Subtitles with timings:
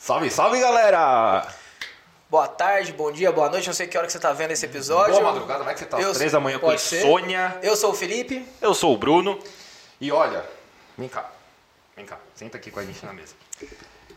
[0.00, 1.46] Salve, salve galera!
[2.30, 3.66] Boa tarde, bom dia, boa noite.
[3.66, 5.12] Não sei que hora que você está vendo esse episódio.
[5.12, 7.00] Boa madrugada, vai que você tá às três da manhã com ser.
[7.00, 7.58] insônia.
[7.62, 8.46] Eu sou o Felipe.
[8.62, 9.38] Eu sou o Bruno.
[10.00, 10.42] E olha,
[10.96, 11.30] vem cá.
[11.94, 13.34] Vem cá, senta aqui com a gente na mesa.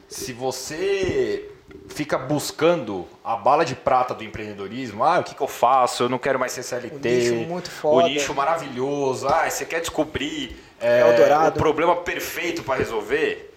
[0.08, 1.52] Se você
[1.90, 6.04] fica buscando a bala de prata do empreendedorismo, ah, o que, que eu faço?
[6.04, 6.96] Eu não quero mais ser CLT.
[6.96, 8.06] O nicho muito foda.
[8.06, 9.28] O nicho maravilhoso.
[9.28, 11.04] Ah, você quer descobrir é,
[11.50, 13.54] o problema perfeito para resolver?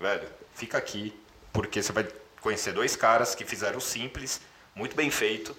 [0.00, 1.14] Velho, fica aqui,
[1.54, 2.06] porque você vai
[2.40, 4.40] conhecer dois caras que fizeram o simples,
[4.74, 5.56] muito bem feito,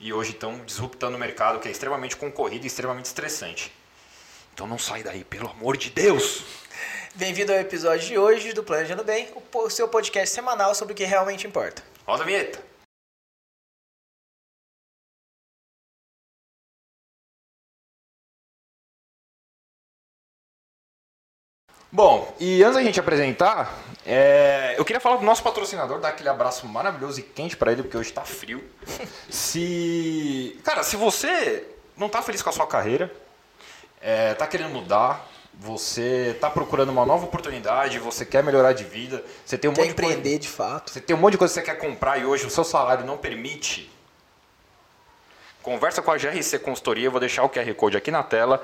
[0.00, 3.72] e hoje estão disruptando o mercado que é extremamente concorrido e extremamente estressante.
[4.52, 6.42] Então não sai daí, pelo amor de Deus!
[7.14, 11.04] Bem-vindo ao episódio de hoje do Planejando Bem, o seu podcast semanal sobre o que
[11.04, 11.80] realmente importa.
[12.04, 12.60] Roda a vinheta!
[21.92, 23.72] Bom, e antes da gente apresentar,
[24.06, 27.82] é, eu queria falar do nosso patrocinador, dar aquele abraço maravilhoso e quente pra ele,
[27.82, 28.62] porque hoje tá frio.
[29.30, 30.58] Se.
[30.64, 33.10] Cara, se você não tá feliz com a sua carreira,
[34.00, 39.24] é, tá querendo mudar, você tá procurando uma nova oportunidade, você quer melhorar de vida,
[39.44, 40.90] você tem um Quer monte de coisa- empreender de fato.
[40.90, 43.04] você tem um monte de coisa que você quer comprar e hoje o seu salário
[43.06, 43.90] não permite.
[45.62, 48.62] Conversa com a GRC Consultoria, eu vou deixar o QR Code aqui na tela.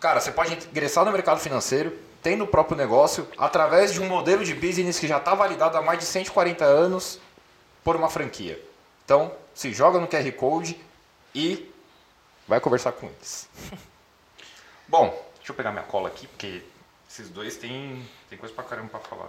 [0.00, 1.96] Cara, você pode ingressar no mercado financeiro,
[2.26, 5.80] tem no próprio negócio, através de um modelo de business que já está validado há
[5.80, 7.20] mais de 140 anos
[7.84, 8.60] por uma franquia.
[9.04, 10.76] Então, se joga no QR Code
[11.32, 11.72] e
[12.48, 13.48] vai conversar com eles.
[14.88, 16.64] Bom, deixa eu pegar minha cola aqui, porque
[17.08, 19.28] esses dois têm, tem coisa pra caramba pra falar.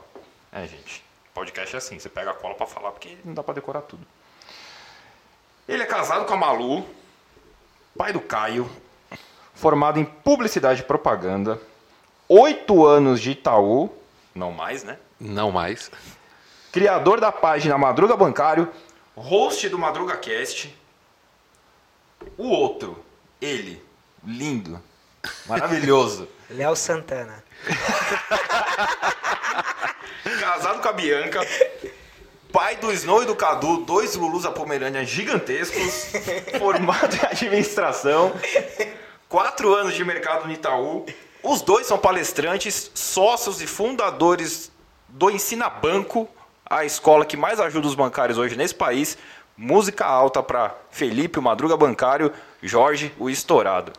[0.52, 3.54] É, gente, podcast é assim, você pega a cola pra falar, porque não dá pra
[3.54, 4.08] decorar tudo.
[5.70, 6.84] Ele é casado com a Malu,
[7.96, 8.68] pai do Caio,
[9.54, 11.62] formado em publicidade e propaganda,
[12.28, 13.90] oito anos de Itaú,
[14.34, 14.98] não mais, né?
[15.20, 15.92] Não mais.
[16.72, 18.72] Criador da página Madruga Bancário,
[19.16, 20.76] host do Madruga Cast.
[22.38, 23.04] O outro,
[23.42, 23.82] ele,
[24.24, 24.82] lindo,
[25.48, 27.44] maravilhoso, Léo Santana.
[30.40, 31.40] casado com a Bianca,
[32.52, 36.12] pai do Snow e do Cadu, dois Lulus a Pomerânia gigantescos,
[36.58, 38.34] formado em administração,
[39.30, 41.06] quatro anos de mercado no Itaú.
[41.50, 44.70] Os dois são palestrantes, sócios e fundadores
[45.08, 46.28] do Ensina Banco,
[46.66, 49.18] a escola que mais ajuda os bancários hoje nesse país.
[49.56, 53.94] Música alta para Felipe, o Madruga Bancário, Jorge, o Estourado.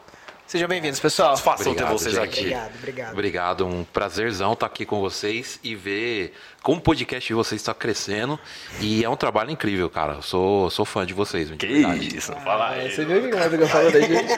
[0.49, 1.37] Sejam bem-vindos, pessoal.
[1.37, 2.25] Satisfação ter Obrigado, vocês gente.
[2.25, 2.41] aqui.
[2.41, 3.13] Obrigado, obrigado.
[3.13, 6.33] Obrigado, um prazerzão estar aqui com vocês e ver
[6.63, 8.41] como o podcast de vocês está crescendo.
[8.81, 10.15] E é um trabalho incrível, cara.
[10.15, 12.17] Eu sou, sou fã de vocês, Que verdade.
[12.17, 12.91] isso, não fala aí.
[12.91, 14.33] Você viu o que o Madruga falou da gente?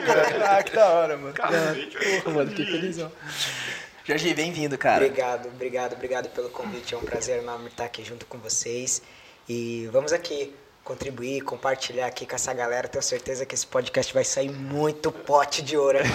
[0.45, 1.33] ah, que da hora, mano.
[1.33, 1.97] Cacete.
[2.21, 3.09] Porra, mano, que felizão.
[4.03, 5.05] Jorge, bem-vindo, cara.
[5.05, 6.93] Obrigado, obrigado, obrigado pelo convite.
[6.93, 9.01] É um prazer enorme estar aqui junto com vocês.
[9.47, 10.53] E vamos aqui
[10.83, 12.87] contribuir, compartilhar aqui com essa galera.
[12.87, 15.99] Tenho certeza que esse podcast vai sair muito pote de ouro.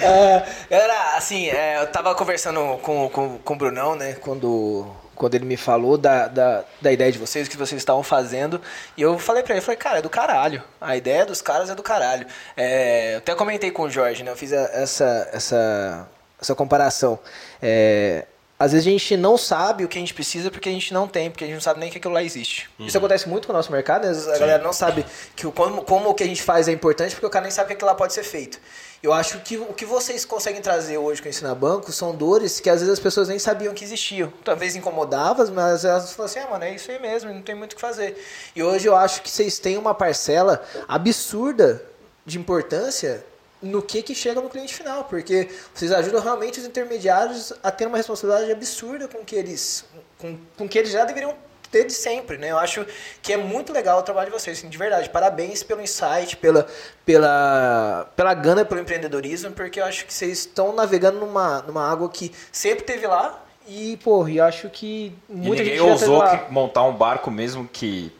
[0.00, 5.34] É, galera, assim, é, eu tava conversando com, com, com o Brunão, né, quando, quando
[5.34, 8.60] ele me falou da, da, da ideia de vocês, o que vocês estavam fazendo,
[8.96, 11.74] e eu falei pra ele, falei, cara, é do caralho, a ideia dos caras é
[11.74, 12.26] do caralho.
[12.56, 16.08] É, eu até comentei com o Jorge, né, eu fiz a- essa, essa,
[16.40, 17.18] essa comparação.
[17.62, 18.26] É,
[18.58, 21.06] às vezes a gente não sabe o que a gente precisa porque a gente não
[21.06, 22.68] tem, porque a gente não sabe nem que aquilo lá existe.
[22.78, 24.34] Isso acontece muito com o nosso mercado, né?
[24.34, 27.14] A galera não sabe que o, como, como o que a gente faz é importante
[27.14, 28.58] porque o cara nem sabe que aquilo lá pode ser feito.
[29.00, 32.58] Eu acho que o que vocês conseguem trazer hoje com o Ensina Banco são dores
[32.58, 34.32] que às vezes as pessoas nem sabiam que existiam.
[34.44, 37.74] Talvez incomodavas, mas elas falam assim, ah, mano, é isso aí mesmo, não tem muito
[37.74, 38.20] o que fazer.
[38.56, 41.80] E hoje eu acho que vocês têm uma parcela absurda
[42.26, 43.24] de importância
[43.60, 47.86] no que, que chega no cliente final, porque vocês ajudam realmente os intermediários a ter
[47.86, 49.84] uma responsabilidade absurda com que eles,
[50.18, 51.34] com, com que eles já deveriam
[51.70, 52.50] ter de sempre, né?
[52.50, 52.86] Eu acho
[53.20, 55.10] que é muito legal o trabalho de vocês, assim, de verdade.
[55.10, 56.66] Parabéns pelo insight, pela,
[57.04, 62.08] pela, pela gana pelo empreendedorismo, porque eu acho que vocês estão navegando numa, numa água
[62.08, 66.84] que sempre teve lá e, pô, eu acho que E muita ninguém gente ousou montar
[66.84, 68.10] um barco mesmo que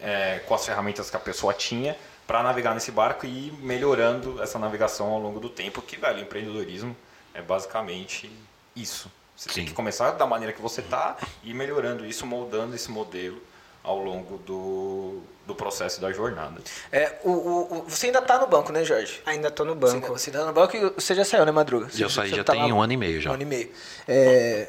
[0.00, 1.96] é, com as ferramentas que a pessoa tinha
[2.28, 6.20] para navegar nesse barco e ir melhorando essa navegação ao longo do tempo, que velho,
[6.20, 6.94] empreendedorismo
[7.34, 8.30] é basicamente
[8.76, 9.10] isso.
[9.34, 9.68] Você tem Sim.
[9.70, 13.40] que começar da maneira que você tá e ir melhorando isso, moldando esse modelo
[13.82, 16.60] ao longo do, do processo da jornada.
[16.92, 19.22] É, o, o, o- você ainda tá no banco, né, Jorge?
[19.24, 20.08] Ainda tô no banco.
[20.08, 21.88] você tá no banco e você já saiu, né, Madruga?
[21.88, 23.30] Você, Eu saí já tá tem lá- um ano e meio já.
[23.30, 23.72] Um ano e meio.
[24.06, 24.68] É,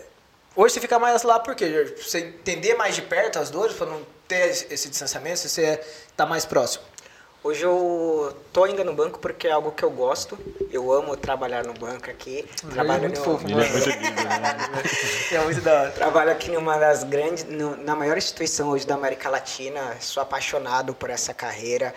[0.56, 1.92] hoje você fica mais lá por quê, Jorge?
[1.92, 5.84] Pra você entender mais de perto as dores, para não ter esse distanciamento, você
[6.16, 6.86] tá mais próximo.
[7.42, 10.38] Hoje eu tô ainda no banco porque é algo que eu gosto.
[10.74, 12.44] Eu amo trabalhar no banco aqui.
[12.74, 13.66] Trabalho é muito no- fofo, Ele mano.
[13.66, 14.58] é muito lindo, né?
[15.32, 15.92] É muito da hora.
[15.92, 19.96] Trabalho aqui numa das grandes, no- na maior instituição hoje da América Latina.
[20.02, 21.96] Sou apaixonado por essa carreira.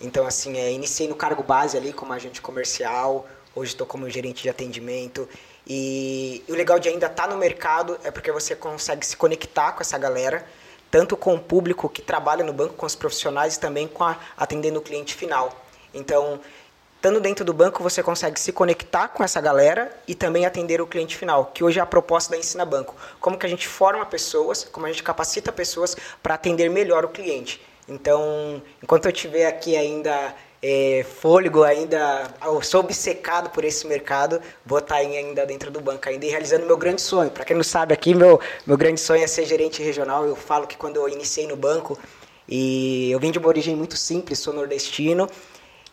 [0.00, 3.24] Então, assim, é, iniciei no cargo base ali como agente comercial.
[3.54, 5.28] Hoje estou como gerente de atendimento.
[5.64, 9.70] E, e o legal de ainda estar no mercado é porque você consegue se conectar
[9.72, 10.44] com essa galera,
[10.92, 14.18] tanto com o público que trabalha no banco, com os profissionais e também com a,
[14.36, 15.64] atendendo o cliente final.
[15.94, 16.38] Então,
[16.96, 20.86] estando dentro do banco, você consegue se conectar com essa galera e também atender o
[20.86, 22.94] cliente final, que hoje é a proposta da Ensina Banco.
[23.18, 27.08] Como que a gente forma pessoas, como a gente capacita pessoas para atender melhor o
[27.08, 27.62] cliente.
[27.88, 34.40] Então, enquanto eu tiver aqui ainda é, fôlego, ainda eu sou obcecado por esse mercado,
[34.64, 37.30] vou estar ainda dentro do banco, ainda e realizando meu grande sonho.
[37.30, 40.24] Para quem não sabe aqui, meu, meu grande sonho é ser gerente regional.
[40.24, 41.98] Eu falo que quando eu iniciei no banco,
[42.48, 45.28] e eu vim de uma origem muito simples, sou nordestino,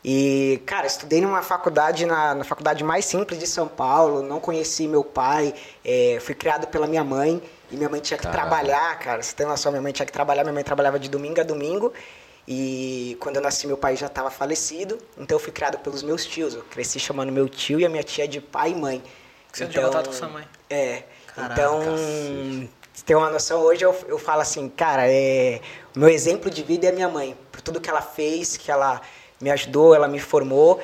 [0.05, 4.87] e, cara, estudei numa faculdade, na, na faculdade mais simples de São Paulo, não conheci
[4.87, 9.21] meu pai, é, fui criado pela minha mãe, e minha mãe tinha que trabalhar, cara,
[9.21, 11.91] você tem noção, minha mãe tinha que trabalhar, minha mãe trabalhava de domingo a domingo,
[12.51, 16.25] e quando eu nasci meu pai já estava falecido, então eu fui criado pelos meus
[16.25, 19.03] tios, eu cresci chamando meu tio e a minha tia de pai e mãe.
[19.53, 20.47] Você não tinha contato com sua mãe?
[20.67, 21.79] É, Caraca, então,
[22.91, 25.61] você tem uma noção, hoje eu, eu falo assim, cara, é,
[25.95, 28.71] o meu exemplo de vida é a minha mãe, por tudo que ela fez, que
[28.71, 28.99] ela
[29.39, 30.81] me ajudou, ela me formou.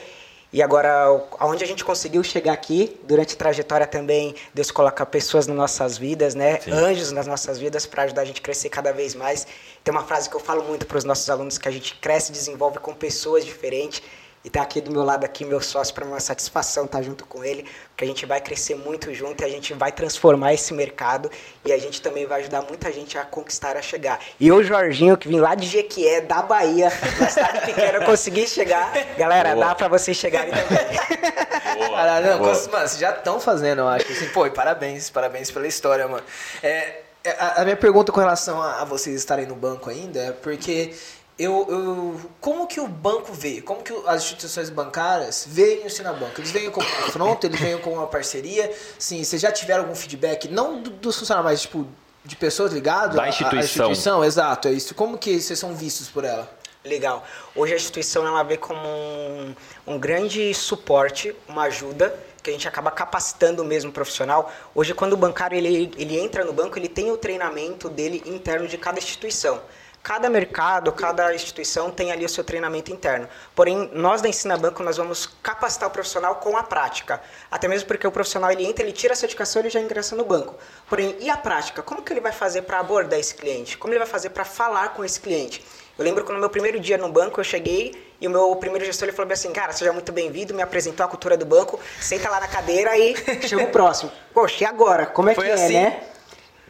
[0.56, 5.48] E agora, aonde a gente conseguiu chegar aqui, durante a trajetória também, Deus coloca pessoas
[5.48, 6.62] nas nossas vidas, né?
[6.72, 9.46] Anjos nas nossas vidas para ajudar a gente a crescer cada vez mais.
[9.84, 12.32] Tem uma frase que eu falo muito para os nossos alunos, que a gente cresce
[12.32, 14.02] e desenvolve com pessoas diferentes.
[14.46, 17.44] E tá aqui do meu lado aqui meu sócio para uma satisfação estar junto com
[17.44, 21.32] ele, porque a gente vai crescer muito junto e a gente vai transformar esse mercado
[21.66, 24.20] e a gente também vai ajudar muita gente a conquistar, a chegar.
[24.40, 28.46] E eu, Jorginho, que vim lá de Jequié, da Bahia, na cidade pequena, eu consegui
[28.46, 28.94] chegar.
[29.18, 29.66] Galera, Boa.
[29.66, 31.90] dá para vocês chegarem também.
[31.90, 32.54] Caralho, não, Boa.
[32.54, 34.12] mano, vocês já estão fazendo, eu acho.
[34.12, 36.24] Assim, pô, e parabéns, parabéns pela história, mano.
[36.62, 40.20] É, é, a, a minha pergunta com relação a, a vocês estarem no banco ainda
[40.20, 40.94] é porque
[41.38, 42.22] eu, eu.
[42.40, 43.62] Como que o banco vê?
[43.62, 46.40] Como que as instituições bancárias veem o Sinabanco?
[46.40, 48.72] Eles veem como um confronto, eles veem como uma parceria?
[48.98, 51.86] Sim, vocês já tiveram algum feedback, não do- dos funcionários, mas tipo,
[52.24, 53.60] de pessoas ligadas Da à- à instituição.
[53.92, 54.24] instituição?
[54.24, 54.96] Exato, é isso.
[54.96, 56.50] Como que vocês são vistos por ela?
[56.84, 57.26] Legal.
[57.56, 59.56] Hoje a instituição ela vê como um,
[59.88, 64.54] um grande suporte, uma ajuda que a gente acaba capacitando o mesmo profissional.
[64.76, 68.68] Hoje, quando o bancário ele, ele entra no banco, ele tem o treinamento dele interno
[68.68, 69.60] de cada instituição.
[70.06, 73.28] Cada mercado, cada instituição tem ali o seu treinamento interno.
[73.56, 77.20] Porém, nós da Ensina Banco, nós vamos capacitar o profissional com a prática.
[77.50, 80.24] Até mesmo porque o profissional, ele entra, ele tira a certificação, ele já ingressa no
[80.24, 80.54] banco.
[80.88, 81.82] Porém, e a prática?
[81.82, 83.80] Como que ele vai fazer para abordar esse cliente?
[83.80, 85.66] Como ele vai fazer para falar com esse cliente?
[85.98, 88.86] Eu lembro que no meu primeiro dia no banco eu cheguei e o meu primeiro
[88.86, 91.80] gestor ele falou bem assim: Cara, seja muito bem-vindo, me apresentou a cultura do banco,
[92.00, 94.12] senta lá na cadeira e chega o próximo.
[94.32, 95.08] Poxa, e agora?
[95.08, 95.78] Como é Foi que assim?
[95.78, 96.04] é, né?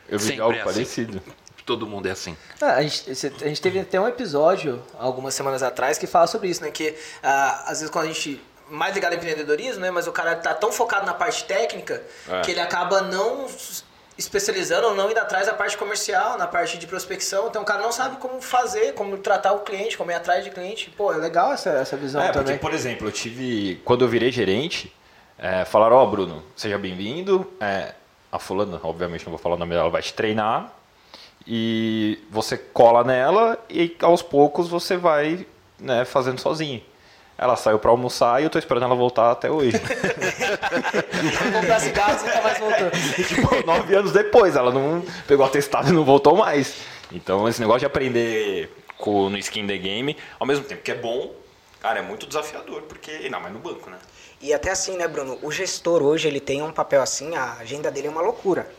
[0.08, 0.64] Eu vi Sempre algo assim.
[0.64, 1.22] parecido.
[1.66, 2.38] Todo mundo é assim.
[2.62, 3.10] Ah, a, gente,
[3.44, 6.70] a gente teve até um episódio, algumas semanas atrás, que fala sobre isso, né?
[6.70, 8.42] Que ah, às vezes quando a gente.
[8.70, 9.92] Mais ligado em empreendedorismo, né?
[9.92, 12.42] Mas o cara tá tão focado na parte técnica É.
[12.42, 13.46] que ele acaba não
[14.18, 17.48] especializando ou não indo atrás da parte comercial, na parte de prospecção.
[17.48, 20.50] Então o cara não sabe como fazer, como tratar o cliente, como ir atrás de
[20.52, 20.90] cliente.
[20.92, 22.58] Pô, é legal essa, essa visão É, porque, também.
[22.58, 23.82] por exemplo, eu tive.
[23.86, 24.92] Quando eu virei gerente,
[25.38, 27.52] é, falaram: Ó, Bruno, seja bem-vindo.
[27.60, 27.94] É,
[28.32, 30.72] a Fulana, obviamente não vou falar o nome dela, vai te treinar.
[31.48, 35.46] E você cola nela e aos poucos você vai
[35.80, 36.82] né, fazendo sozinho.
[37.38, 39.78] Ela saiu pra almoçar e eu tô esperando ela voltar até hoje.
[41.54, 42.92] comprar cigarros e nunca mais voltou.
[43.20, 46.76] E, tipo, nove anos depois, ela não pegou atestado e não voltou mais.
[47.12, 50.96] Então, esse negócio de aprender com, no skin the game, ao mesmo tempo que é
[50.96, 51.34] bom,
[51.82, 53.98] cara, é muito desafiador, porque ainda mais no banco, né?
[54.42, 55.38] E até assim, né, Bruno?
[55.42, 58.70] O gestor hoje ele tem um papel assim, a agenda dele é uma loucura.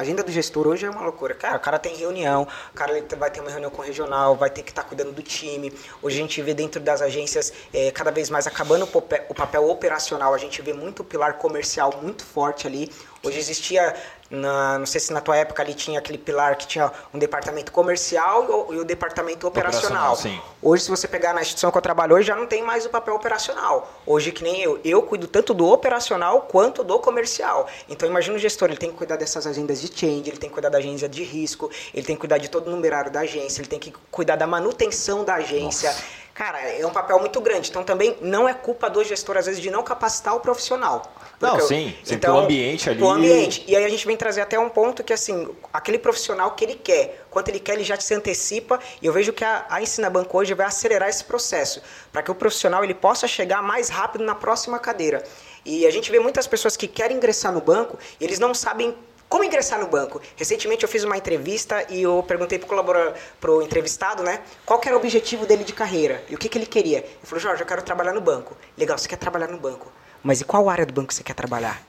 [0.00, 1.34] A agenda do gestor hoje é uma loucura.
[1.34, 4.48] Cara, o cara tem reunião, o cara vai ter uma reunião com o regional, vai
[4.48, 5.70] ter que estar cuidando do time.
[6.00, 8.88] Hoje a gente vê dentro das agências eh, cada vez mais acabando
[9.28, 10.32] o papel operacional.
[10.32, 12.90] A gente vê muito pilar comercial muito forte ali.
[13.22, 13.94] Hoje existia,
[14.30, 17.72] na- não sei se na tua época ali tinha aquele pilar que tinha um departamento
[17.72, 20.12] comercial e o, e o departamento operacional.
[20.14, 20.44] Operacional.
[20.62, 22.88] Hoje, se você pegar na instituição que eu trabalho hoje, já não tem mais o
[22.90, 23.90] papel operacional.
[24.06, 27.66] Hoje, que nem eu, eu cuido tanto do operacional quanto do comercial.
[27.88, 30.54] Então, imagina o gestor, ele tem que cuidar dessas agendas de change, ele tem que
[30.54, 33.60] cuidar da agência de risco, ele tem que cuidar de todo o numerário da agência,
[33.60, 35.94] ele tem que cuidar da manutenção da agência.
[36.40, 37.68] Cara, é um papel muito grande.
[37.68, 41.02] Então também não é culpa do gestor, às vezes, de não capacitar o profissional.
[41.38, 43.62] Não, Porque eu- sim, sim, pro ambiente ali- pro ambiente.
[43.68, 46.76] E aí a gente vem trazer até um ponto que, assim, aquele profissional que ele
[46.76, 48.80] quer, quanto ele quer, ele já se antecipa.
[49.02, 52.30] E eu vejo que a, a Ensina Banco hoje vai acelerar esse processo, para que
[52.30, 55.22] o profissional ele possa chegar mais rápido na próxima cadeira.
[55.62, 58.96] E a gente vê muitas pessoas que querem ingressar no banco e eles não sabem
[59.30, 60.20] como ingressar no banco?
[60.36, 64.42] Recentemente eu fiz uma entrevista e eu perguntei pro colaborador, pro entrevistado, né?
[64.66, 66.98] Qual era o objetivo dele de carreira e o que, que ele queria.
[66.98, 68.56] Ele falou, Jorge, eu quero trabalhar no banco.
[68.76, 69.90] Legal, você quer trabalhar no banco.
[70.20, 71.80] Mas e qual área do banco você quer trabalhar?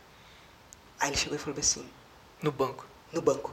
[1.00, 1.84] Aí ele chegou e falou assim,
[2.44, 2.86] No banco.
[3.12, 3.52] no banco.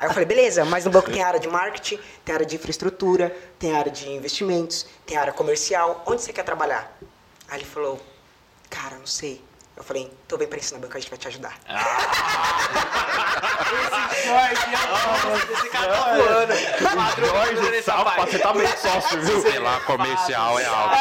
[0.00, 3.36] Aí eu falei, beleza, mas no banco tem área de marketing, tem área de infraestrutura,
[3.58, 6.02] tem área de investimentos, tem área comercial.
[6.06, 6.98] Onde você quer trabalhar?
[7.46, 8.00] Aí ele falou,
[8.70, 9.44] cara, não sei.
[9.80, 11.54] Eu falei, então vem pra Ensina Banco, a gente vai te ajudar.
[15.50, 16.52] Esse cara tá voando.
[17.26, 19.40] Jorge, Salpa, você tá bem sócio, viu?
[19.40, 20.96] Sei lá, comercial é alto.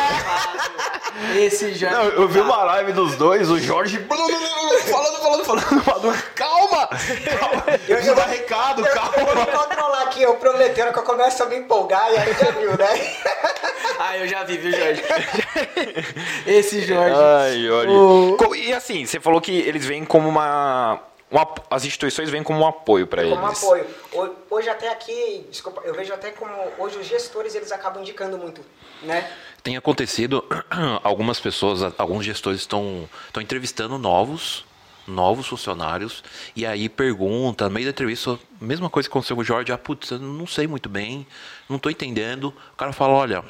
[1.37, 1.91] Esse já.
[1.91, 6.87] Não, eu vi uma live dos dois, o Jorge falando, falando, falando, Maduro, calma!
[6.87, 7.63] calma.
[7.87, 9.57] Eu preciso dar recado, Eu vou me calma!
[9.67, 13.15] controlar aqui, eu prometendo que eu começo a me empolgar e aí já viu, né?
[14.01, 15.03] Ah, eu já vi, viu, Jorge?
[16.47, 17.15] Esse Jorge.
[17.15, 17.91] Ai, Jorge.
[17.93, 20.99] O- E assim, você falou que eles vêm como uma.
[21.29, 23.33] um ap- as instituições vêm como um apoio pra eles.
[23.37, 23.85] Como apoio.
[24.13, 28.37] Ho- Hoje até aqui, desculpa, eu vejo até como hoje os gestores eles acabam indicando
[28.37, 28.61] muito,
[29.03, 29.29] né?
[29.63, 30.43] Tem acontecido,
[31.03, 34.65] algumas pessoas, alguns gestores estão, estão entrevistando novos,
[35.05, 36.23] novos funcionários,
[36.55, 39.77] e aí pergunta, no meio da entrevista, mesma coisa que aconteceu com o Jorge, ah,
[39.77, 41.25] putz, eu não sei muito bem,
[41.67, 42.53] não estou entendendo.
[42.73, 43.43] O cara fala, olha,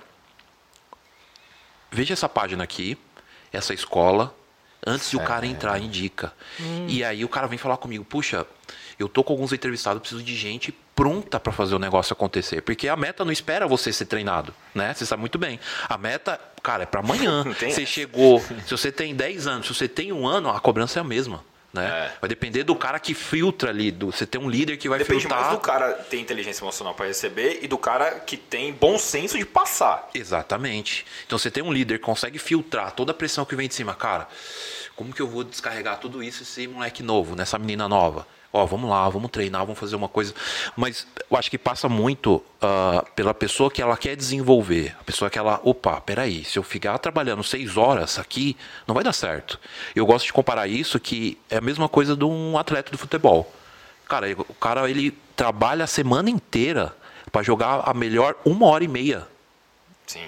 [1.91, 2.97] veja essa página aqui,
[3.51, 4.35] essa escola,
[4.85, 6.33] antes de o cara entrar, indica.
[6.87, 8.47] E aí o cara vem falar comigo, puxa,
[8.97, 12.89] eu tô com alguns entrevistados, preciso de gente pronta para fazer o negócio acontecer, porque
[12.89, 14.93] a meta não espera você ser treinado, né?
[14.93, 15.57] Você sabe muito bem.
[15.87, 17.45] A meta, cara, é para amanhã.
[17.57, 21.01] Você chegou, se você tem 10 anos, se você tem um ano, a cobrança é
[21.01, 21.41] a mesma,
[21.71, 21.87] né?
[21.87, 22.11] É.
[22.19, 25.21] Vai depender do cara que filtra ali, do, você tem um líder que vai Depende
[25.21, 25.39] filtrar.
[25.39, 29.37] mais do cara ter inteligência emocional pra receber e do cara que tem bom senso
[29.37, 30.09] de passar.
[30.13, 31.05] Exatamente.
[31.25, 33.95] Então você tem um líder que consegue filtrar toda a pressão que vem de cima.
[33.95, 34.27] Cara,
[34.97, 38.27] como que eu vou descarregar tudo isso esse moleque novo, nessa menina nova?
[38.51, 40.33] Ó, vamos lá, vamos treinar, vamos fazer uma coisa.
[40.75, 44.95] Mas eu acho que passa muito ah, pela pessoa que ela quer desenvolver.
[44.99, 49.03] A pessoa que ela, opa, peraí, se eu ficar trabalhando seis horas aqui, não vai
[49.03, 49.59] dar certo.
[49.95, 53.53] Eu gosto de comparar isso que é a mesma coisa de um atleta de futebol.
[54.07, 56.95] Cara, o cara ele trabalha a semana inteira
[57.31, 59.27] para jogar a melhor uma hora e meia
[60.09, 60.27] Sim.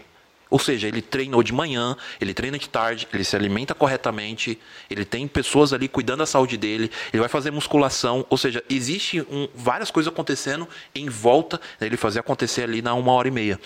[0.51, 5.03] Ou seja, ele treinou de manhã, ele treina de tarde, ele se alimenta corretamente, ele
[5.05, 9.47] tem pessoas ali cuidando da saúde dele, ele vai fazer musculação, ou seja, existe um-
[9.55, 13.59] várias coisas acontecendo em volta dele fazer acontecer ali na uma hora e meia.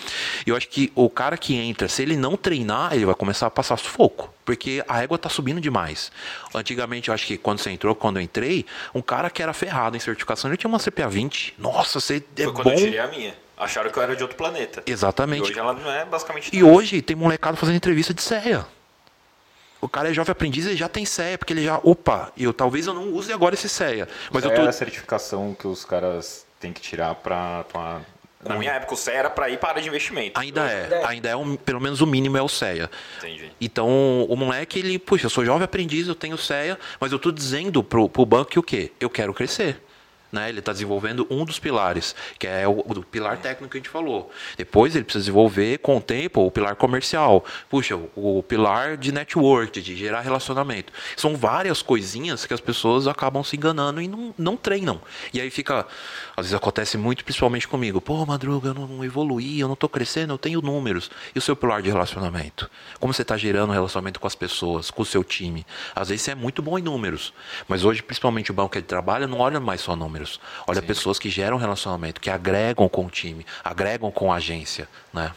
[0.45, 3.47] E eu acho que o cara que entra, se ele não treinar, ele vai começar
[3.47, 6.11] a passar sufoco, porque a régua está subindo demais.
[6.53, 9.97] Antigamente, eu acho que quando você entrou, quando eu entrei, um cara que era ferrado
[9.97, 11.55] em certificação, ele tinha uma CPA 20.
[11.57, 12.71] Nossa, você é Foi quando bom.
[12.73, 13.35] eu tirei a minha.
[13.57, 14.83] Acharam que eu era de outro planeta.
[14.85, 15.47] Exatamente.
[15.47, 16.55] E hoje ela não é basicamente.
[16.55, 18.65] E hoje tem molecada fazendo entrevista de CEA.
[19.79, 22.87] O cara é jovem aprendiz e já tem CEA, porque ele já, opa, eu talvez
[22.87, 26.45] eu não use agora esse CEA, mas eu é tô a certificação que os caras
[26.59, 28.01] têm que tirar pra tomar.
[28.43, 30.39] Na minha época, o CE era pra ir para área de investimento.
[30.39, 32.89] ainda é, ainda é um, pelo menos o mínimo é o CEA.
[33.17, 33.51] Entendi.
[33.59, 33.87] Então,
[34.23, 37.83] o moleque, ele, puxa, eu sou jovem aprendiz, eu tenho CEA, mas eu tô dizendo
[37.83, 38.91] pro, pro banco que o quê?
[38.99, 39.81] Eu quero crescer.
[40.35, 40.49] Né?
[40.49, 43.89] Ele está desenvolvendo um dos pilares, que é o, o pilar técnico que a gente
[43.89, 44.29] falou.
[44.57, 47.45] Depois ele precisa desenvolver com o tempo o pilar comercial.
[47.69, 50.91] Puxa, o, o pilar de network, de gerar relacionamento.
[51.15, 55.01] São várias coisinhas que as pessoas acabam se enganando e não, não treinam.
[55.33, 55.87] E aí fica.
[56.35, 58.01] Às vezes acontece muito, principalmente comigo.
[58.01, 61.09] Pô, Madruga, eu não evoluí, eu não estou crescendo, eu tenho números.
[61.33, 62.69] E o seu pilar de relacionamento?
[62.99, 65.65] Como você está gerando relacionamento com as pessoas, com o seu time?
[65.95, 67.33] Às vezes você é muito bom em números.
[67.69, 70.24] Mas hoje, principalmente o banco que ele trabalha, não olha mais só números.
[70.67, 75.33] Olha pessoas que geram relacionamento, que agregam com o time, agregam com a agência, né?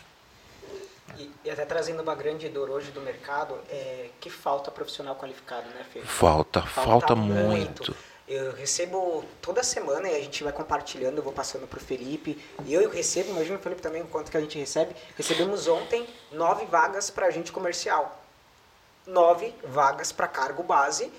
[1.18, 5.68] E, e até trazendo uma grande dor hoje do mercado, é que falta profissional qualificado,
[5.70, 6.00] né, Fê?
[6.00, 7.94] Falta, falta, muito.
[8.28, 12.38] Eu recebo toda semana e a gente vai compartilhando, eu vou passando pro Felipe.
[12.66, 14.94] E eu recebo, imagina o Felipe também, o quanto que a gente recebe.
[15.16, 18.22] Recebemos ontem nove vagas para agente comercial.
[19.06, 21.10] Nove vagas para cargo base.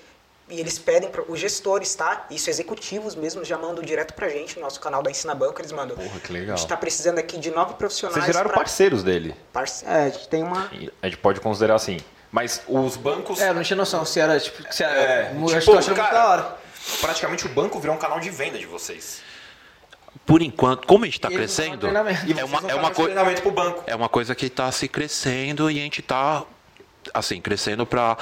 [0.50, 2.25] E eles pedem para os gestores, tá?
[2.32, 5.72] Isso executivos mesmo, já mandam direto pra gente no nosso canal da Ensina Banco, eles
[5.72, 5.96] mandam.
[5.96, 6.56] Porra, que legal.
[6.56, 8.15] A gente tá precisando aqui de nove profissionais.
[8.15, 9.36] Vocês viraram pra- parceiros dele.
[9.53, 10.70] Parce- É, a gente tem uma.
[11.01, 12.00] A gente pode considerar assim.
[12.32, 13.39] Mas os bancos.
[13.39, 14.94] É, eu não tinha noção se era, tipo, se era.
[14.96, 16.58] É, eu tipo, acho muito cara, da hora.
[17.01, 19.22] Praticamente o banco virou um canal de venda de vocês.
[20.25, 23.12] por enquanto, como a gente está crescendo, é vocês uma, é uma coisa.
[23.12, 23.84] treinamento pro banco.
[23.86, 26.44] É uma coisa que está se crescendo e a gente está
[27.13, 28.17] assim crescendo para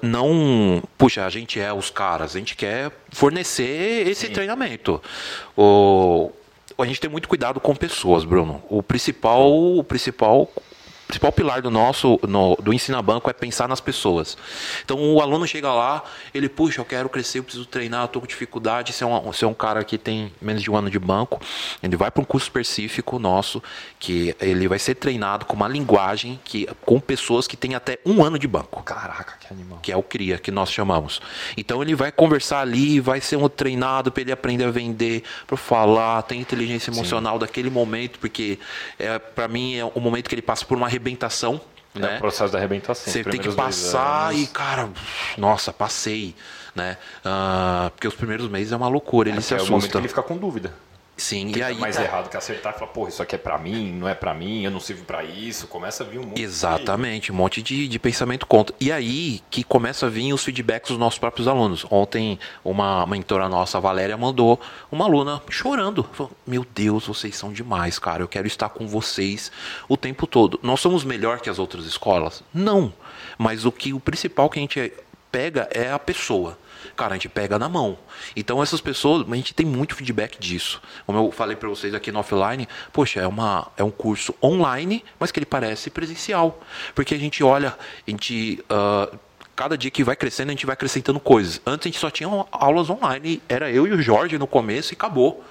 [0.00, 5.00] não puxa a gente é os caras a gente quer fornecer esse treinamento.
[5.56, 6.30] O
[6.78, 8.62] a gente tem muito cuidado com pessoas Bruno.
[8.68, 10.48] O principal o principal
[11.12, 14.36] principal pilar do nosso no, do ensina banco é pensar nas pessoas
[14.84, 16.02] então o aluno chega lá
[16.32, 19.32] ele puxa eu quero crescer eu preciso treinar eu estou com dificuldade se é, um,
[19.32, 21.40] se é um cara que tem menos de um ano de banco
[21.82, 23.62] ele vai para um curso específico nosso
[23.98, 28.24] que ele vai ser treinado com uma linguagem que com pessoas que têm até um
[28.24, 29.78] ano de banco Caraca, que animal.
[29.82, 31.20] que é o CRIA, que nós chamamos.
[31.56, 35.56] Então ele vai conversar ali, vai ser um treinado para ele aprender a vender, para
[35.56, 38.58] falar, tem inteligência emocional daquele momento, porque
[38.98, 41.60] é, para mim é o momento que ele passa por uma arrebentação,
[41.94, 42.16] É né?
[42.16, 43.12] o processo da arrebentação.
[43.12, 44.88] Você tem que passar e, cara,
[45.36, 46.34] nossa, passei,
[46.74, 46.96] né?
[47.24, 49.98] Ah, porque os primeiros meses é uma loucura, ele se é o momento que assusta.
[49.98, 50.72] ele fica com dúvida.
[51.22, 53.56] Sim, e aí mais tá- errado que acertar e falar, porra, isso aqui é pra
[53.58, 55.66] mim, não é pra mim, eu não sirvo pra isso.
[55.68, 58.74] Começa a vir um monte de- Exatamente, um monte de, de pensamento contra.
[58.80, 61.86] E aí que começa a vir os feedbacks dos nossos próprios alunos.
[61.90, 64.60] Ontem, uma mentora nossa, a Valéria, mandou
[64.90, 66.02] uma aluna chorando.
[66.12, 68.22] Falou, Meu Deus, vocês são demais, cara.
[68.22, 69.52] Eu quero estar com vocês
[69.88, 70.58] o tempo todo.
[70.62, 72.42] Nós somos melhor que as outras escolas?
[72.52, 72.92] Não.
[73.38, 74.92] Mas o que o principal que a gente
[75.30, 76.58] pega é a pessoa.
[76.96, 77.98] Cara, a gente pega na mão.
[78.36, 80.80] Então essas pessoas, a gente tem muito feedback disso.
[81.06, 85.04] Como eu falei para vocês aqui no offline, poxa, é, uma, é um curso online,
[85.18, 86.60] mas que ele parece presencial.
[86.94, 88.62] Porque a gente olha, a gente.
[88.68, 89.08] ah,
[89.54, 91.60] cada dia que vai crescendo, a gente vai acrescentando coisas.
[91.66, 94.94] Antes a gente só tinha aulas online, era eu e o Jorge no começo e
[94.94, 95.44] acabou.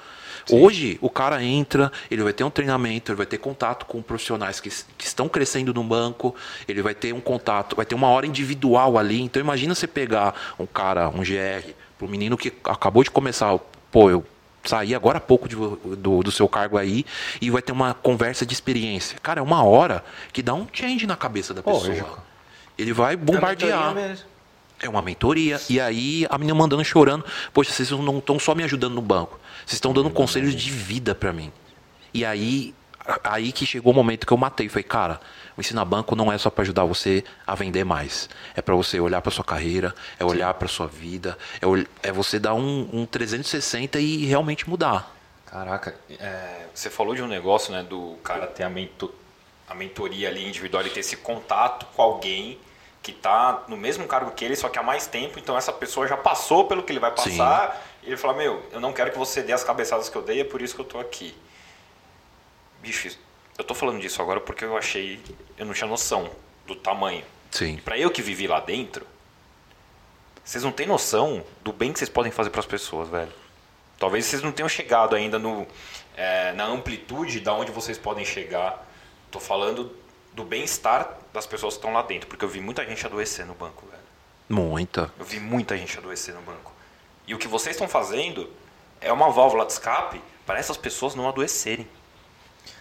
[0.50, 4.60] Hoje, o cara entra, ele vai ter um treinamento, ele vai ter contato com profissionais
[4.60, 6.36] que, que estão crescendo no banco,
[6.67, 9.21] ele vai ter um contato, vai ter uma hora individual ali.
[9.21, 13.57] Então, imagina você pegar um cara, um GR, para um menino que acabou de começar,
[13.91, 14.25] pô, eu
[14.63, 17.05] saí agora há pouco de do, do seu cargo aí
[17.41, 19.17] e vai ter uma conversa de experiência.
[19.21, 21.88] Cara, é uma hora que dá um change na cabeça da pessoa.
[21.88, 22.19] Lógico.
[22.77, 23.88] Ele vai bombardear.
[23.88, 24.25] mentoria mesmo.
[24.81, 25.62] É uma mentoria.
[25.69, 27.24] E aí a menina mandando chorando.
[27.53, 29.39] Poxa, vocês não estão só me ajudando no banco.
[29.65, 31.51] Vocês estão dando conselhos de vida para mim.
[32.13, 32.73] E aí,
[33.23, 34.67] aí que chegou o momento que eu matei.
[34.69, 35.19] Falei, cara,
[35.57, 38.29] o Ensina Banco não é só para ajudar você a vender mais.
[38.55, 42.39] É para você olhar para sua carreira, é olhar para sua vida, é, é você
[42.39, 45.15] dar um, um 360 e realmente mudar.
[45.45, 49.13] Caraca, é, você falou de um negócio, né, do cara ter a, mento,
[49.67, 52.57] a mentoria ali individual e ter esse contato com alguém
[53.01, 56.07] que tá no mesmo cargo que ele, só que há mais tempo, então essa pessoa
[56.07, 57.11] já passou pelo que ele vai
[57.65, 57.75] Sim.
[58.03, 60.42] E ele fala, meu, eu não quero que você dê as cabeçadas que eu dei,
[60.42, 61.35] é por isso que eu tô aqui.
[62.81, 63.16] Bicho,
[63.57, 65.20] eu tô falando disso agora porque eu achei,
[65.57, 66.29] eu não tinha noção
[66.66, 67.24] do tamanho.
[67.51, 67.77] Sim.
[67.77, 69.05] Pra eu que vivi lá dentro,
[70.44, 73.31] vocês não têm noção do bem que vocês podem fazer pras pessoas, velho.
[74.00, 75.68] Talvez vocês não tenham chegado ainda no,
[76.18, 78.83] é, na amplitude da onde vocês podem chegar.
[79.29, 79.96] Tô falando
[80.33, 83.53] do bem-estar das pessoas que estão lá dentro, porque eu vi muita gente adoecer no
[83.53, 84.01] banco, velho.
[84.50, 85.14] Muita.
[85.20, 86.74] Eu vi muita gente adoecer no banco.
[87.27, 88.50] E o que vocês estão fazendo
[89.00, 91.88] é uma válvula de escape para essas pessoas não adoecerem.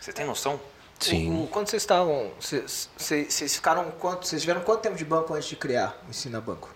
[0.01, 0.61] Você tem noção?
[0.99, 1.31] Sim.
[1.31, 2.31] O- o- quando vocês estavam.
[2.39, 4.27] Vocês, vocês ficaram quanto.
[4.27, 6.69] Vocês tiveram quanto tempo de banco antes de criar o Ensina Banco?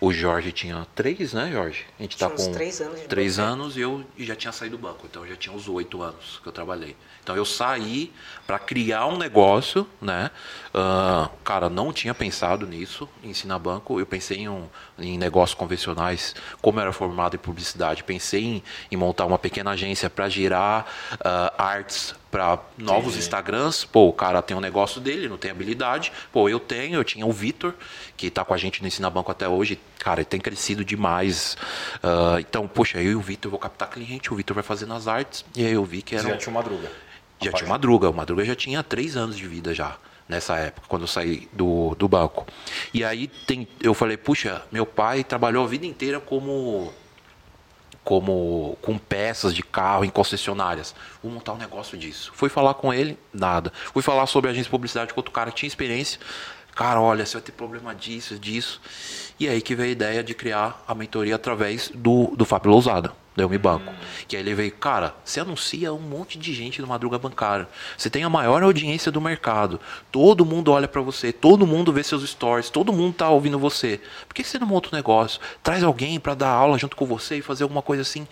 [0.00, 1.84] O Jorge tinha três, né, Jorge?
[1.98, 4.36] A gente Tinha tá uns com três anos de três banco, anos e eu já
[4.36, 6.94] tinha saído do banco, então eu já tinha uns oito anos que eu trabalhei.
[7.22, 8.12] Então eu saí
[8.46, 10.30] para criar um negócio, né?
[10.72, 13.98] Ah, cara, não tinha pensado nisso, em ensinar banco.
[13.98, 18.04] Eu pensei em, um, em negócios convencionais, como era formado em publicidade.
[18.04, 20.90] Pensei em, em montar uma pequena agência para gerar
[21.24, 23.18] ah, artes para novos Entendi.
[23.20, 23.84] Instagrams.
[23.84, 26.12] Pô, o cara tem um negócio dele, não tem habilidade.
[26.32, 27.74] Pô, eu tenho, eu tinha o Vitor,
[28.16, 29.80] que tá com a gente no Ensina Banco até hoje.
[29.98, 31.56] Cara, ele tem crescido demais.
[32.02, 35.08] Ah, então, poxa, eu e o Vitor vou captar cliente, o Vitor vai fazendo as
[35.08, 35.44] artes.
[35.56, 36.28] E aí eu vi que era.
[36.28, 36.90] Já tinha o Madruga.
[37.40, 38.10] já tinha o Madruga.
[38.10, 39.96] O Madruga já tinha três anos de vida já,
[40.28, 42.46] nessa época, quando eu saí do, do banco.
[42.92, 46.92] E aí tem, eu falei, puxa, meu pai trabalhou a vida inteira como
[48.04, 50.94] como com peças de carro em concessionárias.
[51.22, 52.32] Vou montar um negócio disso.
[52.34, 53.70] Fui falar com ele, nada.
[53.92, 56.18] Fui falar sobre agência de publicidade com outro cara que tinha experiência.
[56.78, 58.80] Cara, olha, você vai ter problema disso, disso.
[59.40, 63.12] E aí que veio a ideia de criar a mentoria através do, do Fábio Lousada,
[63.34, 63.92] da Eu Me Banco.
[64.28, 67.68] Que aí ele veio, cara, você anuncia um monte de gente no Madruga Bancária.
[67.96, 69.80] Você tem a maior audiência do mercado.
[70.12, 74.00] Todo mundo olha pra você, todo mundo vê seus stories, todo mundo tá ouvindo você.
[74.28, 75.40] Por que você não monta um negócio?
[75.64, 78.24] Traz alguém pra dar aula junto com você e fazer alguma coisa assim.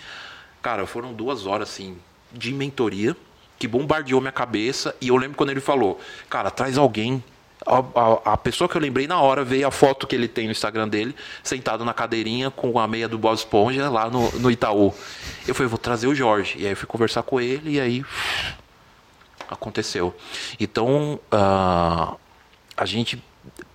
[0.63, 1.99] Cara, foram duas horas assim
[2.33, 3.17] de mentoria
[3.59, 4.95] que bombardeou minha cabeça.
[5.01, 5.99] E eu lembro quando ele falou,
[6.31, 7.25] cara, traz alguém
[7.67, 10.47] A, a, a, pessoa que eu lembrei na hora veio a foto que ele tem
[10.47, 14.51] no Instagram dele, sentado na cadeirinha com a meia do Bob Esponja lá no, no
[14.51, 14.95] Itaú.
[15.49, 16.55] Eu falei, vou trazer o Jorge.
[16.59, 18.05] E aí eu fui conversar com ele e aí
[19.49, 20.15] aconteceu.
[20.61, 22.17] Então, uh,
[22.77, 23.23] a gente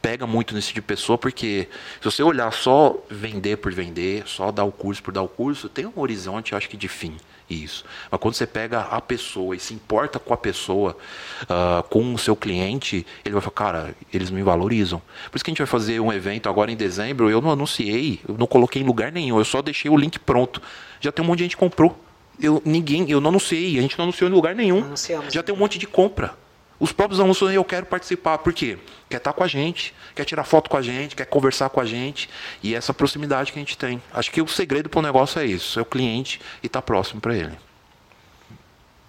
[0.01, 1.67] pega muito nesse tipo de pessoa, porque
[1.99, 5.69] se você olhar só vender por vender, só dar o curso por dar o curso,
[5.69, 7.17] tem um horizonte, acho que, de fim.
[7.51, 7.83] Isso.
[8.09, 10.95] Mas quando você pega a pessoa e se importa com a pessoa,
[11.43, 15.01] uh, com o seu cliente, ele vai falar, cara, eles me valorizam.
[15.29, 17.29] Por isso que a gente vai fazer um evento agora em dezembro.
[17.29, 20.61] Eu não anunciei, eu não coloquei em lugar nenhum, eu só deixei o link pronto.
[21.01, 21.99] Já tem um monte de gente que comprou.
[22.39, 24.79] Eu, ninguém, eu não anunciei, a gente não anunciou em lugar nenhum.
[24.79, 25.33] Anunciamos.
[25.33, 26.33] Já tem um monte de compra.
[26.81, 28.39] Os próprios alunos falam, eu quero participar.
[28.39, 28.75] Por quê?
[29.07, 31.85] Quer estar com a gente, quer tirar foto com a gente, quer conversar com a
[31.85, 32.27] gente.
[32.63, 34.01] E essa proximidade que a gente tem.
[34.11, 36.85] Acho que o segredo para o negócio é isso: é o cliente e estar tá
[36.85, 37.55] próximo para ele.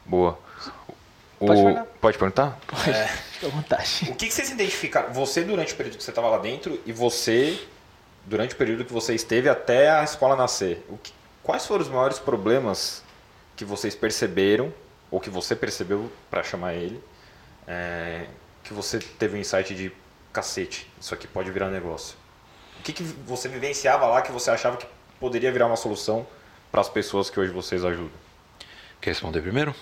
[0.04, 0.38] Boa.
[1.40, 1.46] O...
[1.46, 1.86] Pode, perguntar?
[1.98, 2.58] Pode perguntar?
[2.66, 2.90] Pode.
[2.90, 3.06] É.
[3.32, 4.06] Fique à vontade.
[4.10, 5.10] O que, que vocês identificaram?
[5.14, 7.58] Você, durante o período que você estava lá dentro, e você,
[8.26, 11.10] durante o período que você esteve até a escola nascer, o que,
[11.42, 13.02] quais foram os maiores problemas
[13.56, 14.70] que vocês perceberam,
[15.10, 17.02] ou que você percebeu para chamar ele,
[17.66, 18.26] é,
[18.62, 19.92] que você teve um insight de
[20.32, 22.16] cacete, isso aqui pode virar negócio?
[22.78, 24.86] O que, que você vivenciava lá que você achava que
[25.20, 26.26] poderia virar uma solução
[26.70, 28.10] para as pessoas que hoje vocês ajudam?
[29.00, 29.74] Quer responder primeiro?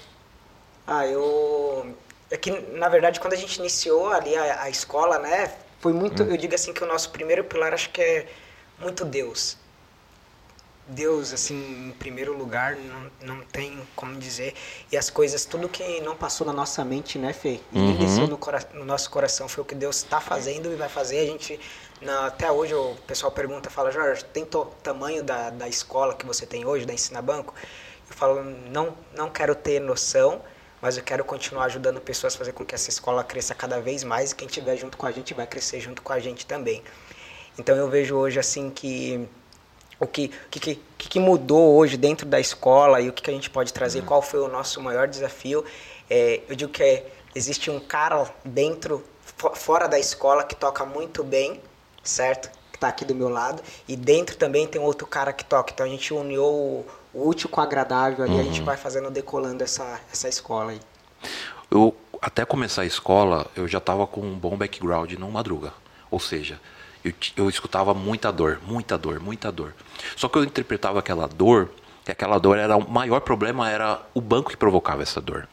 [0.87, 1.95] Ah, eu.
[2.31, 6.23] É que, na verdade, quando a gente iniciou ali a, a escola, né, foi muito.
[6.23, 6.31] Hum.
[6.31, 8.27] Eu digo assim que o nosso primeiro pilar acho que é
[8.79, 9.57] muito Deus.
[10.91, 14.55] Deus, assim, em primeiro lugar, não, não tem como dizer.
[14.91, 17.61] E as coisas, tudo que não passou na nossa mente, né, Fê?
[17.73, 17.97] E uhum.
[17.97, 18.39] desceu no,
[18.75, 21.21] no, nosso coração foi o que Deus está fazendo e vai fazer.
[21.21, 21.61] A gente,
[22.01, 26.27] na, até hoje, o pessoal pergunta, fala, Jorge, tem o tamanho da, da escola que
[26.27, 27.55] você tem hoje, da Ensina Banco?
[28.09, 30.43] Eu falo, não, não quero ter noção,
[30.83, 34.03] mas eu quero continuar ajudando pessoas a fazer com que essa escola cresça cada vez
[34.03, 36.83] mais e quem estiver junto com a gente vai crescer junto com a gente também.
[37.57, 39.29] Então eu vejo hoje, assim, que
[40.01, 43.51] o que, que, que, mudou hoje dentro da escola e o que, que a gente
[43.51, 44.07] pode trazer, uhum.
[44.07, 45.63] qual foi o nosso maior desafio.
[46.09, 49.05] É, eu digo que é, existe um cara dentro,
[49.55, 51.61] fora da escola, que toca muito bem,
[52.03, 52.51] certo?
[52.73, 53.63] Que está aqui do meu lado.
[53.87, 55.71] E dentro também tem outro cara que toca.
[55.73, 58.41] Então a gente uniu o, o útil com o agradável ali, uhum.
[58.41, 58.67] a gente uhum.
[58.67, 60.81] vai fazendo, decolando essa, essa escola aí.
[61.71, 65.75] Eu, até começar a escola, eu já estava com um bom background no Madruga.
[66.11, 66.59] Ou seja,
[67.05, 69.75] eu, eu escutava muita dor, muita dor, muita dor.
[70.17, 71.71] Só que eu interpretava aquela dor,
[72.05, 75.49] que aquela dor era o maior problema era o banco que provocava essa dor.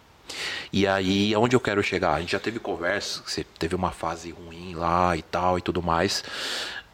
[0.71, 2.13] E aí, aonde eu quero chegar?
[2.13, 5.81] A gente já teve conversa, você teve uma fase ruim lá e tal e tudo
[5.81, 6.23] mais.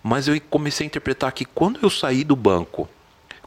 [0.02, 2.88] Mas eu comecei a interpretar que quando eu saí do banco,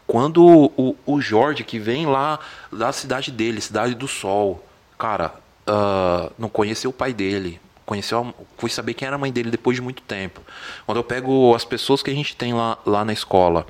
[0.07, 2.39] quando o, o Jorge, que vem lá
[2.73, 4.65] da cidade dele, Cidade do Sol,
[4.99, 5.35] cara,
[5.69, 9.77] uh, não conheceu o pai dele, conheceu, fui saber quem era a mãe dele depois
[9.77, 10.43] de muito tempo.
[10.85, 13.65] Quando eu pego as pessoas que a gente tem lá, lá na escola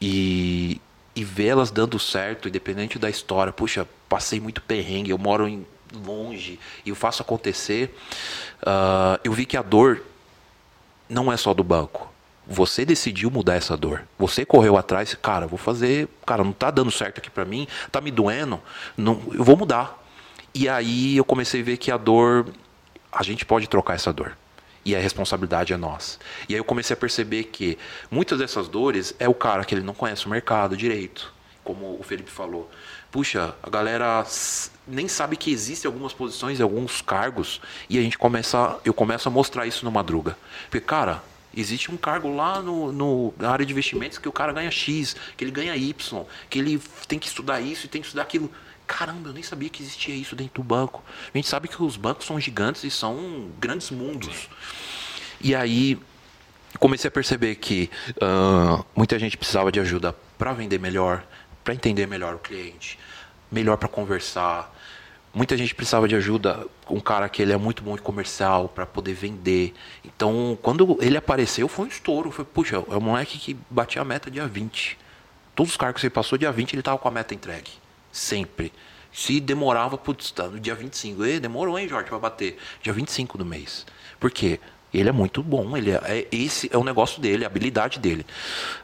[0.00, 0.80] e,
[1.14, 5.66] e vê-las dando certo, independente da história, puxa, passei muito perrengue, eu moro em,
[6.04, 7.94] longe e eu faço acontecer,
[8.62, 10.02] uh, eu vi que a dor
[11.08, 12.12] não é só do banco.
[12.48, 14.04] Você decidiu mudar essa dor.
[14.16, 18.00] Você correu atrás, cara, vou fazer, cara, não tá dando certo aqui para mim, tá
[18.00, 18.60] me doendo,
[18.96, 20.04] não, eu vou mudar.
[20.54, 22.46] E aí eu comecei a ver que a dor
[23.16, 24.36] a gente pode trocar essa dor.
[24.84, 26.18] E a responsabilidade é nossa.
[26.48, 27.76] E aí eu comecei a perceber que
[28.10, 31.32] muitas dessas dores é o cara que ele não conhece o mercado direito,
[31.64, 32.70] como o Felipe falou.
[33.10, 34.24] Puxa, a galera
[34.86, 39.32] nem sabe que existem algumas posições, alguns cargos, e a gente começa, eu começo a
[39.32, 40.36] mostrar isso no madruga.
[40.70, 41.22] Porque, cara,
[41.56, 45.16] existe um cargo lá no, no, na área de investimentos que o cara ganha X,
[45.36, 48.52] que ele ganha Y, que ele tem que estudar isso e tem que estudar aquilo.
[48.86, 51.02] Caramba, eu nem sabia que existia isso dentro do banco.
[51.32, 54.48] A gente sabe que os bancos são gigantes e são grandes mundos.
[55.40, 55.98] E aí
[56.78, 61.24] comecei a perceber que uh, muita gente precisava de ajuda para vender melhor,
[61.64, 62.98] para entender melhor o cliente,
[63.50, 64.72] melhor para conversar.
[65.34, 68.86] Muita gente precisava de ajuda, um cara que ele é muito bom em comercial para
[68.86, 69.74] poder vender.
[70.04, 72.30] Então, quando ele apareceu, foi um estouro.
[72.30, 74.96] Foi, puxa, é um moleque que batia a meta dia 20.
[75.54, 77.72] Todos os cargos que ele passou, dia 20 ele estava com a meta entregue.
[78.16, 78.72] Sempre.
[79.12, 81.24] Se demorava, putz, tá no dia 25.
[81.26, 82.56] E demorou, hein, Jorge, para bater.
[82.82, 83.84] Dia 25 do mês.
[84.18, 84.58] Por quê?
[84.94, 88.24] Ele é muito bom, ele é, é, esse é o negócio dele, a habilidade dele.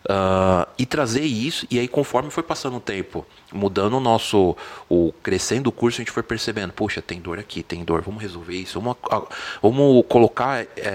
[0.04, 4.54] Uh, e trazer isso, e aí conforme foi passando o tempo, mudando o nosso,
[4.90, 8.20] o crescendo o curso, a gente foi percebendo, poxa, tem dor aqui, tem dor, vamos
[8.20, 8.98] resolver isso, vamos,
[9.62, 10.90] vamos colocar é,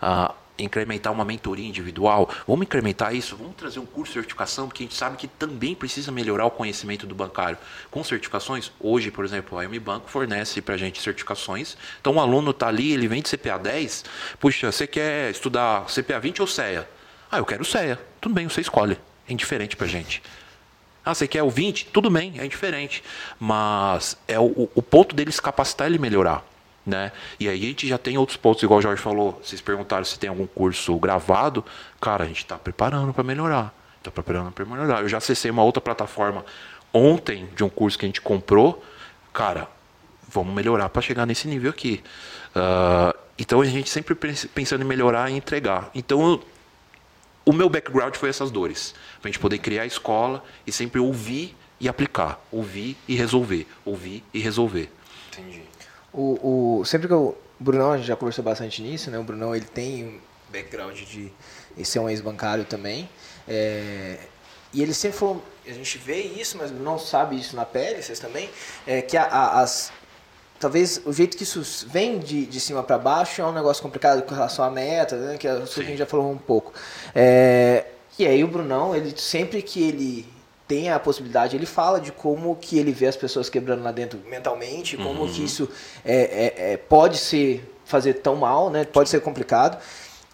[0.00, 4.82] a, incrementar uma mentoria individual, vamos incrementar isso, vamos trazer um curso de certificação, porque
[4.82, 7.58] a gente sabe que também precisa melhorar o conhecimento do bancário.
[7.90, 11.76] Com certificações, hoje, por exemplo, a M Banco fornece para a gente certificações.
[12.00, 14.04] Então, o aluno está ali, ele vem de CPA 10,
[14.40, 16.88] puxa, você quer estudar CPA 20 ou CEA?
[17.30, 17.98] Ah, eu quero CEA.
[18.20, 18.98] Tudo bem, você escolhe.
[19.28, 20.22] É indiferente para a gente.
[21.04, 21.86] Ah, você quer o 20?
[21.86, 23.02] Tudo bem, é indiferente.
[23.38, 26.44] Mas é o, o ponto dele se capacitar ele melhorar.
[26.86, 27.12] Né?
[27.38, 29.40] E aí a gente já tem outros pontos, igual o Jorge falou.
[29.42, 31.64] Vocês perguntaram se tem algum curso gravado.
[32.00, 33.74] Cara, a gente está preparando para melhorar.
[33.98, 35.02] Está preparando para melhorar.
[35.02, 36.44] Eu já acessei uma outra plataforma
[36.92, 38.82] ontem de um curso que a gente comprou.
[39.32, 39.68] Cara,
[40.28, 42.02] vamos melhorar para chegar nesse nível aqui.
[42.50, 45.90] Uh, então a gente sempre pensando em melhorar e entregar.
[45.94, 46.40] Então
[47.44, 48.94] o meu background foi essas dores.
[49.20, 52.40] Para a gente poder criar a escola e sempre ouvir e aplicar.
[52.50, 53.66] Ouvir e resolver.
[53.84, 54.90] Ouvir e resolver.
[55.32, 55.62] Entendi.
[56.12, 59.18] O, o, sempre que o Brunão, a gente já conversou bastante nisso, né?
[59.18, 61.32] O Brunão, ele tem um background de
[61.84, 63.08] ser um ex-bancário também.
[63.46, 64.18] É,
[64.72, 68.18] e ele sempre falou, a gente vê isso, mas não sabe isso na pele, vocês
[68.18, 68.50] também,
[68.86, 69.90] é que a, a, as,
[70.60, 74.22] talvez o jeito que isso vem de, de cima para baixo é um negócio complicado
[74.22, 75.38] com relação à meta, né?
[75.38, 76.72] Que a gente já falou um pouco.
[77.14, 77.86] É,
[78.18, 80.37] e aí o Brunão, ele sempre que ele
[80.68, 84.20] tem a possibilidade, ele fala de como que ele vê as pessoas quebrando lá dentro
[84.28, 85.32] mentalmente, como uhum.
[85.32, 85.68] que isso
[86.04, 88.84] é, é, é, pode ser fazer tão mal, né?
[88.84, 89.82] Pode ser complicado.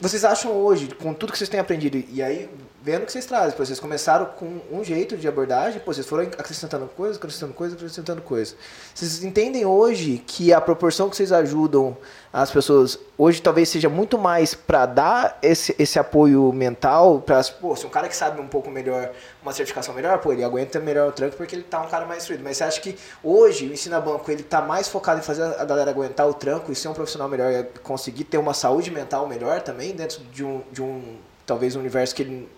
[0.01, 2.51] Vocês acham hoje, com tudo que vocês têm aprendido, e aí
[2.85, 3.57] vendo o que vocês trazem.
[3.57, 8.21] Vocês começaram com um jeito de abordagem, pô, vocês foram acrescentando coisas, acrescentando coisas, acrescentando
[8.21, 8.55] coisas.
[8.95, 11.97] Vocês entendem hoje que a proporção que vocês ajudam
[12.31, 17.75] as pessoas hoje talvez seja muito mais para dar esse, esse apoio mental para pô,
[17.75, 21.09] se um cara que sabe um pouco melhor uma certificação melhor, pô, ele aguenta melhor
[21.09, 22.45] o tranco porque ele tá um cara mais instruído.
[22.45, 25.65] Mas você acha que hoje o ensina banco ele tá mais focado em fazer a
[25.65, 29.63] galera aguentar o tranco e ser um profissional melhor conseguir ter uma saúde mental melhor
[29.63, 31.17] também dentro de um, de um
[31.47, 32.49] talvez um universo que ele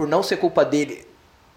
[0.00, 1.06] por não ser culpa dele,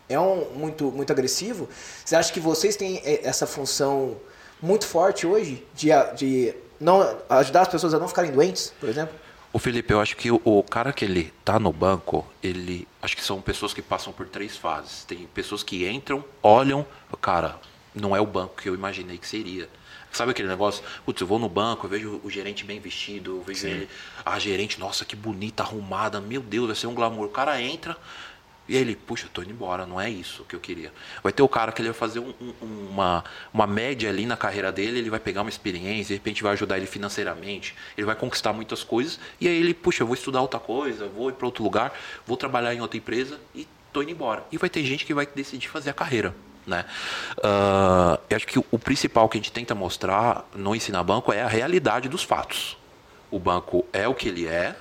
[0.10, 1.70] é um muito, muito agressivo,
[2.04, 4.18] você acha que vocês têm é, essa função
[4.62, 9.16] muito forte hoje de, de não ajudar as pessoas a não ficarem doentes, por exemplo?
[9.54, 13.16] O Felipe, eu acho que o, o, cara que ele tá no banco, ele acho
[13.16, 15.06] que são pessoas que passam por três fases.
[15.06, 16.86] Tem pessoas que entram, olham,
[17.22, 17.58] cara,
[17.96, 19.70] não é o banco que eu imaginei que seria.
[20.14, 20.84] Sabe aquele negócio?
[21.04, 23.70] Putz, eu vou no banco, eu vejo o gerente bem vestido, eu vejo Sim.
[23.70, 23.90] ele,
[24.24, 27.26] a gerente, nossa, que bonita, arrumada, meu Deus, vai ser um glamour.
[27.26, 27.98] O cara entra,
[28.68, 30.92] e ele, puxa, tô indo embora, não é isso que eu queria.
[31.22, 33.24] Vai ter o cara que ele vai fazer um, um, uma,
[33.54, 36.78] uma média ali na carreira dele, ele vai pegar uma experiência, de repente vai ajudar
[36.78, 40.60] ele financeiramente, ele vai conquistar muitas coisas, e aí ele, puxa, eu vou estudar outra
[40.60, 41.94] coisa, vou ir para outro lugar,
[42.26, 44.44] vou trabalhar em outra empresa e tô indo embora.
[44.52, 46.34] E vai ter gente que vai decidir fazer a carreira.
[46.66, 46.86] Né?
[47.40, 51.42] Uh, eu acho que o, principal que a gente tenta mostrar no Ensinar Banco é
[51.42, 52.78] a realidade dos fatos.
[53.30, 54.76] O banco é o que ele é,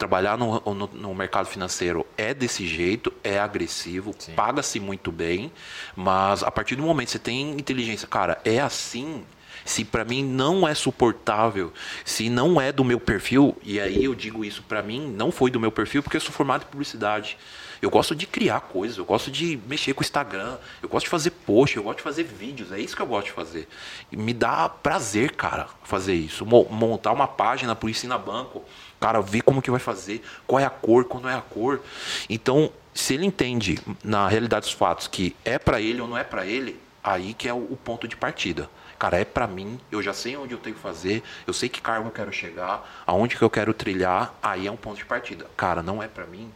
[0.00, 5.52] trabalhar no, no, no, mercado financeiro é desse jeito, é agressivo, paga-se muito bem,
[5.94, 9.22] mas a partir do momento que você tem inteligência, cara, é assim.
[9.62, 11.70] Se para mim não é suportável,
[12.02, 15.50] se não é do meu perfil, e aí eu digo isso para mim, não foi
[15.50, 17.36] do meu perfil, porque eu sou formado em publicidade.
[17.82, 21.10] Eu gosto de criar coisas, eu gosto de mexer com o Instagram, eu gosto de
[21.10, 23.68] fazer post, eu gosto de fazer vídeos, é isso que eu gosto de fazer.
[24.10, 26.44] E me dá prazer, cara, fazer isso.
[26.46, 28.64] Montar uma página pro Ensina Banco,
[29.00, 31.80] cara, ver como que vai fazer, qual é a cor, qual não é a cor.
[32.28, 36.22] Então, se ele entende na realidade dos fatos que é para ele ou não é
[36.22, 38.68] para ele, aí que é o, ponto de partida.
[38.98, 41.80] Cara, é para mim, eu já sei onde eu tenho que fazer, eu sei que
[41.80, 45.46] cargo eu quero chegar, aonde que eu quero trilhar, aí é um ponto de partida.
[45.56, 46.52] Cara, não é para mim,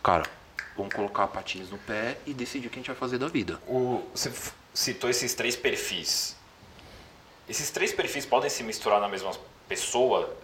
[0.00, 0.22] cara,
[0.76, 3.60] vamos colocar patins no pé e decidir o que a gente vai fazer da vida.
[3.66, 4.32] O, você
[4.72, 6.36] citou esses três perfis.
[7.48, 9.32] Esses três perfis podem se misturar na mesma
[9.66, 10.36] pessoa?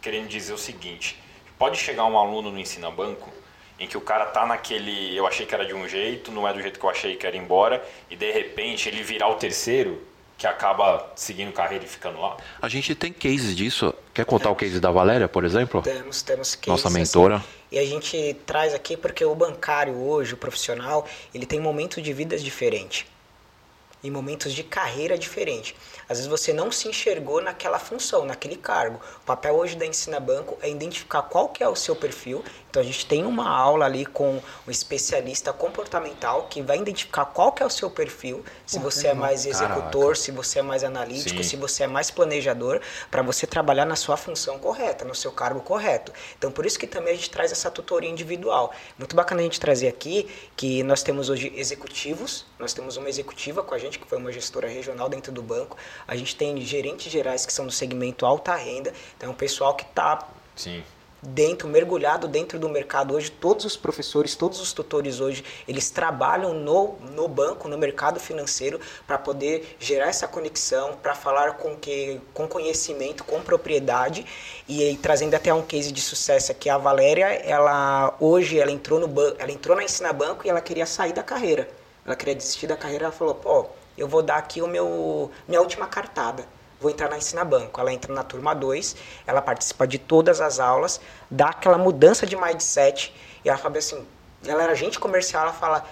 [0.00, 1.16] Querendo dizer o seguinte:
[1.58, 3.30] pode chegar um aluno no Ensina Banco
[3.78, 6.52] em que o cara tá naquele, eu achei que era de um jeito, não é
[6.52, 10.02] do jeito que eu achei que era embora, e de repente ele virar o terceiro,
[10.40, 12.36] que acaba seguindo carreira e ficando lá?
[12.62, 13.94] A gente tem cases disso.
[14.14, 14.56] Quer contar temos.
[14.56, 15.82] o case da Valéria, por exemplo?
[15.82, 16.68] Temos, temos cases.
[16.68, 17.36] Nossa mentora.
[17.36, 22.02] Assim, e a gente traz aqui porque o bancário hoje, o profissional, ele tem momentos
[22.02, 23.04] de vidas diferentes.
[24.02, 25.74] E momentos de carreira diferentes.
[26.08, 29.00] Às vezes você não se enxergou naquela função, naquele cargo.
[29.18, 32.42] O papel hoje da Ensina Banco é identificar qual que é o seu perfil.
[32.70, 37.50] Então a gente tem uma aula ali com um especialista comportamental que vai identificar qual
[37.50, 40.14] que é o seu perfil, se você é mais executor, Caraca.
[40.14, 41.48] se você é mais analítico, Sim.
[41.48, 42.80] se você é mais planejador,
[43.10, 46.12] para você trabalhar na sua função correta, no seu cargo correto.
[46.38, 48.72] Então por isso que também a gente traz essa tutoria individual.
[48.96, 53.64] Muito bacana a gente trazer aqui que nós temos hoje executivos, nós temos uma executiva
[53.64, 55.76] com a gente que foi uma gestora regional dentro do banco.
[56.06, 59.74] A gente tem gerentes gerais que são do segmento alta renda, então é um pessoal
[59.74, 60.28] que está
[61.22, 63.30] dentro, mergulhado dentro do mercado hoje.
[63.30, 68.80] Todos os professores, todos os tutores hoje, eles trabalham no, no banco, no mercado financeiro,
[69.06, 74.24] para poder gerar essa conexão, para falar com, que, com conhecimento, com propriedade.
[74.68, 79.10] E trazendo até um case de sucesso aqui, a Valéria, ela hoje ela entrou, no
[79.38, 81.68] ela entrou na Ensina Banco e ela queria sair da carreira.
[82.04, 85.60] Ela queria desistir da carreira, ela falou, pô, eu vou dar aqui o meu, minha
[85.60, 86.46] última cartada
[86.80, 87.80] vou entrar na Ensina Banco.
[87.80, 92.36] Ela entra na turma 2, ela participa de todas as aulas, dá aquela mudança de
[92.36, 93.14] mindset
[93.44, 94.06] e ela fala assim,
[94.46, 95.84] ela era agente comercial, ela fala,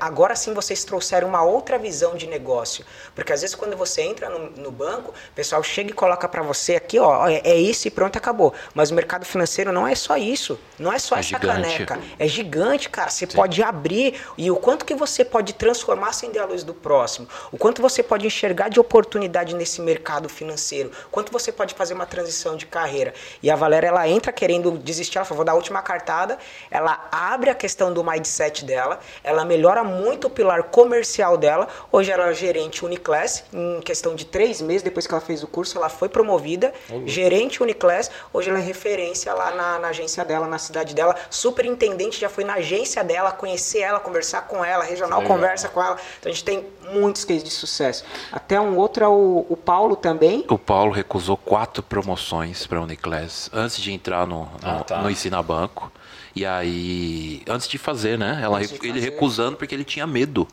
[0.00, 2.84] agora sim vocês trouxeram uma outra visão de negócio.
[3.14, 6.42] Porque às vezes quando você entra no, no banco, o pessoal chega e coloca para
[6.42, 8.54] você aqui, ó, é, é, isso e pronto, acabou.
[8.72, 10.58] Mas o mercado financeiro não é só isso.
[10.78, 11.84] Não é só é essa gigante.
[11.84, 11.98] caneca.
[12.18, 13.10] É gigante, cara.
[13.10, 13.36] Você sim.
[13.36, 17.28] pode abrir e o quanto que você pode transformar sem a luz do próximo.
[17.50, 20.92] O quanto você pode enxergar de oportunidade nesse mercado financeiro.
[21.10, 23.12] Quanto você pode fazer uma transição de carreira.
[23.42, 26.38] E a Valéria, ela entra querendo desistir, ela falou, vou dar a última cartada.
[26.70, 31.68] Ela abre a questão do mindset dela, ela melhora muito o pilar comercial dela.
[31.90, 35.46] Hoje ela é gerente Uniclass, em questão de três meses depois que ela fez o
[35.46, 37.06] curso, ela foi promovida, uhum.
[37.06, 38.10] gerente Uniclass.
[38.32, 41.14] Hoje ela é referência lá na, na, agência dela, na cidade dela.
[41.30, 45.36] Superintendente já foi na agência dela, conhecer ela, conversar com ela, regional Legal.
[45.36, 45.96] conversa com ela.
[46.18, 48.04] Então a gente tem muitos cases de sucesso.
[48.32, 50.44] Até um outro é o, o Paulo também.
[50.48, 54.98] O Paulo recusou quatro promoções para a Uniclass antes de entrar no, no, ah, tá.
[54.98, 55.90] no Ensina Banco.
[56.38, 58.38] E aí, antes de fazer, né?
[58.40, 59.00] Ela, ele fazer.
[59.00, 60.46] recusando porque ele tinha medo.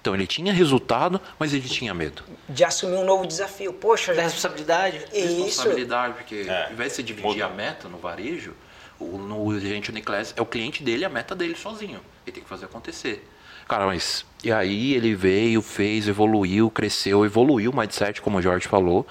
[0.00, 2.22] Então ele tinha resultado, mas ele tinha medo.
[2.48, 3.72] De assumir um novo desafio.
[3.72, 5.04] Poxa, da responsabilidade.
[5.12, 5.44] Isso.
[5.44, 6.66] Responsabilidade, porque é.
[6.66, 8.54] ao invés de você dividir a meta no varejo,
[9.00, 12.00] o, no gerente Uniclass é o cliente dele, a meta dele sozinho.
[12.24, 13.28] Ele tem que fazer acontecer.
[13.66, 14.24] Cara, mas.
[14.44, 19.04] E aí ele veio, fez, evoluiu, cresceu, evoluiu o mindset, como o Jorge falou.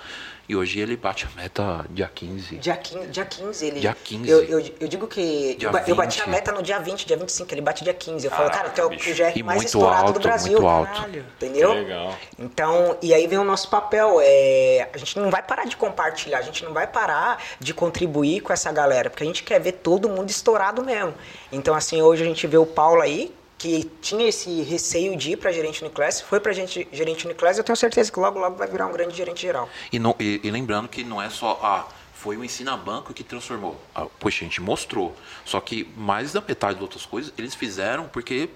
[0.52, 2.58] E hoje ele bate a meta dia 15.
[2.58, 3.80] Dia 15, dia 15 ele.
[3.80, 4.30] Dia 15.
[4.30, 5.56] Eu, eu, eu digo que.
[5.56, 8.26] Dia eu, bati a meta no dia 20, dia 25, ele bate dia 15.
[8.26, 10.52] Eu falo, cara, tu é o GR mais estourado alto, do Brasil.
[10.52, 10.92] Muito alto.
[10.92, 11.72] Caralho, entendeu?
[11.72, 12.18] Legal.
[12.38, 14.20] Então, e aí vem o nosso papel.
[14.22, 18.42] É, a gente não vai parar de compartilhar, a gente não vai parar de contribuir
[18.42, 21.14] com essa galera, porque a gente quer ver todo mundo estourado mesmo.
[21.50, 25.38] Então, assim, hoje a gente vê o Paulo aí, que tinha esse receio de ir
[25.38, 28.68] para gerente Uniclass, foi para gente, gerente Uniclass, eu tenho certeza que logo, logo vai
[28.68, 29.70] virar um grande gerente geral.
[29.92, 33.24] E, não, e, e lembrando que não é só a foi o Ensina Banco que
[33.24, 33.80] transformou.
[33.96, 35.16] Ah, poxa, a gente mostrou.
[35.44, 38.50] Só que mais da metade de outras coisas eles fizeram porque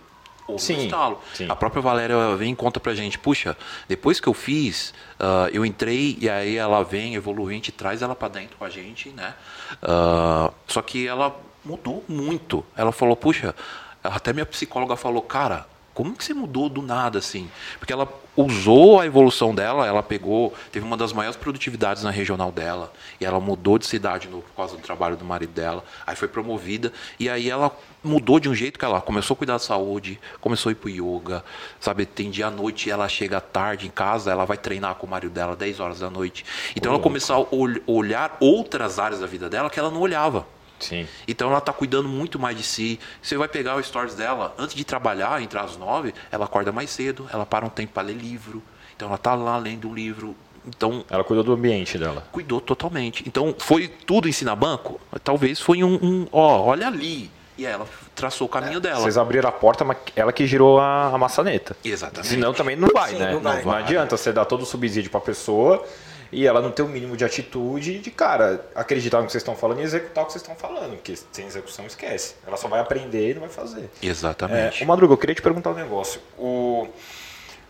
[0.47, 1.21] houve sim, um estalo.
[1.33, 1.47] Sim.
[1.49, 5.65] A própria Valéria vem e conta pra gente, puxa, depois que eu fiz, uh, eu
[5.65, 9.09] entrei e aí ela vem, evolui, a gente traz ela para dentro com a gente,
[9.09, 9.33] né?
[9.81, 12.63] Uh, só que ela mudou muito.
[12.75, 13.55] Ela falou, puxa,
[14.07, 15.65] até minha psicóloga falou, cara,
[15.95, 17.49] como que você mudou do nada assim?
[17.79, 22.51] Porque ela usou a evolução dela, ela pegou, teve uma das maiores produtividades na regional
[22.51, 26.13] dela, e ela mudou de cidade no, por causa do trabalho do marido dela, aí
[26.13, 27.71] foi promovida, e aí ela
[28.03, 30.89] mudou de um jeito que ela começou a cuidar da saúde, começou a ir pro
[30.89, 31.45] yoga,
[31.79, 35.09] sabe, tem dia à noite, ela chega tarde em casa, ela vai treinar com o
[35.09, 36.45] marido dela 10 horas da noite.
[36.75, 40.45] Então ela começou a olhar outras áreas da vida dela que ela não olhava.
[40.79, 41.07] Sim.
[41.27, 42.99] Então ela está cuidando muito mais de si.
[43.21, 46.89] Você vai pegar o stories dela, antes de trabalhar, entrar às nove, ela acorda mais
[46.89, 48.61] cedo, ela para um tempo para ler livro.
[48.95, 50.35] Então ela está lá lendo um livro.
[50.67, 52.27] Então, ela cuidou do ambiente dela.
[52.31, 53.23] Cuidou totalmente.
[53.27, 54.99] Então foi tudo ensinar banco?
[55.23, 57.29] Talvez foi um, um ó, olha ali.
[57.57, 58.99] E ela traçou o caminho é, dela.
[58.99, 61.75] Vocês abriram a porta, mas ela que girou a, a maçaneta.
[61.85, 62.27] Exatamente.
[62.27, 63.31] Senão também não vai, Sim, né?
[63.33, 63.63] Não, vai.
[63.63, 65.85] não, adianta você dar todo o subsídio para a pessoa
[66.31, 69.55] e ela não ter o mínimo de atitude de, cara, acreditar no que vocês estão
[69.55, 72.35] falando e executar o que vocês estão falando, porque sem execução esquece.
[72.45, 73.89] Ela só vai aprender e não vai fazer.
[74.01, 74.81] Exatamente.
[74.81, 76.19] É, o Madruga, eu queria te perguntar um negócio.
[76.37, 76.87] O...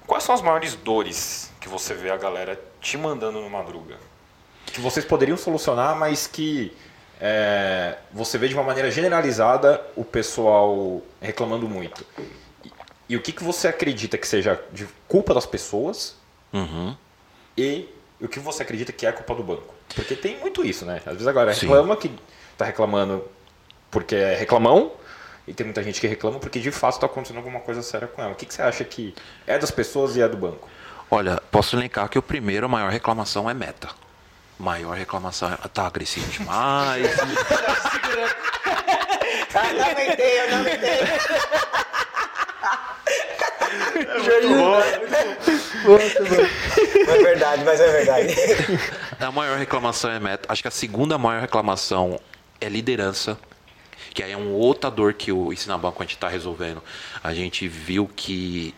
[0.08, 3.98] Quais são as maiores dores que você vê a galera te mandando no Madruga?
[4.68, 6.76] Que vocês poderiam solucionar, mas que
[7.20, 12.06] é, você vê de uma maneira generalizada o pessoal reclamando muito.
[12.64, 12.72] E,
[13.10, 16.16] e o que, que você acredita que seja de culpa das pessoas
[16.54, 16.96] uhum.
[17.58, 17.90] e
[18.22, 19.74] o que você acredita que é culpa do banco?
[19.94, 21.02] Porque tem muito isso, né?
[21.06, 22.02] Às vezes agora reclama Sim.
[22.02, 22.12] que
[22.54, 23.24] está reclamando
[23.92, 24.92] porque é reclamão,
[25.48, 28.22] e tem muita gente que reclama porque de fato está acontecendo alguma coisa séria com
[28.22, 28.32] ela.
[28.32, 29.14] O que, que você acha que
[29.46, 30.68] é das pessoas e é do banco?
[31.10, 33.90] Olha, posso elencar que o primeiro, a maior reclamação é meta.
[34.58, 35.58] Maior reclamação é.
[35.68, 37.06] Tá agressivo demais.
[39.54, 41.00] ah, não aguentei, eu não aguentei.
[43.76, 45.90] É muito bom.
[45.92, 47.12] Muito bom.
[47.12, 48.36] É verdade, mas é verdade.
[49.20, 50.52] A maior reclamação é meta.
[50.52, 52.20] Acho que a segunda maior reclamação
[52.60, 53.38] é liderança.
[54.14, 56.82] Que aí é um outra dor que o Ensina Banco a gente está resolvendo.
[57.24, 58.74] A gente viu que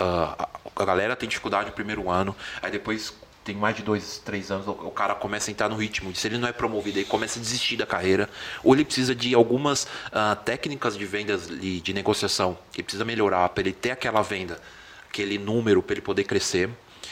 [0.00, 3.14] uh, a galera tem dificuldade no primeiro ano, aí depois
[3.48, 6.14] tem mais de dois, três anos, o cara começa a entrar no ritmo.
[6.14, 8.28] Se ele não é promovido, ele começa a desistir da carreira.
[8.62, 13.48] Ou ele precisa de algumas uh, técnicas de vendas e de negociação que precisa melhorar
[13.48, 14.60] para ele ter aquela venda,
[15.08, 16.68] aquele número para ele poder crescer.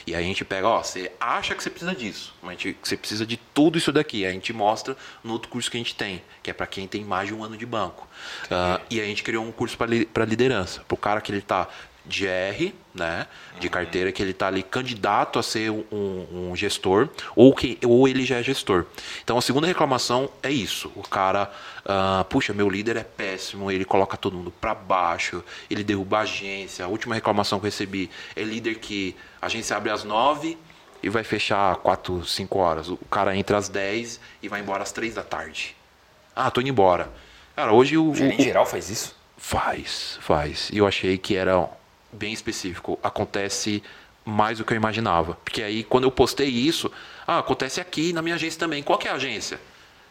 [0.06, 2.98] E aí a gente pega, ó, você acha que você precisa disso, mas que você
[2.98, 4.26] precisa de tudo isso daqui.
[4.26, 6.86] Aí a gente mostra no outro curso que a gente tem, que é para quem
[6.86, 8.06] tem mais de um ano de banco.
[8.44, 11.66] Uh, e a gente criou um curso para liderança, para o cara que ele está
[12.06, 13.26] de R, né,
[13.60, 18.08] de carteira, que ele está ali candidato a ser um, um, gestor, ou, que, ou
[18.08, 18.86] ele já é gestor.
[19.22, 21.50] Então a segunda reclamação é isso: o cara,
[21.84, 26.20] uh, puxa, meu líder é péssimo, ele coloca todo mundo para baixo, ele derruba a
[26.20, 26.84] agência.
[26.84, 30.56] A última reclamação que eu recebi é líder que a agência abre às nove
[31.02, 32.88] e vai fechar quatro, cinco horas.
[32.88, 35.76] O cara entra às dez e vai embora às três da tarde.
[36.34, 37.10] Ah, tô indo embora.
[37.54, 38.10] Cara, hoje o.
[38.10, 39.16] O gerente geral faz isso?
[39.38, 40.70] Faz, faz.
[40.72, 41.68] E eu achei que era
[42.12, 42.98] bem específico.
[43.02, 43.82] Acontece
[44.24, 45.34] mais do que eu imaginava.
[45.44, 46.90] Porque aí, quando eu postei isso,
[47.26, 48.82] ah, acontece aqui na minha agência também.
[48.82, 49.60] Qual que é a agência?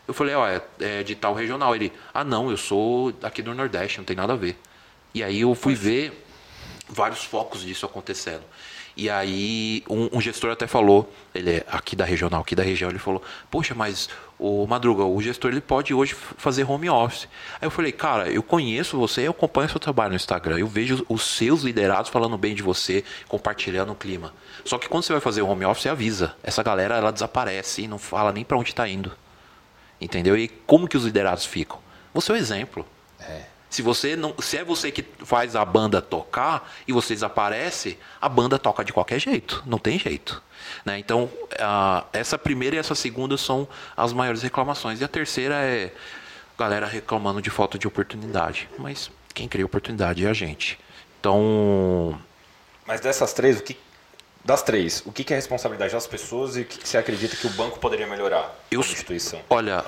[0.08, 1.76] Eu falei, ó, é, é de tal regional.
[1.76, 4.58] Ele, ah, não, eu sou aqui do Nordeste, não tem nada a ver.
[5.14, 6.26] E aí eu fui ver
[6.88, 8.44] vários focos disso acontecendo.
[8.98, 12.90] E aí um, um, gestor até falou, ele é aqui da regional, aqui da região,
[12.90, 13.22] ele falou,
[13.52, 17.28] poxa, mas o Madruga, o gestor ele pode hoje fazer home office.
[17.62, 21.06] Aí eu falei, cara, eu conheço você, eu acompanho seu trabalho no Instagram, eu vejo
[21.08, 24.34] os seus liderados falando bem de você, compartilhando o clima.
[24.66, 26.36] Só que quando você vai fazer o home office, você avisa.
[26.44, 29.12] Essa galera ela desaparece e não fala nem para onde está indo.
[30.00, 30.38] Entendeu?
[30.38, 31.80] E como que os liderados ficam?
[32.14, 32.86] Você é o exemplo.
[33.20, 33.44] É.
[33.70, 38.30] Se você não, se é você que faz a banda tocar e você desaparece, a
[38.30, 40.42] banda toca de qualquer jeito, não tem jeito.
[40.84, 41.00] Né?
[41.00, 45.02] Então, a, essa primeira e essa segunda são as maiores reclamações.
[45.02, 45.92] E a terceira é
[46.58, 48.70] galera reclamando de falta de oportunidade.
[48.78, 50.80] Mas quem cria oportunidade é a gente.
[51.20, 52.20] Então.
[52.86, 53.78] Mas dessas três, o que
[54.46, 57.50] das três, o que é responsabilidade das pessoas e o que você acredita que o
[57.50, 59.42] banco poderia melhorar eu, instituição?
[59.50, 59.84] Olha,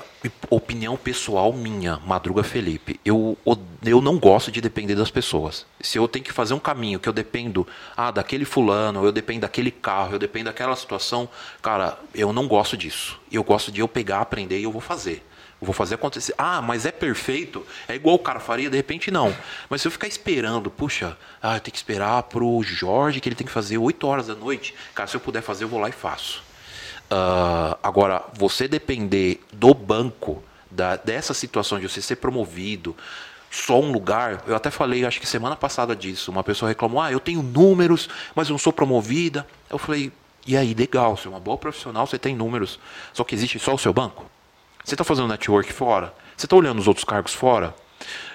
[0.50, 3.38] opinião pessoal minha, Madruga Felipe, eu,
[3.84, 5.64] eu não gosto de depender das pessoas.
[5.80, 7.64] Se eu tenho que fazer um caminho que eu dependo
[7.96, 11.28] ah, daquele fulano, eu dependo daquele carro, eu dependo daquela situação,
[11.62, 13.20] cara, eu não gosto disso.
[13.30, 15.24] Eu gosto de eu pegar, aprender e eu vou fazer.
[15.60, 16.34] Vou fazer acontecer.
[16.38, 17.66] Ah, mas é perfeito?
[17.88, 18.70] É igual o cara faria?
[18.70, 19.34] De repente não.
[19.68, 23.34] Mas se eu ficar esperando, puxa, ah, eu tenho que esperar pro Jorge que ele
[23.34, 24.74] tem que fazer 8 horas da noite.
[24.94, 26.42] Cara, se eu puder fazer, eu vou lá e faço.
[27.10, 32.94] Uh, agora, você depender do banco, da, dessa situação de você ser promovido,
[33.50, 34.44] só um lugar.
[34.46, 36.30] Eu até falei, acho que semana passada disso.
[36.30, 39.46] Uma pessoa reclamou: ah, eu tenho números, mas eu não sou promovida.
[39.68, 40.12] Eu falei:
[40.46, 42.78] e aí, legal, você é uma boa profissional, você tem números,
[43.12, 44.24] só que existe só o seu banco?
[44.88, 46.14] Você está fazendo network fora?
[46.34, 47.74] Você está olhando os outros cargos fora?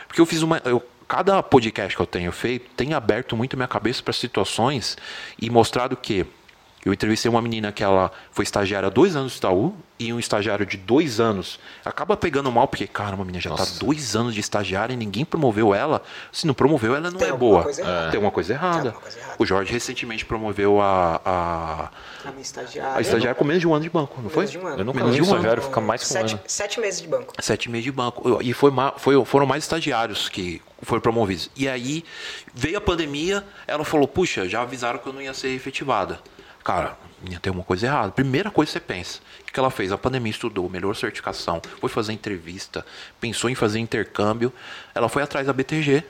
[0.08, 0.62] Porque eu fiz uma.
[0.64, 4.96] Eu, cada podcast que eu tenho feito tem aberto muito minha cabeça para situações
[5.42, 6.28] e mostrado que
[6.86, 10.20] eu entrevistei uma menina que ela foi estagiária há dois anos no Itaú e um
[10.20, 14.34] estagiário de dois anos acaba pegando mal, porque, cara, uma menina já está dois anos
[14.34, 16.02] de estagiária e ninguém promoveu ela.
[16.32, 17.66] Se não promoveu, ela não Tem é boa.
[17.72, 18.12] É.
[18.12, 18.92] Tem uma coisa errada.
[18.92, 19.36] Coisa errada.
[19.40, 21.22] O Jorge recentemente promoveu a.
[21.24, 21.90] A,
[22.28, 22.98] a minha estagiária.
[22.98, 24.46] A estagiária com menos de um ano de banco, não foi?
[24.46, 24.80] De um ano.
[24.80, 26.44] Eu nunca menos de um estagiário, fica mais com sete, um ano.
[26.48, 27.34] Sete meses de banco.
[27.40, 28.42] Sete meses de banco.
[28.42, 31.50] E foi, foi, foram mais estagiários que foram promovidos.
[31.56, 32.04] E aí
[32.54, 36.20] veio a pandemia, ela falou: puxa, já avisaram que eu não ia ser efetivada.
[36.64, 36.98] Cara,
[37.42, 38.12] tem uma coisa errada.
[38.12, 39.92] Primeira coisa que você pensa, o que ela fez?
[39.92, 42.86] A pandemia estudou, melhor certificação, foi fazer entrevista,
[43.20, 44.52] pensou em fazer intercâmbio,
[44.96, 46.04] ela foi atrás da BTG.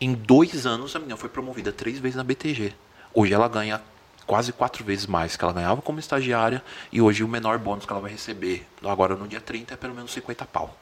[0.00, 2.72] Em dois anos, a menina foi promovida três vezes na BTG.
[3.12, 3.80] Hoje ela ganha
[4.26, 6.62] quase quatro vezes mais que ela ganhava como estagiária
[6.92, 9.94] e hoje o menor bônus que ela vai receber agora no dia 30 é pelo
[9.94, 10.76] menos 50 pau.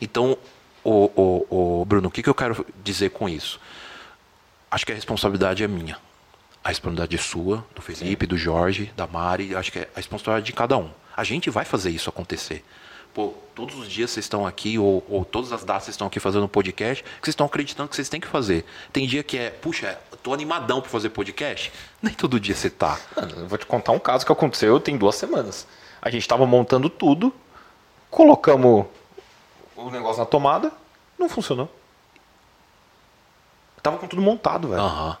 [0.00, 0.38] Então,
[0.82, 3.60] o, o, o Bruno, o que, que eu quero dizer com isso?
[4.70, 5.98] Acho que a responsabilidade é minha
[6.64, 8.28] a responsabilidade é sua, do Felipe, Sim.
[8.28, 10.90] do Jorge, da Mari, acho que é a responsabilidade de cada um.
[11.14, 12.64] A gente vai fazer isso acontecer.
[13.12, 16.18] Pô, todos os dias vocês estão aqui, ou, ou todas as datas vocês estão aqui
[16.18, 18.64] fazendo um podcast, que vocês estão acreditando que vocês têm que fazer.
[18.90, 21.70] Tem dia que é, puxa, tô animadão para fazer podcast.
[22.02, 22.98] Nem todo dia você tá.
[23.14, 25.66] Eu vou te contar um caso que aconteceu tem duas semanas.
[26.00, 27.32] A gente estava montando tudo,
[28.10, 28.86] colocamos
[29.76, 30.72] o negócio na tomada,
[31.18, 31.70] não funcionou.
[33.82, 34.82] Tava com tudo montado, velho.
[34.82, 35.14] Uhum.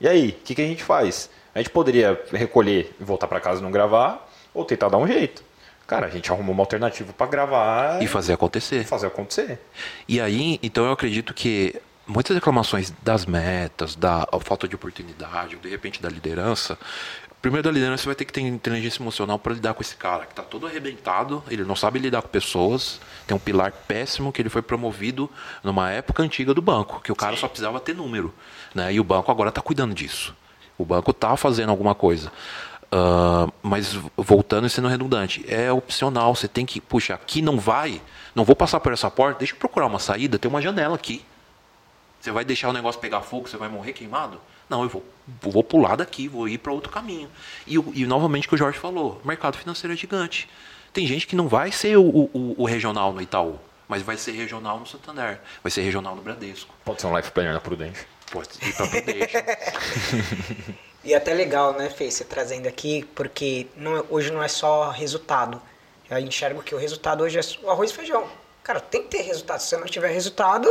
[0.00, 1.30] E aí, o que, que a gente faz?
[1.54, 5.06] A gente poderia recolher e voltar para casa e não gravar, ou tentar dar um
[5.06, 5.42] jeito.
[5.86, 8.84] Cara, a gente arrumou uma alternativa para gravar e fazer acontecer.
[8.84, 9.60] Fazer acontecer.
[10.08, 15.68] E aí, então eu acredito que muitas reclamações das metas, da falta de oportunidade, de
[15.68, 16.76] repente da liderança,
[17.40, 20.24] primeiro da liderança você vai ter que ter inteligência emocional para lidar com esse cara
[20.24, 24.42] que está todo arrebentado, ele não sabe lidar com pessoas, tem um pilar péssimo que
[24.42, 25.30] ele foi promovido
[25.62, 27.42] numa época antiga do banco, que o cara Sim.
[27.42, 28.34] só precisava ter número,
[28.76, 28.92] né?
[28.92, 30.34] E o banco agora está cuidando disso.
[30.78, 32.30] O banco está fazendo alguma coisa.
[32.86, 36.34] Uh, mas voltando e sendo redundante, é opcional.
[36.34, 38.00] Você tem que, puxa, aqui não vai,
[38.34, 41.24] não vou passar por essa porta, deixa eu procurar uma saída, tem uma janela aqui.
[42.20, 44.40] Você vai deixar o negócio pegar fogo, você vai morrer queimado?
[44.68, 45.04] Não, eu vou,
[45.40, 47.28] vou pular daqui, vou ir para outro caminho.
[47.66, 50.48] E, e novamente o que o Jorge falou, mercado financeiro é gigante.
[50.92, 53.58] Tem gente que não vai ser o, o, o regional no Itaú,
[53.88, 56.74] mas vai ser regional no Santander, vai ser regional no Bradesco.
[56.84, 58.06] Pode ser um life planner na Prudente.
[58.30, 59.34] Pode ir para Prudente.
[61.04, 64.90] e até legal, né, Fê, você trazendo aqui, porque não, é, hoje não é só
[64.90, 65.60] resultado.
[66.10, 68.28] Eu enxergo que o resultado hoje é o arroz e feijão.
[68.62, 69.60] Cara, tem que ter resultado.
[69.60, 70.68] Se você não tiver resultado,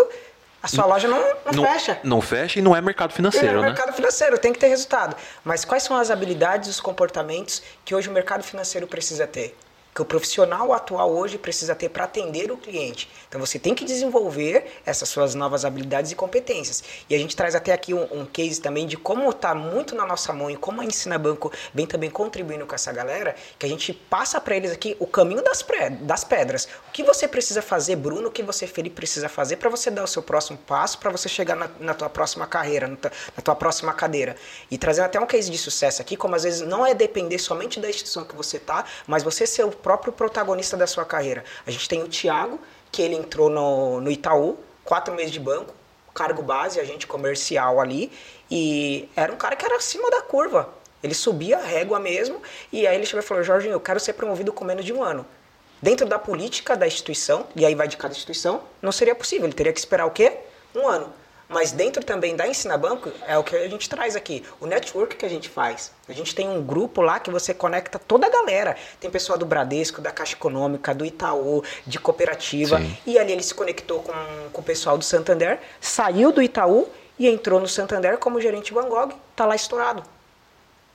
[0.61, 1.99] a sua loja não, não, não, fecha.
[2.03, 3.67] Não fecha e não é mercado financeiro, não é né?
[3.67, 5.15] mercado financeiro, tem que ter resultado.
[5.43, 9.55] Mas quais são as habilidades, os comportamentos que hoje o mercado financeiro precisa ter?
[9.95, 13.09] Que o profissional atual hoje precisa ter para atender o cliente.
[13.29, 16.83] Então você tem que desenvolver essas suas novas habilidades e competências.
[17.09, 20.05] E a gente traz até aqui um, um case também de como está muito na
[20.05, 23.69] nossa mão e como a Ensina Banco vem também contribuindo com essa galera, que a
[23.69, 25.65] gente passa para eles aqui o caminho das,
[26.01, 26.67] das pedras.
[26.89, 30.03] O que você precisa fazer, Bruno, o que você, Felipe, precisa fazer para você dar
[30.03, 33.41] o seu próximo passo, para você chegar na, na, tua próxima carreira, na tua, na
[33.41, 34.35] tua próxima cadeira.
[34.69, 37.79] E trazendo até um case de sucesso aqui, como às vezes não é depender somente
[37.79, 41.43] da instituição que você está, mas você ser o próprio protagonista da sua carreira.
[41.63, 42.59] A gente tem o Thiago,
[42.91, 45.75] que ele entrou no, no Itaú, quatro meses de banco,
[46.11, 48.11] cargo base, agente comercial ali,
[48.49, 50.69] e era um cara que era acima da curva.
[51.03, 54.13] Ele subia a régua mesmo, e aí ele chegou e falou: Jorginho, eu quero ser
[54.13, 55.23] promovido com menos de um ano.
[55.79, 59.45] Dentro da política da instituição, e aí vai de cada instituição, não seria possível.
[59.45, 60.35] Ele teria que esperar o quê?
[60.73, 61.13] Um ano.
[61.47, 65.15] Mas dentro também da Ensina Banco é o que a gente traz aqui, o network
[65.15, 65.91] que a gente faz.
[66.09, 68.75] A gente tem um grupo lá que você conecta toda a galera.
[68.99, 72.79] Tem pessoal do Bradesco, da Caixa Econômica, do Itaú, de cooperativa.
[72.79, 72.97] Sim.
[73.05, 74.13] E ali ele se conectou com,
[74.51, 78.89] com o pessoal do Santander, saiu do Itaú e entrou no Santander como gerente Van
[78.89, 80.03] Gogh, tá lá estourado.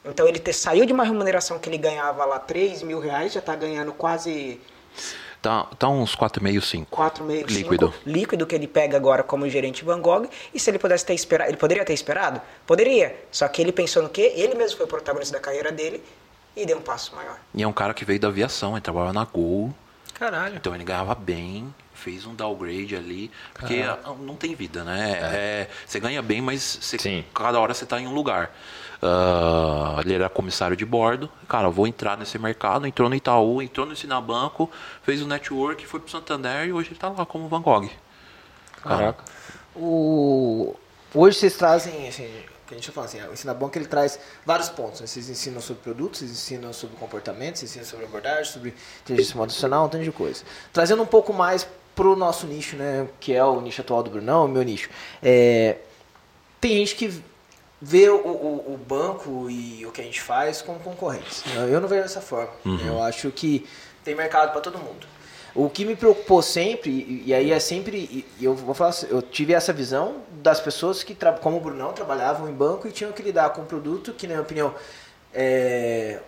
[0.05, 3.41] Então ele te, saiu de uma remuneração que ele ganhava lá 3 mil reais, já
[3.41, 4.61] está ganhando quase
[5.43, 6.97] Tá, tá uns 4,5, 5.
[6.97, 7.95] 4,5, líquido.
[8.05, 10.29] líquido que ele pega agora como gerente Van Gogh.
[10.53, 12.43] E se ele pudesse ter esperado, ele poderia ter esperado?
[12.67, 13.17] Poderia.
[13.31, 14.33] Só que ele pensou no quê?
[14.37, 16.03] Ele mesmo foi o protagonista da carreira dele
[16.55, 17.39] e deu um passo maior.
[17.55, 19.75] E é um cara que veio da aviação, ele trabalhava na Gol.
[20.13, 20.57] Caralho.
[20.57, 24.19] Então ele ganhava bem, fez um downgrade ali, porque Caralho.
[24.19, 25.13] não tem vida, né?
[25.13, 25.37] É.
[25.37, 28.55] É, você ganha bem, mas você, cada hora você está em um lugar.
[29.03, 31.31] Uh, ele era comissário de bordo.
[31.49, 32.87] Cara, vou entrar nesse mercado.
[32.87, 34.71] Entrou no Itaú, entrou no Sinabanco,
[35.03, 37.89] fez o network, foi pro Santander e hoje ele tá lá como Van Gogh.
[38.83, 39.25] Caraca.
[39.75, 40.75] O...
[41.15, 42.29] Hoje vocês trazem, assim,
[42.67, 45.01] que a gente fala assim, o Ensinabanco ele traz vários pontos.
[45.01, 45.07] Né?
[45.07, 49.87] Vocês ensinam sobre produtos, vocês ensinam sobre comportamento, vocês ensinam sobre abordagem, sobre inteligência emocional,
[49.87, 50.45] um tanto de coisa.
[50.73, 54.45] Trazendo um pouco mais pro nosso nicho, né, que é o nicho atual do Brunão,
[54.45, 54.89] o meu nicho.
[55.21, 55.79] É,
[56.61, 57.23] tem gente que
[57.81, 61.43] ver o, o, o, banco e o que a gente faz como concorrentes.
[61.71, 62.53] Eu não vejo dessa forma.
[62.65, 62.79] Uhum.
[62.87, 63.67] Eu acho que
[64.05, 65.07] tem mercado para todo mundo.
[65.55, 69.73] O que me preocupou sempre, e aí é sempre, eu vou falar, eu tive essa
[69.73, 73.63] visão das pessoas que, como o Brunão, trabalhavam em banco e tinham que lidar com
[73.63, 74.75] um produto que, na minha opinião,
[75.35, 76.21] é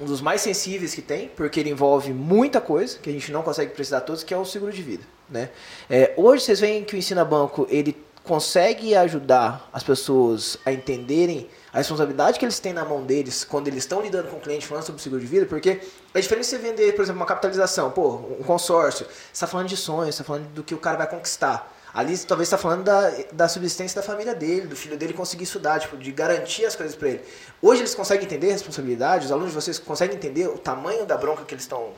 [0.00, 3.42] um dos mais sensíveis que tem, porque ele envolve muita coisa que a gente não
[3.42, 5.04] consegue precisar todos, que é o seguro de vida.
[5.28, 5.50] Né?
[5.88, 7.92] É, hoje vocês veem que o Ensina Banco ele
[8.24, 13.68] consegue ajudar as pessoas a entenderem a responsabilidade que eles têm na mão deles quando
[13.68, 15.80] eles estão lidando com o cliente falando sobre seguro de vida, porque
[16.12, 19.76] é diferente você vender, por exemplo, uma capitalização, pô, um consórcio, você está falando de
[19.76, 21.76] sonhos, você está falando do que o cara vai conquistar.
[21.92, 25.80] Ali talvez está falando da, da subsistência da família dele, do filho dele conseguir estudar,
[25.80, 27.20] tipo, de garantir as coisas para ele.
[27.60, 31.16] Hoje eles conseguem entender a responsabilidade, os alunos de vocês conseguem entender o tamanho da
[31.16, 31.92] bronca que eles estão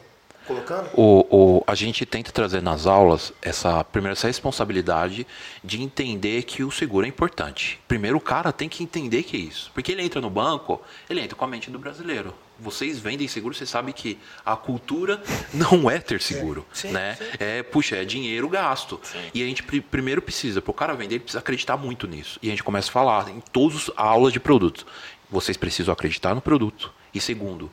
[0.47, 0.88] colocando?
[0.95, 5.26] O, o, a gente tenta trazer nas aulas essa primeira essa responsabilidade
[5.62, 7.80] de entender que o seguro é importante.
[7.88, 9.70] Primeiro o cara tem que entender que é isso.
[9.74, 12.34] Porque ele entra no banco, ele entra com a mente do brasileiro.
[12.59, 15.20] Vocês vendem seguro, você sabe que a cultura
[15.53, 17.16] não é ter seguro, sim, né?
[17.16, 17.24] Sim.
[17.40, 19.01] É, puxa, é dinheiro gasto.
[19.03, 19.18] Sim.
[19.34, 22.38] E a gente primeiro precisa, para o cara vender, ele precisa acreditar muito nisso.
[22.43, 24.86] E a gente começa a falar em todas as aulas de produtos.
[25.28, 26.93] Vocês precisam acreditar no produto.
[27.12, 27.70] E segundo,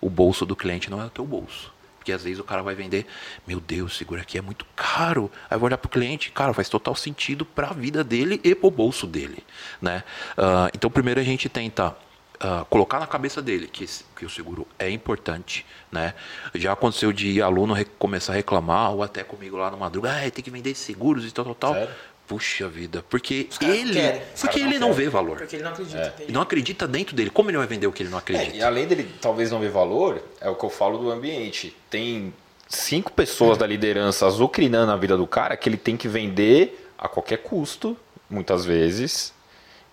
[0.00, 1.72] o bolso do cliente não é o teu bolso.
[2.08, 3.06] Porque às vezes o cara vai vender,
[3.46, 5.30] meu Deus, seguro aqui é muito caro.
[5.50, 8.54] Aí vou olhar para o cliente, cara, faz total sentido para a vida dele e
[8.54, 9.44] para o bolso dele.
[9.78, 10.02] Né?
[10.30, 11.94] Uh, então, primeiro a gente tenta
[12.38, 13.84] Uh, colocar na cabeça dele que,
[14.14, 16.14] que o seguro é importante, né?
[16.54, 20.44] Já aconteceu de aluno começar a reclamar, ou até comigo lá no madruga, ah, tem
[20.44, 21.74] que vender seguros e tal, tal, tal.
[21.74, 21.90] Sério?
[22.28, 25.38] Puxa vida, porque ele, porque ele não, não vê valor.
[25.38, 26.14] Porque ele não acredita.
[26.18, 26.22] É.
[26.24, 27.30] Ele não acredita dentro dele.
[27.30, 28.54] Como ele vai vender o que ele não acredita?
[28.54, 31.74] É, e além dele talvez não ver valor, é o que eu falo do ambiente.
[31.88, 32.34] Tem
[32.68, 37.08] cinco pessoas da liderança azucrinando a vida do cara que ele tem que vender a
[37.08, 37.96] qualquer custo,
[38.28, 39.32] muitas vezes,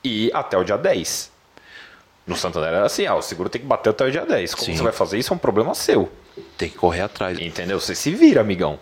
[0.03, 1.31] e até o dia 10.
[2.27, 4.55] No Santander era assim, ah, o seguro tem que bater até o dia 10.
[4.55, 4.75] Como Sim.
[4.75, 6.11] você vai fazer isso é um problema seu.
[6.57, 7.39] Tem que correr atrás.
[7.39, 7.79] Entendeu?
[7.79, 8.77] Você se vira, amigão.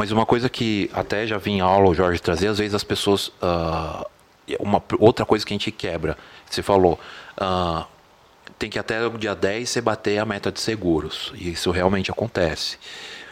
[0.00, 2.82] Mas uma coisa que até já vi em aula o Jorge trazer, às vezes as
[2.82, 3.30] pessoas.
[3.42, 4.06] ah,
[4.58, 6.16] uma, outra coisa que a gente quebra,
[6.48, 6.98] você falou,
[7.36, 7.84] ah,
[8.58, 11.34] tem que até o dia 10 você bater a meta de seguros.
[11.34, 12.78] E isso realmente acontece.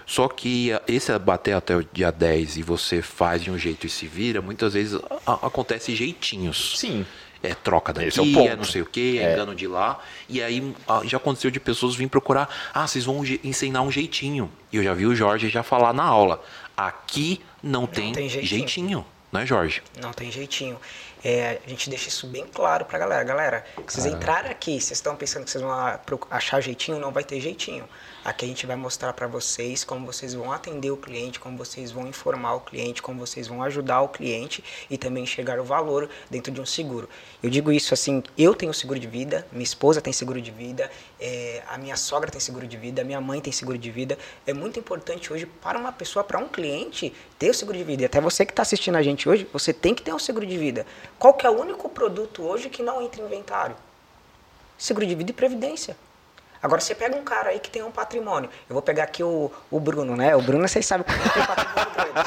[0.04, 3.86] Só que ah, esse bater até o dia 10 e você faz de um jeito
[3.86, 6.78] e se vira, muitas vezes acontece jeitinhos.
[6.78, 7.06] Sim.
[7.42, 10.00] É troca daqui, Esse é o é, não sei o que, é engano de lá.
[10.28, 14.50] E aí ah, já aconteceu de pessoas virem procurar, ah, vocês vão ensinar um jeitinho.
[14.72, 16.42] E eu já vi o Jorge já falar na aula.
[16.76, 18.60] Aqui não, tem, tem jeitinho.
[18.60, 19.06] jeitinho.
[19.30, 19.82] não é, Jorge?
[20.00, 20.78] Não tem jeitinho.
[21.24, 23.24] É, a gente deixa isso bem claro pra galera.
[23.24, 25.72] Galera, vocês entrarem aqui, vocês estão pensando que vocês vão
[26.30, 27.88] achar jeitinho, não vai ter jeitinho.
[28.24, 31.90] Aqui a gente vai mostrar pra vocês como vocês vão atender o cliente, como vocês
[31.90, 36.08] vão informar o cliente, como vocês vão ajudar o cliente e também enxergar o valor
[36.30, 37.08] dentro de um seguro.
[37.42, 40.90] Eu digo isso assim, eu tenho seguro de vida, minha esposa tem seguro de vida,
[41.18, 44.18] é, a minha sogra tem seguro de vida, a minha mãe tem seguro de vida.
[44.46, 48.02] É muito importante hoje para uma pessoa, para um cliente, ter o seguro de vida.
[48.02, 50.46] E até você que está assistindo a gente hoje, você tem que ter um seguro
[50.46, 50.84] de vida.
[51.18, 53.76] Qual que é o único produto hoje que não entra em inventário?
[54.76, 55.96] Seguro de vida e previdência.
[56.62, 58.50] Agora você pega um cara aí que tem um patrimônio.
[58.68, 60.34] Eu vou pegar aqui o, o Bruno, né?
[60.34, 62.20] O Bruno, vocês sabem que tem patrimônio grande.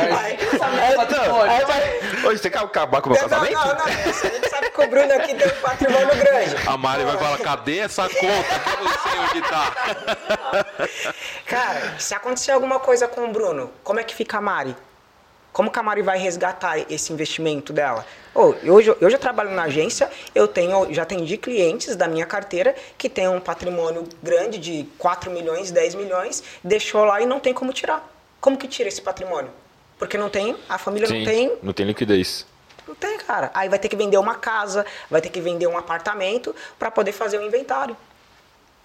[0.20, 1.50] aí, patrimônio.
[1.50, 3.54] aí vai, Hoje você quer acabar com o meu não, casamento?
[3.54, 6.68] não, não, a gente sabe que o Bruno aqui tem um patrimônio grande.
[6.68, 8.60] A Mari vai falar, cadê essa conta?
[8.60, 9.76] Que eu não sei onde tá.
[11.46, 14.76] Cara, se acontecer alguma coisa com o Bruno, como é que fica a Mari?
[15.52, 18.06] Como que a Mari vai resgatar esse investimento dela?
[18.34, 22.74] Eu, hoje, eu já trabalho na agência, eu tenho, já atendi clientes da minha carteira
[22.96, 27.52] que tem um patrimônio grande de 4 milhões, 10 milhões, deixou lá e não tem
[27.52, 28.08] como tirar.
[28.40, 29.50] Como que tira esse patrimônio?
[29.98, 32.46] Porque não tem, a família Sim, não tem não tem liquidez.
[32.86, 33.50] não tem, cara.
[33.52, 37.12] Aí vai ter que vender uma casa, vai ter que vender um apartamento para poder
[37.12, 37.96] fazer o inventário.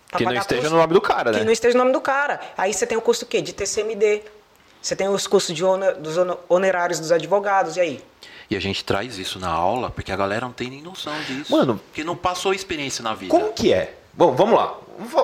[0.09, 1.43] Pra Que não esteja custo- no nome do cara, Que né?
[1.45, 2.39] não esteja no nome do cara.
[2.57, 3.41] Aí você tem o custo o quê?
[3.41, 4.23] De TCMD.
[4.85, 5.63] Você tem os custos de
[5.99, 7.75] dos ono- honorários dos advogados.
[7.75, 8.03] E aí?
[8.47, 11.51] E a gente traz isso na aula porque a galera não tem nem noção disso.
[11.51, 13.31] Mano- Porque não passou experiência na vida.
[13.31, 13.95] Como que é?
[14.13, 14.77] Bom, vamos lá.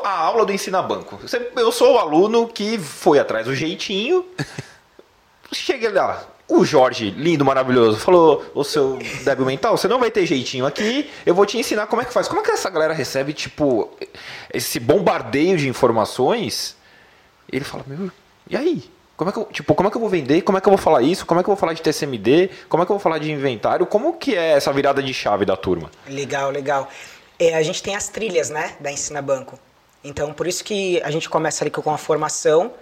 [0.04, 1.20] A aula do Ensina Banco.
[1.56, 4.26] Eu sou o aluno que foi atrás do jeitinho.
[5.54, 6.26] Cheguei lá.
[6.48, 11.08] O Jorge, lindo, maravilhoso, falou: Ô seu débil mental, você não vai ter jeitinho aqui,
[11.24, 12.28] eu vou te ensinar como é que faz.
[12.28, 13.92] Como é que essa galera recebe, tipo,
[14.52, 16.76] esse bombardeio de informações?
[17.50, 18.12] Ele fala: Meu,
[18.50, 18.92] e aí?
[19.22, 20.42] Como é, que eu, tipo, como é que eu vou vender?
[20.42, 21.28] Como é que eu vou falar isso?
[21.28, 22.50] Como é que eu vou falar de TCMD?
[22.68, 23.86] Como é que eu vou falar de inventário?
[23.86, 25.92] Como que é essa virada de chave da turma?
[26.08, 26.90] Legal, legal.
[27.38, 29.60] É, a gente tem as trilhas, né, da Ensina Banco.
[30.04, 32.74] Então, por isso que a gente começa ali com a formação.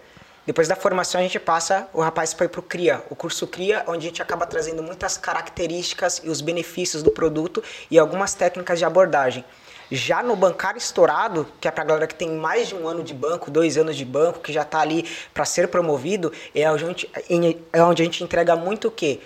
[0.46, 4.08] Depois da formação, a gente passa, o rapaz foi pro CRIA, o curso CRIA, onde
[4.08, 7.62] a gente acaba trazendo muitas características e os benefícios do produto
[7.92, 9.44] e algumas técnicas de abordagem.
[9.92, 13.14] Já no bancário estourado, que é para galera que tem mais de um ano de
[13.14, 17.10] banco, dois anos de banco, que já está ali para ser promovido, é onde,
[17.74, 19.20] é onde a gente entrega muito o quê?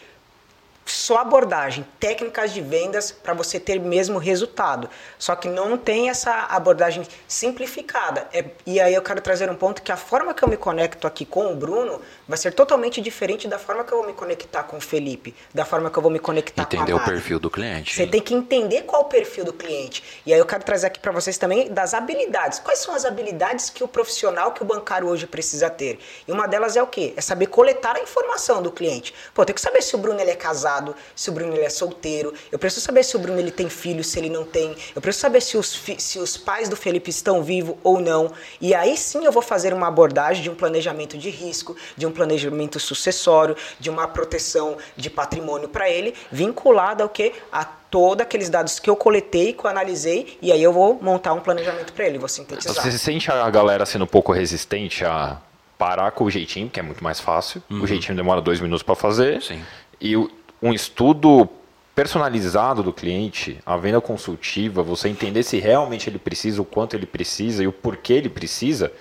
[0.85, 4.89] Só abordagem, técnicas de vendas para você ter mesmo resultado.
[5.17, 8.27] Só que não tem essa abordagem simplificada.
[8.33, 11.07] É, e aí eu quero trazer um ponto que a forma que eu me conecto
[11.07, 14.63] aqui com o Bruno vai ser totalmente diferente da forma que eu vou me conectar
[14.63, 17.39] com o Felipe, da forma que eu vou me conectar Entender com a o perfil
[17.39, 17.95] do cliente.
[17.95, 20.21] Você tem que entender qual o perfil do cliente.
[20.25, 22.59] E aí eu quero trazer aqui para vocês também das habilidades.
[22.59, 25.99] Quais são as habilidades que o profissional, que o bancário hoje precisa ter?
[26.27, 27.13] E uma delas é o quê?
[27.15, 29.13] É saber coletar a informação do cliente.
[29.33, 30.72] Pô, tem que saber se o Bruno ele é casado,
[31.15, 32.33] se o Bruno ele é solteiro.
[32.51, 34.75] Eu preciso saber se o Bruno ele tem filho, se ele não tem.
[34.95, 38.31] Eu preciso saber se os, se os pais do Felipe estão vivos ou não.
[38.61, 42.11] E aí sim eu vou fazer uma abordagem de um planejamento de risco, de um
[42.11, 47.33] planejamento sucessório, de uma proteção de patrimônio para ele, vinculada ao quê?
[47.51, 51.33] A todos aqueles dados que eu coletei, que eu analisei, e aí eu vou montar
[51.33, 52.73] um planejamento para ele, vou sintetizar.
[52.83, 55.37] Você sente a galera sendo um pouco resistente a
[55.77, 57.61] parar com o jeitinho, que é muito mais fácil.
[57.69, 59.41] O jeitinho demora dois minutos para fazer.
[59.43, 59.61] Sim.
[60.01, 60.29] E o-
[60.63, 61.49] um estudo
[61.93, 67.05] personalizado do cliente, a venda consultiva, você entender se realmente ele precisa, o quanto ele
[67.05, 68.91] precisa e o porquê ele precisa.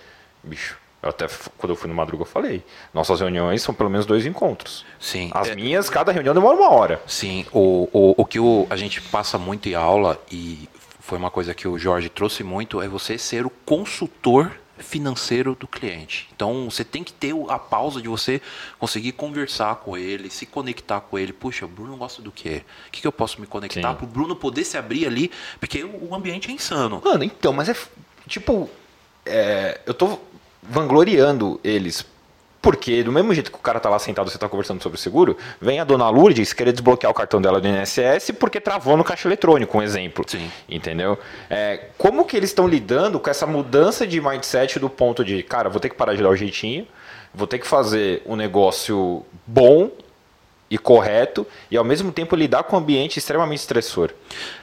[0.43, 2.65] Bicho, eu até quando eu fui no Madruga eu falei.
[2.93, 4.85] Nossas reuniões são pelo menos dois encontros.
[4.99, 5.31] Sim.
[5.33, 7.01] As é- minhas, cada reunião demora uma hora.
[7.07, 11.31] Sim, o, o, o que o, a gente passa muito em aula, e foi uma
[11.31, 14.51] coisa que o Jorge trouxe muito, é você ser o consultor
[14.83, 16.29] financeiro do cliente.
[16.35, 18.41] Então, você tem que ter a pausa de você
[18.79, 21.33] conseguir conversar com ele, se conectar com ele.
[21.33, 22.63] Puxa, o Bruno gosta do quê?
[22.89, 25.31] O que, que eu posso me conectar para o Bruno poder se abrir ali?
[25.59, 27.01] Porque o, ambiente é insano.
[27.05, 27.77] Mano, então, mas é
[28.29, 28.69] tipo.
[29.25, 30.19] é, eu tô
[30.63, 32.07] vangloriando eles
[32.63, 35.01] Porque, do mesmo jeito que o cara tá lá sentado, você tá conversando sobre o
[35.01, 39.03] seguro, vem a dona Lourdes querer desbloquear o cartão dela do INSS porque travou no
[39.03, 40.25] caixa eletrônico, um exemplo.
[40.29, 40.49] Sim.
[40.69, 41.19] Entendeu?
[41.51, 45.69] É, como que eles estão lidando com essa mudança de mindset do ponto de, cara,
[45.69, 46.87] vou ter que parar de dar o jeitinho,
[47.35, 49.91] vou ter que fazer um negócio bom
[50.71, 54.13] e correto e ao mesmo tempo lidar com um ambiente extremamente estressor.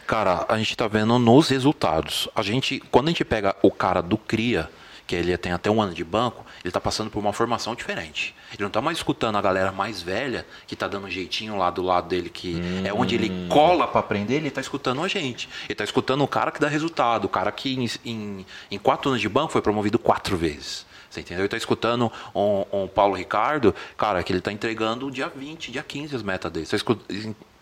[0.07, 2.29] Cara, a gente tá vendo nos resultados.
[2.33, 4.69] A gente, quando a gente pega o cara do CRIA,
[5.09, 8.35] que ele tem até um ano de banco, ele está passando por uma formação diferente.
[8.51, 11.71] Ele não está mais escutando a galera mais velha, que está dando um jeitinho lá
[11.71, 12.85] do lado dele, que hum.
[12.85, 15.49] é onde ele cola para aprender, ele está escutando a gente.
[15.63, 19.09] Ele está escutando o cara que dá resultado, o cara que em, em, em quatro
[19.09, 20.85] anos de banco foi promovido quatro vezes.
[21.09, 21.39] Você entendeu?
[21.39, 25.71] Ele está escutando o um, um Paulo Ricardo, cara, que ele está entregando dia 20,
[25.71, 26.67] dia 15 as metas dele.
[26.71, 26.77] Está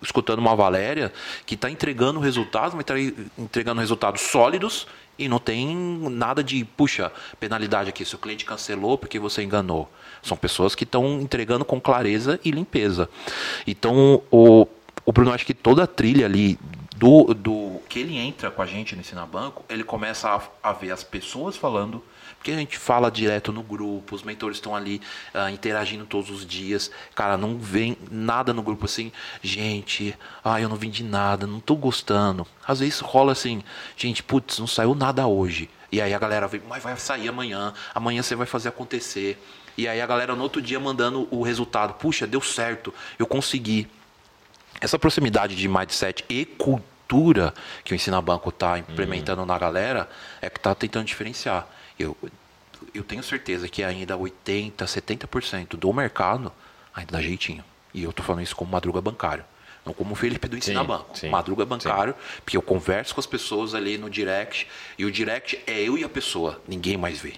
[0.02, 1.14] escutando uma Valéria
[1.46, 3.00] que está entregando resultados, mas está
[3.38, 4.86] entregando resultados sólidos
[5.18, 5.76] e não tem
[6.10, 9.90] nada de, puxa, penalidade aqui, se o cliente cancelou porque você enganou.
[10.22, 13.10] São pessoas que estão entregando com clareza e limpeza.
[13.66, 14.68] Então, o,
[15.06, 16.60] o Bruno, acho que toda a trilha ali
[16.96, 20.74] do, do que ele entra com a gente no Ensina Banco, ele começa a, a
[20.74, 22.04] ver as pessoas falando
[22.38, 25.02] porque a gente fala direto no grupo, os mentores estão ali
[25.34, 26.90] uh, interagindo todos os dias.
[27.14, 29.12] Cara, não vem nada no grupo assim,
[29.42, 32.48] gente, ah, eu não vim de nada, não tô gostando.
[32.66, 33.62] Às vezes rola assim,
[33.98, 35.70] gente, putz, não saiu nada hoje.
[35.92, 39.42] E aí a galera vem, mas vai sair amanhã, amanhã você vai fazer acontecer.
[39.78, 43.88] E aí a galera no outro dia mandando o resultado, puxa, deu certo, eu consegui.
[44.80, 49.48] Essa proximidade de mindset e cultura que o Ensina Banco está implementando uhum.
[49.48, 50.10] na galera
[50.42, 51.68] é que está tentando diferenciar.
[52.00, 52.16] Eu,
[52.94, 56.52] eu tenho certeza que ainda 80, 70% do mercado
[56.94, 57.64] ainda dá jeitinho.
[57.94, 59.44] E eu estou falando isso como madruga bancário.
[59.86, 61.18] Não como o Felipe do Ensina sim, Banco.
[61.18, 62.42] Sim, madruga bancário, sim.
[62.44, 64.68] porque eu converso com as pessoas ali no direct,
[64.98, 67.36] e o direct é eu e a pessoa, ninguém mais vê.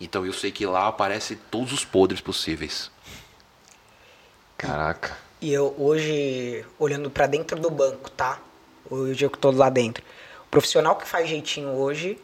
[0.00, 2.90] Então eu sei que lá aparecem todos os podres possíveis.
[4.58, 5.16] Caraca.
[5.40, 8.40] E eu hoje, olhando para dentro do banco, tá?
[8.90, 10.02] Hoje eu estou lá dentro.
[10.44, 12.18] O profissional que faz jeitinho hoje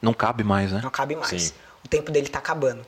[0.00, 0.80] não cabe mais, né?
[0.82, 1.42] Não cabe mais.
[1.42, 1.54] Sim.
[1.84, 2.84] O tempo dele está acabando.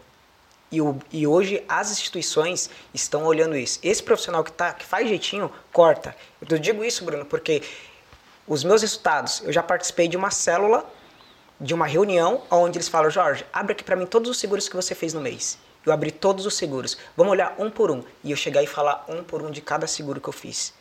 [0.70, 3.78] E, o, e hoje as instituições estão olhando isso.
[3.82, 6.16] Esse profissional que, tá, que faz jeitinho, corta.
[6.48, 7.62] Eu digo isso, Bruno, porque
[8.46, 10.90] os meus resultados, eu já participei de uma célula,
[11.60, 14.74] de uma reunião, onde eles falam, Jorge, abre aqui para mim todos os seguros que
[14.74, 15.58] você fez no mês.
[15.84, 16.96] Eu abri todos os seguros.
[17.16, 18.02] Vamos olhar um por um.
[18.24, 20.72] E eu chegar e falar um por um de cada seguro que eu fiz.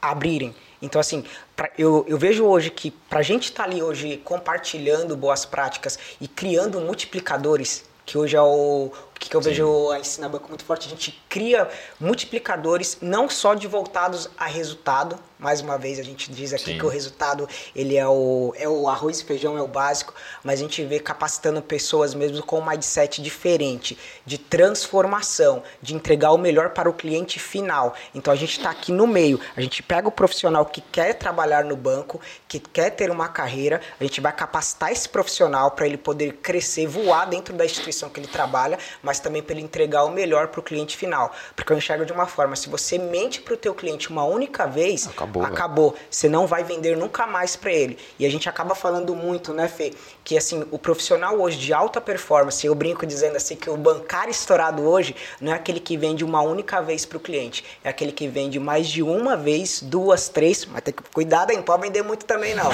[0.00, 0.54] Abrirem.
[0.80, 1.24] Então, assim,
[1.56, 5.44] pra, eu, eu vejo hoje que para a gente estar tá ali hoje compartilhando boas
[5.44, 9.50] práticas e criando multiplicadores, que hoje é o, que, que eu Sim.
[9.50, 11.68] vejo a Ensina Banco muito forte, a gente cria
[12.00, 16.78] multiplicadores não só de voltados a resultado, mais uma vez a gente diz aqui Sim.
[16.78, 20.12] que o resultado ele é o, é o arroz e feijão, é o básico,
[20.42, 23.96] mas a gente vê capacitando pessoas mesmo com um mindset diferente,
[24.26, 27.94] de transformação, de entregar o melhor para o cliente final.
[28.14, 31.64] Então a gente está aqui no meio, a gente pega o profissional que quer trabalhar
[31.64, 35.96] no banco, que quer ter uma carreira, a gente vai capacitar esse profissional para ele
[35.96, 40.10] poder crescer, voar dentro da instituição que ele trabalha, mas também para ele entregar o
[40.10, 41.32] melhor para o cliente final.
[41.56, 44.66] Porque eu enxergo de uma forma, se você mente para o teu cliente uma única
[44.66, 45.94] vez, acabou, acabou.
[46.10, 47.96] Você não vai vender nunca mais para ele.
[48.18, 52.02] E a gente acaba falando muito, né, Fê, que assim, o profissional hoje de alta
[52.02, 56.22] performance, eu brinco dizendo assim que o bancário estourado hoje não é aquele que vende
[56.22, 60.28] uma única vez para o cliente, é aquele que vende mais de uma vez, duas,
[60.28, 62.68] três, mas tem que cuidar, não pode vender muito também não.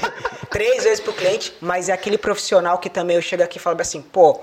[0.48, 3.60] três vezes para o cliente, mas é aquele profissional que também eu chego aqui e
[3.60, 4.40] falo assim, pô,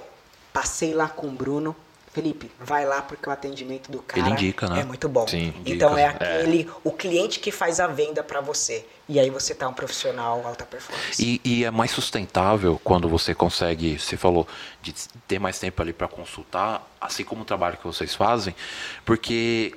[0.54, 1.76] Passei lá com o Bruno.
[2.14, 4.82] Felipe, vai lá porque o atendimento do cara Ele indica, né?
[4.82, 5.26] é muito bom.
[5.30, 6.74] Sim, então é aquele, é.
[6.84, 8.86] o cliente que faz a venda para você.
[9.08, 11.24] E aí você tá um profissional alta performance.
[11.24, 14.46] E, e, é mais sustentável quando você consegue, você falou,
[14.82, 14.94] de
[15.26, 18.54] ter mais tempo ali para consultar, assim como o trabalho que vocês fazem,
[19.06, 19.74] porque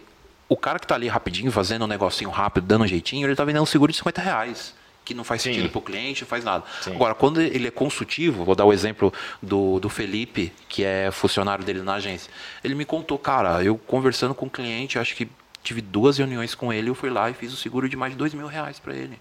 [0.49, 3.45] o cara que tá ali rapidinho, fazendo um negocinho rápido, dando um jeitinho, ele tá
[3.45, 6.45] vendendo um seguro de 50 reais que não faz sentido para o cliente, não faz
[6.45, 6.65] nada.
[6.81, 6.95] Sim.
[6.95, 11.65] Agora, quando ele é consultivo, vou dar o exemplo do, do Felipe, que é funcionário
[11.65, 12.33] dele na agência.
[12.63, 15.29] Ele me contou, cara, eu conversando com o cliente, acho que
[15.63, 18.19] tive duas reuniões com ele, eu fui lá e fiz o seguro de mais de
[18.19, 19.19] dois mil reais para ele.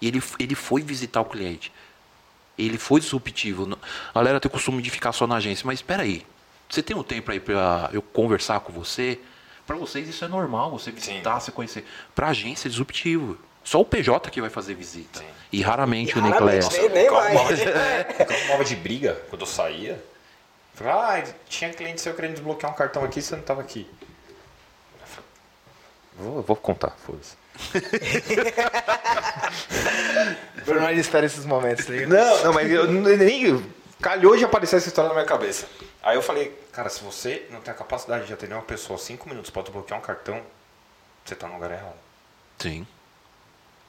[0.00, 1.72] E ele, ele foi visitar o cliente.
[2.58, 3.78] Ele foi disruptivo.
[4.14, 6.24] A galera tem o costume de ficar só na agência, mas espera aí.
[6.68, 9.20] Você tem um tempo aí para eu conversar com você?
[9.66, 11.46] Para vocês isso é normal, você visitar, Sim.
[11.46, 11.84] você conhecer.
[12.14, 13.38] Para a agência é disruptivo.
[13.66, 15.18] Só o PJ que vai fazer visita.
[15.18, 15.26] Sim.
[15.52, 16.68] E raramente e o Nicolas.
[16.68, 17.34] Nem, nem vai.
[17.34, 20.00] de, de briga, quando eu saía.
[20.72, 23.90] Falei, ah, tinha cliente seu querendo desbloquear um cartão aqui, você não estava aqui.
[26.16, 27.34] Vou, vou contar, foda-se.
[30.64, 31.86] Bruno ainda espera esses momentos.
[31.86, 33.64] Tá não, não, mas eu nem.
[34.00, 35.66] Calhou de aparecer essa história na minha cabeça.
[36.04, 39.28] Aí eu falei, cara, se você não tem a capacidade de atender uma pessoa cinco
[39.28, 40.40] minutos pra desbloquear um cartão,
[41.24, 41.96] você tá no lugar errado.
[42.58, 42.86] Sim.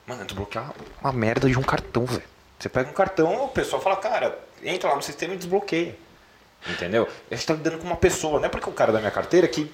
[0.08, 2.24] Mano, é desbloquear uma merda de um cartão, velho.
[2.58, 5.96] Você pega um cartão, o pessoal fala, cara, entra lá no sistema e desbloqueia.
[6.68, 7.08] Entendeu?
[7.30, 9.48] A gente tá lidando com uma pessoa, não é porque o cara da minha carteira
[9.48, 9.72] que.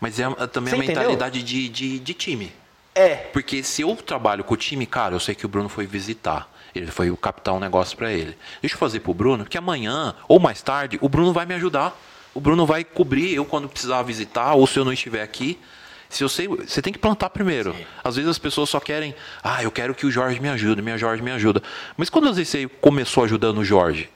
[0.00, 2.52] Mas é a- também Você a mentalidade de, de, de time.
[2.94, 3.14] É.
[3.16, 6.50] Porque se eu trabalho com o time, cara, eu sei que o Bruno foi visitar.
[6.74, 8.36] Ele foi captar um negócio pra ele.
[8.60, 11.98] Deixa eu fazer pro Bruno, porque amanhã ou mais tarde o Bruno vai me ajudar.
[12.34, 15.58] O Bruno vai cobrir eu quando precisar visitar ou se eu não estiver aqui.
[16.08, 17.74] Se eu sei, você tem que plantar primeiro.
[18.02, 20.96] Às vezes as pessoas só querem, ah, eu quero que o Jorge me ajude, minha
[20.96, 21.62] Jorge me ajuda.
[21.96, 24.08] Mas quando às vezes você começou ajudando o Jorge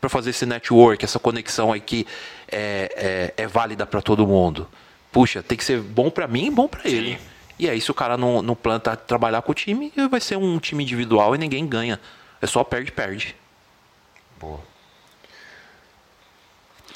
[0.00, 2.06] para fazer esse network, essa conexão aí que
[2.50, 4.68] é, é, é válida para todo mundo.
[5.10, 7.18] Puxa, tem que ser bom para mim e bom para ele.
[7.58, 10.58] E aí, se o cara não, não planta trabalhar com o time, vai ser um
[10.58, 12.00] time individual e ninguém ganha.
[12.40, 13.36] É só perde-perde.
[14.40, 14.58] Boa.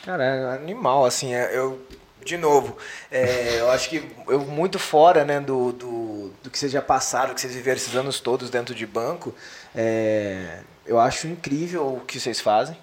[0.05, 1.81] Cara, é animal, assim, é- eu,
[2.27, 2.77] de novo,
[3.11, 7.33] é, eu acho que eu muito fora, né, do, do, do que vocês já passaram,
[7.35, 9.35] que vocês viveram esses anos todos dentro de banco,
[9.75, 12.77] é, eu acho incrível o que vocês fazem,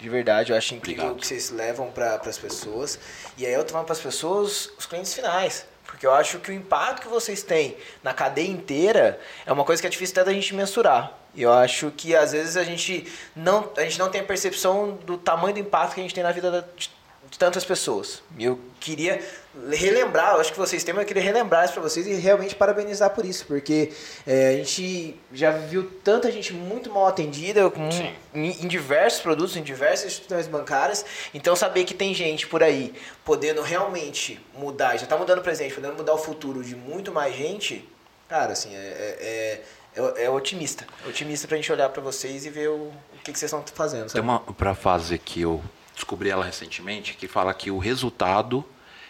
[0.00, 1.18] de verdade, eu acho incrível Obrigado.
[1.18, 2.98] o que vocês levam para as pessoas,
[3.36, 6.54] e aí eu falando para as pessoas, os clientes finais, porque eu acho que o
[6.54, 10.32] impacto que vocês têm na cadeia inteira é uma coisa que é difícil até da
[10.32, 11.12] gente mensurar.
[11.32, 14.98] E eu acho que às vezes a gente não, a gente não tem a percepção
[15.04, 16.90] do tamanho do impacto que a gente tem na vida da- de,
[17.36, 18.22] de tantas pessoas.
[18.38, 19.22] E eu queria
[19.70, 22.54] relembrar, eu acho que vocês têm, mas eu queria relembrar isso para vocês e realmente
[22.54, 23.92] parabenizar por isso, porque
[24.26, 27.88] é, a gente já viu tanta gente muito mal atendida com,
[28.34, 31.04] em, em diversos produtos, em diversas instituições bancárias.
[31.34, 35.74] Então saber que tem gente por aí podendo realmente mudar, já está mudando o presente,
[35.74, 37.86] podendo mudar o futuro de muito mais gente,
[38.28, 38.78] cara, assim, é,
[39.20, 39.62] é,
[39.94, 40.86] é, é otimista.
[41.04, 43.62] É otimista pra gente olhar para vocês e ver o, o que, que vocês estão
[43.74, 44.02] fazendo.
[44.02, 44.26] Tem Sabe?
[44.26, 45.62] uma pra fase que eu
[45.96, 48.64] descobri ela recentemente, que fala que o resultado,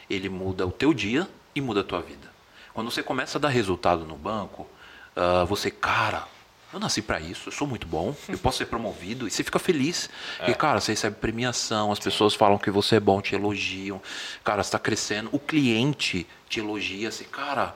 [0.08, 2.30] ele muda o teu dia e muda a tua vida.
[2.72, 4.66] Quando você começa a dar resultado no banco,
[5.14, 6.24] ah, você, cara,
[6.72, 9.58] eu nasci pra isso, eu sou muito bom, eu posso ser promovido, e você fica
[9.58, 10.08] feliz.
[10.46, 14.00] E, cara, você recebe premiação, as pessoas falam que você é bom, te elogiam,
[14.44, 17.74] cara, você tá crescendo, o cliente te elogia, assim, cara.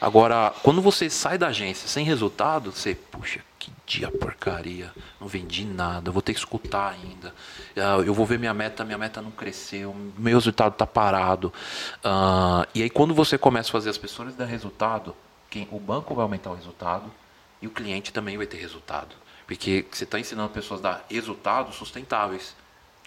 [0.00, 5.64] Agora, quando você sai da agência sem resultado, você, puxa, que dia porcaria, não vendi
[5.64, 7.32] nada, vou ter que escutar ainda.
[7.76, 11.52] Ah, eu vou ver minha meta, minha meta não cresceu, meu resultado está parado.
[12.02, 15.14] Ah, e aí quando você começa a fazer as pessoas dar resultado,
[15.48, 17.08] quem, o banco vai aumentar o resultado
[17.60, 19.14] e o cliente também vai ter resultado.
[19.46, 22.56] Porque você está ensinando pessoas a dar resultados sustentáveis.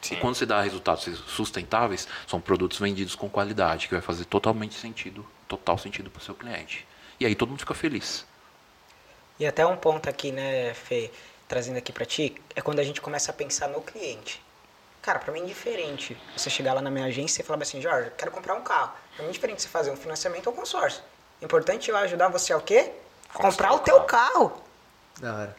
[0.10, 4.76] E quando você dá resultados sustentáveis, são produtos vendidos com qualidade, que vai fazer totalmente
[4.76, 6.88] sentido, total sentido para o seu cliente.
[7.20, 8.26] E aí todo mundo fica feliz.
[9.40, 11.12] E até um ponto aqui, né, Fê,
[11.48, 14.42] trazendo aqui pra ti, é quando a gente começa a pensar no cliente.
[15.02, 18.12] Cara, pra mim é diferente você chegar lá na minha agência e falar assim, Jorge,
[18.18, 18.94] quero comprar um carro.
[19.16, 21.04] Pra mim é diferente você fazer um financiamento ou consórcio.
[21.42, 22.92] Importante eu ajudar você a o quê?
[23.34, 24.46] Comprar o teu carro.
[24.46, 24.65] Hora.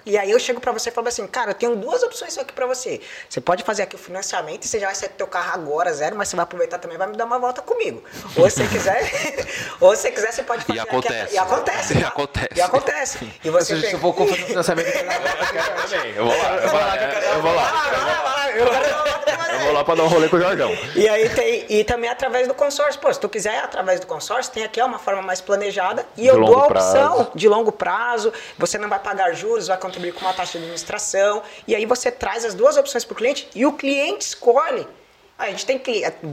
[0.05, 2.53] E aí eu chego pra você e falo assim, cara, eu tenho duas opções aqui
[2.53, 3.01] pra você.
[3.29, 5.93] Você pode fazer aqui o financiamento e você já vai sair do teu carro agora,
[5.95, 8.05] zero, mas você vai aproveitar também e vai me dar uma volta comigo.
[8.37, 9.11] Ou se você quiser,
[9.81, 11.35] ou se você quiser, você pode fazer aqui- acontece.
[11.35, 11.99] E acontece.
[11.99, 12.49] E acontece.
[12.55, 13.33] E acontece.
[13.45, 14.87] E você Se, eu for comprar um financiamento,
[16.17, 16.97] Eu vou lá, eu vou lá,
[17.33, 17.71] eu vou lá.
[17.71, 20.71] Vai lá, vai lá, eu Eu vou lá pra dar um rolê com o Jorgão.
[20.95, 23.01] E aí tem, e também através do consórcio.
[23.01, 26.07] Pô, se tu quiser através do consórcio, tem aqui uma forma mais planejada.
[26.17, 26.97] E eu longo dou a prazo.
[26.97, 28.33] opção de longo prazo.
[28.59, 31.43] Você não vai pagar juros, vai contribuir com uma taxa de administração.
[31.67, 34.87] E aí você traz as duas opções para o cliente e o cliente escolhe.
[35.39, 35.83] A gente tem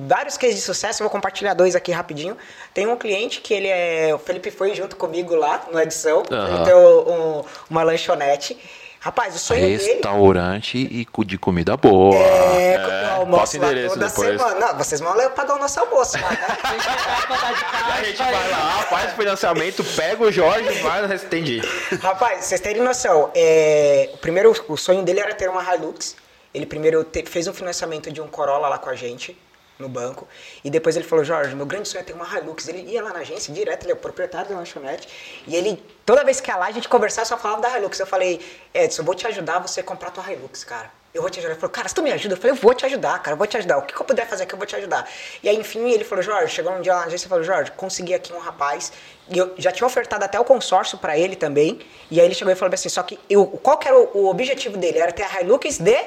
[0.07, 2.37] vários cases de sucesso, eu vou compartilhar dois aqui rapidinho.
[2.73, 4.15] Tem um cliente que ele é.
[4.15, 6.23] O Felipe foi junto comigo lá na edição.
[6.31, 6.55] Aham.
[6.55, 8.57] Ele tem um- uma lanchonete.
[9.03, 9.83] Rapaz, o sonho dele.
[9.83, 12.15] Restaurante e cu- de comida boa.
[12.15, 14.41] É, É, o almoço lá endereço toda depois.
[14.41, 14.59] semana.
[14.67, 16.37] Não, vocês vão pagar o nosso almoço lá, né?
[17.99, 21.61] A gente vai lá, faz o financiamento, pega o Jorge, vai, entendi.
[22.01, 26.15] Rapaz, vocês terem noção, é, o primeiro o sonho dele era ter uma Hilux.
[26.53, 29.37] Ele primeiro te- fez um financiamento de um Corolla lá com a gente,
[29.77, 30.27] no banco.
[30.63, 32.67] E depois ele falou, Jorge, meu grande sonho é ter uma Hilux.
[32.67, 35.07] Ele ia lá na agência direto, ele é o proprietário da lanchonete.
[35.47, 37.99] E ele, toda vez que ia lá, a gente conversava, só falava da Hilux.
[37.99, 38.39] Eu falei,
[38.73, 40.91] Edson, eu vou te ajudar a você comprar tua Hilux, cara.
[41.13, 41.53] Eu vou te ajudar.
[41.53, 43.37] Ele falou, cara, se tu me ajuda, eu falei, eu vou te ajudar, cara, eu
[43.37, 43.77] vou te ajudar.
[43.77, 45.07] O que, que eu puder fazer aqui, eu vou te ajudar.
[45.43, 47.71] E aí, enfim, ele falou, Jorge, chegou um dia lá na agência e falou, Jorge,
[47.71, 48.91] consegui aqui um rapaz.
[49.29, 51.79] E eu já tinha ofertado até o consórcio pra ele também.
[52.09, 54.29] E aí ele chegou e falou assim, só que eu, qual que era o, o
[54.29, 54.97] objetivo dele?
[54.97, 56.03] Era ter a Hilux de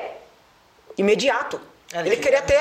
[0.99, 1.61] imediato.
[2.05, 2.61] Ele queria ter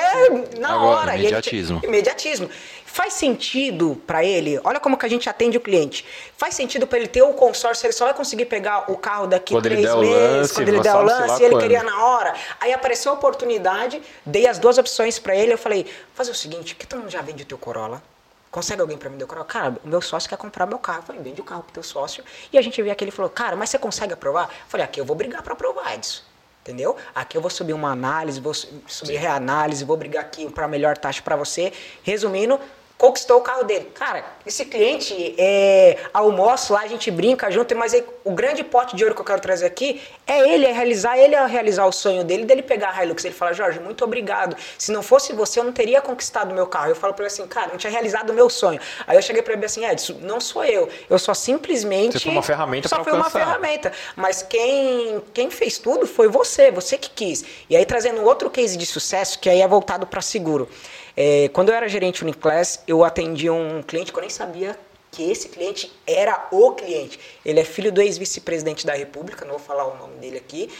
[0.58, 1.14] na Agora, hora.
[1.14, 1.80] ele imediatismo.
[1.84, 2.50] imediatismo.
[2.84, 6.02] Faz sentido para ele, olha como que a gente atende o cliente.
[6.36, 9.52] Faz sentido para ele ter o consórcio, ele só vai conseguir pegar o carro daqui
[9.52, 11.62] Quando três meses, lance, quando ele der o lance, ele quando.
[11.62, 12.34] queria na hora.
[12.58, 15.84] Aí apareceu a oportunidade, dei as duas opções para ele, eu falei,
[16.14, 18.02] fazer o seguinte, que tu não já vende o teu Corolla?
[18.50, 19.46] Consegue alguém para me dar o Corolla?
[19.46, 21.00] Cara, o meu sócio quer comprar meu carro.
[21.00, 22.24] Eu falei, vende o carro pro teu sócio.
[22.50, 24.44] E a gente veio aqui, ele falou, cara, mas você consegue aprovar?
[24.44, 26.22] Eu falei, aqui eu vou brigar para aprovar, Edson.
[26.66, 26.96] Entendeu?
[27.14, 30.98] Aqui eu vou subir uma análise, vou su- subir reanálise, vou brigar aqui para melhor
[30.98, 31.72] taxa para você.
[32.02, 32.58] Resumindo,
[32.98, 33.90] conquistou o carro dele.
[33.94, 38.96] Cara, esse cliente é almoço lá, a gente brinca junto, mas aí, o grande pote
[38.96, 41.92] de ouro que eu quero trazer aqui é ele, é realizar, ele é realizar o
[41.92, 43.24] sonho dele, dele pegar a Hilux.
[43.24, 44.56] Ele fala, Jorge, muito obrigado.
[44.78, 46.90] Se não fosse você, eu não teria conquistado o meu carro.
[46.90, 48.80] Eu falo pra ele assim, cara, não tinha realizado o meu sonho.
[49.06, 50.88] Aí eu cheguei pra ele assim, Edson, não sou eu.
[51.08, 52.18] Eu só simplesmente.
[52.18, 53.92] Você foi uma ferramenta Só foi uma ferramenta.
[54.14, 57.44] Mas quem, quem fez tudo foi você, você que quis.
[57.68, 60.68] E aí trazendo outro case de sucesso, que aí é voltado para seguro.
[61.16, 64.78] É, quando eu era gerente Uniclass, eu atendi um cliente que eu nem sabia
[65.10, 67.18] que esse cliente era o cliente.
[67.42, 70.70] Ele é filho do ex-vice-presidente da República, não vou falar o nome dele aqui.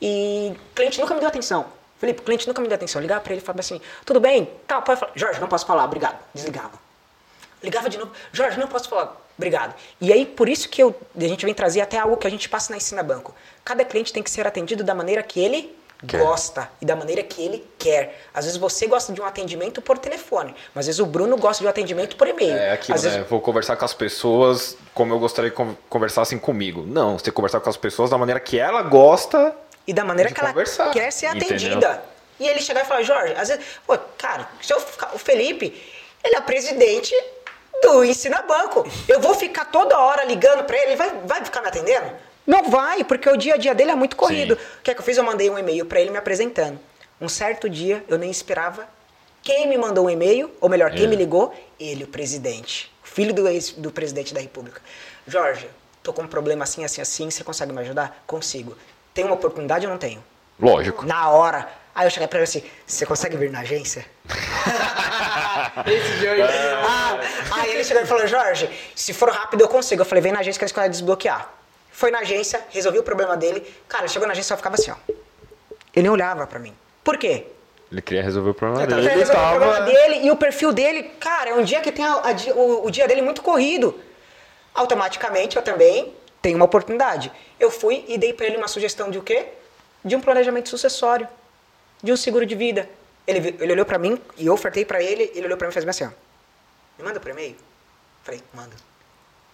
[0.00, 1.64] E o cliente nunca me deu atenção.
[1.98, 3.00] Felipe, o cliente nunca me deu atenção.
[3.00, 4.50] Eu ligava para ele e falava assim: tudo bem?
[4.66, 5.12] Tá, pode falar.
[5.14, 6.18] Jorge, não posso falar, obrigado.
[6.34, 6.78] Desligava.
[7.62, 8.12] Ligava de novo.
[8.32, 9.16] Jorge, não posso falar.
[9.38, 9.74] Obrigado.
[9.98, 12.48] E aí, por isso que eu, a gente vem trazer até algo que a gente
[12.48, 13.34] passa na Ensina Banco.
[13.64, 15.74] Cada cliente tem que ser atendido da maneira que ele
[16.06, 16.20] Quer.
[16.20, 18.20] gosta e da maneira que ele quer.
[18.34, 21.62] Às vezes você gosta de um atendimento por telefone, mas às vezes o Bruno gosta
[21.62, 22.54] de um atendimento por e-mail.
[22.56, 23.10] É aquilo, às né?
[23.10, 26.82] vezes, Vou conversar com as pessoas como eu gostaria que con- conversassem comigo.
[26.86, 29.54] Não, você tem que conversar com as pessoas da maneira que ela gosta.
[29.86, 31.56] E da maneira que ela conversar, quer ser entendeu?
[31.56, 32.02] atendida.
[32.38, 34.48] E ele chegar e falar, Jorge, às vezes, pô, cara,
[35.14, 35.82] o Felipe,
[36.22, 37.14] ele é presidente
[37.82, 38.86] do Ensina Banco.
[39.08, 42.06] Eu vou ficar toda hora ligando pra ele, ele vai, vai ficar me atendendo?
[42.46, 44.54] Não vai, porque o dia a dia dele é muito corrido.
[44.56, 44.62] Sim.
[44.78, 45.16] O que é que eu fiz?
[45.16, 46.78] Eu mandei um e-mail pra ele me apresentando.
[47.20, 48.86] Um certo dia, eu nem esperava.
[49.42, 51.08] Quem me mandou um e-mail, ou melhor, quem Ele.
[51.08, 51.54] me ligou?
[51.78, 52.92] Ele, o presidente.
[53.02, 54.80] Filho do, ex, do presidente da República.
[55.26, 55.68] Jorge,
[56.02, 58.22] tô com um problema assim, assim, assim, você consegue me ajudar?
[58.26, 58.76] Consigo.
[59.14, 60.22] Tem uma oportunidade ou não tenho?
[60.60, 61.06] Lógico.
[61.06, 61.68] Na hora.
[61.94, 64.04] Aí eu cheguei pra ele assim, você consegue vir na agência?
[65.86, 66.42] Esse Jorge.
[66.42, 67.18] Ah,
[67.52, 70.02] aí ele chegou e falou, Jorge, se for rápido eu consigo.
[70.02, 71.48] Eu falei, vem na agência que a gente vai desbloquear.
[71.96, 73.66] Foi na agência, resolvi o problema dele.
[73.88, 74.96] Cara, chegou na agência e só ficava assim, ó.
[75.94, 76.74] Ele nem olhava pra mim.
[77.02, 77.46] Por quê?
[77.90, 79.08] Ele queria resolver o problema Ele dele.
[79.08, 81.90] tava Ele resolvendo o problema dele e o perfil dele, cara, é um dia que
[81.90, 83.98] tem a- a o, o dia dele muito corrido.
[84.74, 87.32] Automaticamente eu também tenho uma oportunidade.
[87.58, 89.46] Eu fui e dei pra ele uma sugestão de o quê?
[90.04, 91.26] De um planejamento sucessório,
[92.02, 92.86] de um seguro de vida.
[93.26, 95.72] Ele, ele olhou pra mim e eu ofertei pra ele, ele olhou pra mim e
[95.72, 96.10] fez assim, ó.
[96.98, 97.56] Me manda por e-mail?
[98.22, 98.76] Falei, manda.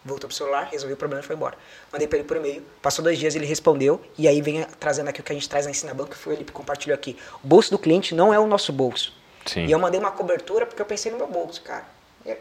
[0.05, 1.57] Voltou pro celular, resolvi o problema e foi embora.
[1.92, 5.20] Mandei pra ele por e-mail, passou dois dias, ele respondeu, e aí vem trazendo aqui
[5.20, 7.16] o que a gente traz na Ensina Banco, que foi ele que compartilhou aqui.
[7.42, 9.14] O bolso do cliente não é o nosso bolso.
[9.46, 9.66] Sim.
[9.66, 11.86] E eu mandei uma cobertura porque eu pensei no meu bolso, cara.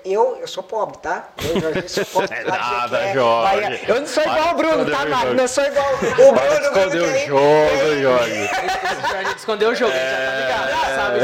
[0.05, 1.29] Eu, eu sou pobre, tá?
[1.43, 2.35] Eu, Jorge, sou pobre.
[2.37, 3.61] É nada, Jorge.
[3.61, 3.81] Bahia.
[3.87, 5.33] Eu não sou igual o Bruno, tá, o jogo.
[5.33, 6.11] Não sou igual o Bruno.
[6.11, 8.31] Esconder Bruno, o que jogo, Jorge.
[8.43, 11.19] Esse Jorge escondeu o jogo, ele já tá ligado, sabe?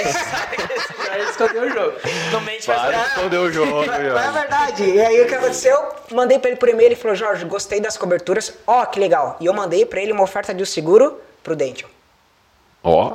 [0.00, 1.98] Esse Jorge escondeu o jogo.
[2.32, 4.32] Não mente mais esconder o jogo, Mas é Jorge.
[4.32, 4.84] verdade.
[4.84, 5.88] E aí o que aconteceu?
[6.12, 8.54] Mandei pra ele por e-mail, ele falou, Jorge, gostei das coberturas.
[8.66, 9.36] Ó, que legal.
[9.40, 11.84] E eu mandei pra ele uma oferta de um seguro prudente.
[12.84, 13.14] Ó,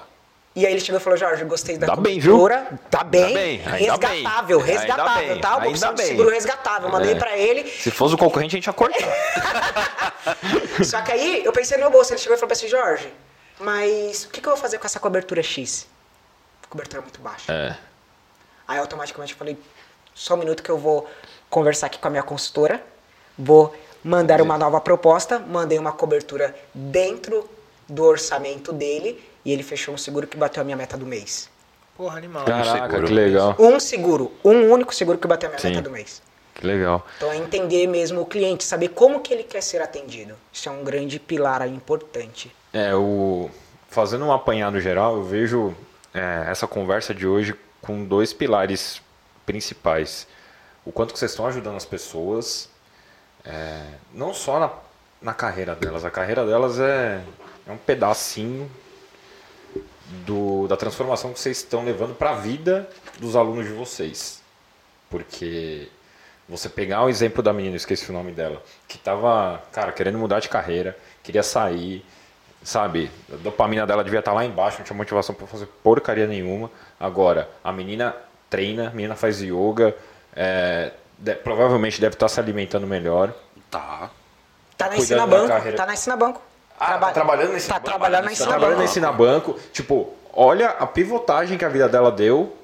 [0.57, 2.35] E aí ele chegou e falou, Jorge, gostei da bem, viu?
[2.39, 2.79] cobertura.
[2.89, 3.31] Tá bem.
[3.31, 4.67] bem, resgatável, bem.
[4.73, 5.57] resgatável, Ainda bem, tá?
[5.57, 6.07] Uma opção de bem.
[6.07, 6.89] seguro resgatável.
[6.89, 7.15] Mandei É.
[7.15, 7.69] pra ele.
[7.69, 10.13] se fosse o concorrente, a gente ia cortar.
[10.83, 12.11] Só que aí eu pensei no meu bolso.
[12.11, 13.07] Ele chegou e falou assim, Jorge,
[13.59, 15.85] mas o que, que eu vou fazer com essa cobertura X?
[16.71, 17.53] Cobertura muito baixa.
[17.53, 17.77] É.
[18.67, 19.57] Aí automaticamente eu falei,
[20.15, 21.07] só um minuto que eu vou
[21.51, 22.83] conversar aqui com a minha consultora,
[23.37, 27.47] vou mandar uma nova proposta, mandei uma cobertura dentro
[27.87, 31.49] do orçamento dele e ele fechou um seguro que bateu a minha meta do mês.
[31.95, 32.43] Porra, animal.
[32.43, 33.07] Caraca, seguro.
[33.07, 33.55] que legal.
[33.57, 35.69] Um seguro, um único seguro que bateu a minha Sim.
[35.69, 36.21] meta do mês.
[36.53, 37.07] Que legal.
[37.15, 40.35] Então é entender mesmo o cliente, saber como que ele quer ser atendido.
[40.51, 42.53] Isso é um grande pilar aí importante.
[42.73, 43.49] É, o...
[43.87, 45.73] fazendo um apanhado geral, eu vejo
[46.13, 49.01] é, essa conversa de hoje com dois pilares
[49.45, 50.27] principais.
[50.83, 52.69] O quanto que vocês estão ajudando as pessoas,
[53.45, 53.81] é,
[54.13, 54.71] não só na,
[55.21, 56.03] na carreira delas.
[56.03, 57.21] A carreira delas é,
[57.65, 58.69] é um pedacinho
[60.25, 62.89] do, da transformação que vocês estão levando para a vida
[63.19, 64.41] dos alunos de vocês.
[65.09, 65.87] Porque
[66.47, 70.17] você pegar o exemplo da menina, eu esqueci o nome dela, que tava, cara, querendo
[70.17, 72.05] mudar de carreira, queria sair,
[72.63, 73.11] sabe?
[73.31, 76.69] A dopamina dela devia estar lá embaixo, não tinha motivação para fazer porcaria nenhuma.
[76.99, 78.15] Agora, a menina
[78.49, 79.95] treina, a menina faz yoga,
[80.35, 83.33] é, de- provavelmente deve estar se alimentando melhor.
[83.69, 84.09] Tá.
[84.77, 85.75] Tá na Ensina Banco, carreira.
[85.77, 86.41] tá na Ensina Banco.
[86.79, 88.99] Ah, Traba- tá trabalhando nesse Tá trabalhando na Tá Ensina trabalhando Banco.
[88.99, 89.59] na Banco.
[89.73, 92.55] Tipo, olha a pivotagem que a vida dela deu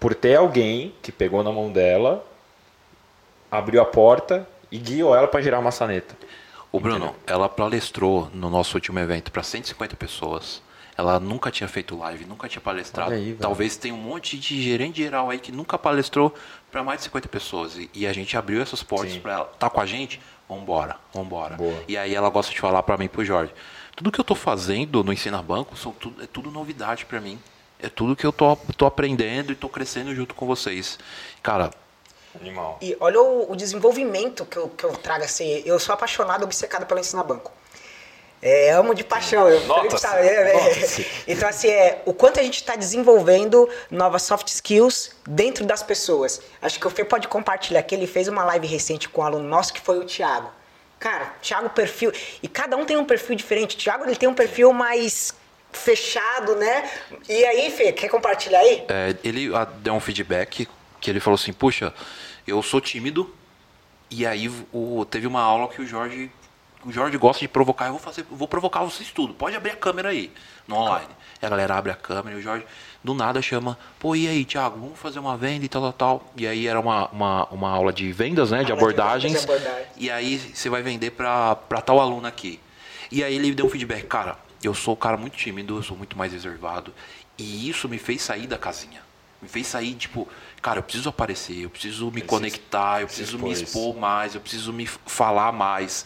[0.00, 2.24] por ter alguém que pegou na mão dela,
[3.50, 6.16] abriu a porta e guiou ela para girar a maçaneta.
[6.72, 10.62] O Bruno, ela palestrou no nosso último evento para 150 pessoas.
[10.98, 13.12] Ela nunca tinha feito live, nunca tinha palestrado.
[13.12, 13.36] Aí.
[13.38, 16.34] Talvez tenha um monte de gerente geral aí que nunca palestrou
[16.70, 17.76] para mais de 50 pessoas.
[17.76, 19.44] E, e a gente abriu essas portas para ela.
[19.58, 20.20] Tá com a gente?
[20.48, 21.56] Vambora, vambora.
[21.56, 21.82] Boa.
[21.88, 23.52] E aí ela gosta de falar para mim pro Jorge.
[23.96, 27.38] Tudo que eu tô fazendo no Ensina Banco são tudo, é tudo novidade para mim.
[27.78, 30.98] É tudo que eu tô, tô aprendendo e tô crescendo junto com vocês.
[31.42, 31.70] Cara,
[32.40, 32.78] Animal.
[32.82, 35.62] E olha o, o desenvolvimento que eu, que eu trago assim.
[35.64, 37.50] Eu sou apaixonado, obcecado pelo Ensina Banco.
[38.48, 39.48] É, amo de paixão.
[39.48, 41.06] Eu, Felipe sabe, é, é.
[41.26, 46.40] Então, assim, é, o quanto a gente está desenvolvendo novas soft skills dentro das pessoas.
[46.62, 49.48] Acho que o Fê pode compartilhar que ele fez uma live recente com um aluno
[49.48, 50.48] nosso que foi o Thiago.
[51.00, 52.12] Cara, Thiago perfil.
[52.40, 53.74] E cada um tem um perfil diferente.
[53.74, 55.34] O Thiago ele tem um perfil mais
[55.72, 56.88] fechado, né?
[57.28, 58.84] E aí, Fê, quer compartilhar aí?
[58.88, 60.68] É, ele ah, deu um feedback
[61.00, 61.92] que ele falou assim, puxa,
[62.46, 63.34] eu sou tímido
[64.08, 66.30] e aí o, teve uma aula que o Jorge
[66.86, 69.34] o Jorge gosta de provocar, eu vou fazer, eu vou provocar vocês tudo.
[69.34, 70.30] Pode abrir a câmera aí
[70.68, 71.08] no online.
[71.42, 72.64] E a galera abre a câmera e o Jorge
[73.02, 76.32] do nada chama, pô, e aí, Thiago, vamos fazer uma venda e tal, tal, tal.
[76.36, 79.44] E aí era uma, uma, uma aula de vendas, né, de Aula de abordagens.
[79.98, 80.06] e.
[80.06, 82.60] E aí você vai vender pra, pra tal aluno aqui.
[83.10, 85.96] E aí ele deu um feedback, cara, eu sou um cara muito tímido, eu sou
[85.96, 86.94] muito mais reservado.
[87.36, 89.02] E isso me fez sair da casinha.
[89.42, 90.26] Me fez sair, tipo,
[90.62, 94.72] cara, eu preciso aparecer, eu preciso me conectar, eu preciso me expor mais, eu preciso
[94.72, 96.04] me falar mais.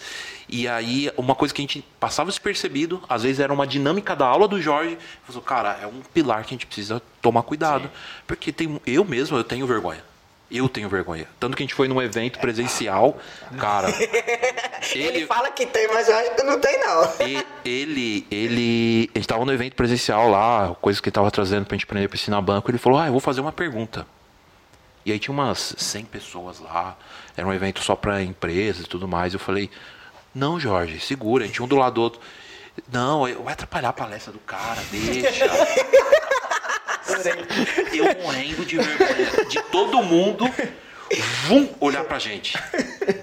[0.48, 4.26] E aí, uma coisa que a gente passava despercebido, às vezes era uma dinâmica da
[4.26, 7.90] aula do Jorge, falou, cara, é um pilar que a gente precisa tomar cuidado.
[8.26, 10.02] Porque tem, eu mesmo, eu tenho vergonha.
[10.50, 11.28] Eu tenho vergonha.
[11.38, 13.16] Tanto que a gente foi num evento presencial,
[13.56, 13.86] cara.
[14.92, 17.04] Ele, ele, fala que tem, mas eu acho que não tem, não.
[17.26, 21.66] e- ele, ele, a gente tava no evento presencial lá, coisas que ele tava trazendo
[21.66, 22.70] pra gente aprender pra ensinar banco.
[22.70, 24.06] Ele falou, ah, eu vou fazer uma pergunta.
[25.04, 26.96] E aí tinha umas 100 pessoas lá,
[27.36, 29.32] era um evento só pra empresas e tudo mais.
[29.32, 29.70] Eu falei,
[30.34, 32.20] não, Jorge, segura, a gente um do lado do outro.
[32.92, 35.46] Não, vai atrapalhar a palestra do cara, deixa.
[37.92, 40.44] Eu morrendo de vergonha de todo mundo
[41.46, 42.56] vum, olhar pra gente.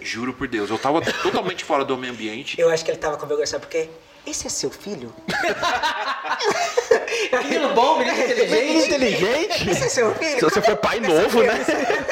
[0.02, 2.60] Juro por Deus, eu tava totalmente fora do meu ambiente.
[2.60, 3.90] Eu acho que ele tava com vergonha, sabe por quê?
[4.28, 5.14] Esse é seu filho?
[7.44, 8.88] Menino bom, menino inteligente.
[8.88, 9.70] inteligente.
[9.70, 10.40] Esse é seu filho?
[10.40, 11.66] Se você for pai novo, né?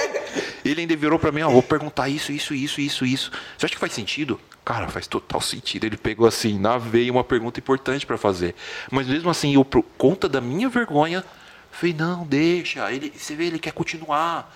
[0.64, 3.32] Ele ainda virou pra mim, ó, vou perguntar isso, isso, isso, isso, isso.
[3.58, 4.40] Você acha que faz sentido?
[4.64, 5.84] Cara, faz total sentido.
[5.84, 8.56] Ele pegou assim, na veia, uma pergunta importante pra fazer.
[8.90, 11.24] Mas mesmo assim, eu, por conta da minha vergonha,
[11.70, 12.90] falei, não, deixa.
[12.92, 14.56] Ele, você vê, ele quer continuar.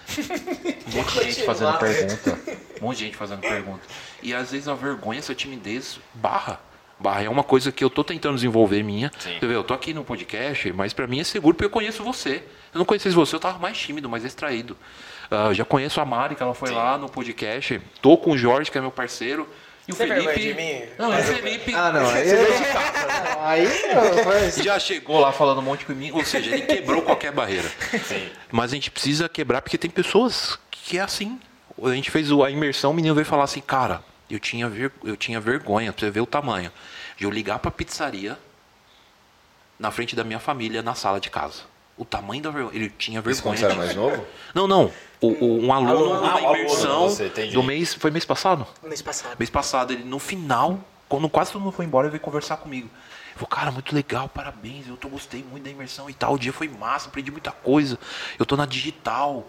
[0.87, 2.39] Um monte de gente fazendo pergunta.
[2.81, 3.81] Um monte de gente fazendo pergunta.
[4.23, 6.59] E às vezes a vergonha, essa timidez, barra.
[6.99, 9.11] Barra é uma coisa que eu tô tentando desenvolver minha.
[9.17, 12.03] Você vê, eu tô aqui no podcast, mas pra mim é seguro porque eu conheço
[12.03, 12.43] você.
[12.73, 14.75] Eu não conhecesse você, eu tava mais tímido, mais extraído.
[15.31, 17.79] Ah, eu já conheço a Mari, que ela foi lá no podcast.
[18.01, 19.47] Tô com o Jorge, que é meu parceiro.
[19.87, 20.33] E o Você tem Felipe.
[20.33, 20.89] vergonha de mim?
[20.99, 22.09] Não, e o Felipe Ah, não.
[23.41, 24.55] Aí, aí não, mas...
[24.57, 26.17] já chegou lá falando um monte comigo.
[26.17, 27.69] Ou seja, ele quebrou qualquer barreira.
[28.51, 31.39] Mas a gente precisa quebrar porque tem pessoas que é assim.
[31.81, 34.91] A gente fez o- a imersão, o menino veio falar assim, cara, eu tinha, ver,
[35.03, 36.71] eu tinha vergonha, pra você ver o tamanho,
[37.17, 38.37] de eu ligar pra pizzaria
[39.77, 41.61] na frente da minha família na sala de casa.
[41.97, 42.75] O tamanho da vergonha.
[42.75, 43.43] Ele tinha Isso vergonha.
[43.43, 44.25] quando você era de- mais novo?
[44.53, 44.91] Não, não.
[45.21, 47.53] O, o- um aluno, numa aluno, imersão você, entendi.
[47.53, 47.93] do mês.
[47.93, 48.65] Foi mês passado?
[48.83, 49.35] Mês passado.
[49.37, 52.87] Mês passado, ele no final, quando quase todo mundo foi embora, ele veio conversar comigo.
[52.87, 56.33] Ele falou, cara, muito legal, parabéns, eu tô, gostei muito da imersão e tal.
[56.35, 57.99] O dia foi massa, aprendi muita coisa.
[58.37, 59.45] Eu tô na digital,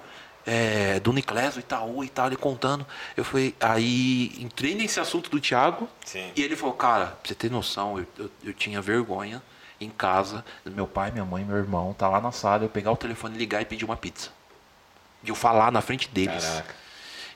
[0.47, 2.86] é, do Niclésio Itaú e tal, ele contando.
[3.16, 6.30] Eu fui, aí entrei nesse assunto do Thiago Sim.
[6.34, 9.43] e ele falou, cara, pra você ter noção, eu, eu, eu tinha vergonha
[9.80, 12.97] em casa, meu pai, minha mãe, meu irmão, tá lá na sala, eu pegar o
[12.97, 14.30] telefone, ligar e pedir uma pizza.
[15.22, 16.45] De eu falar na frente deles.
[16.45, 16.74] Caraca.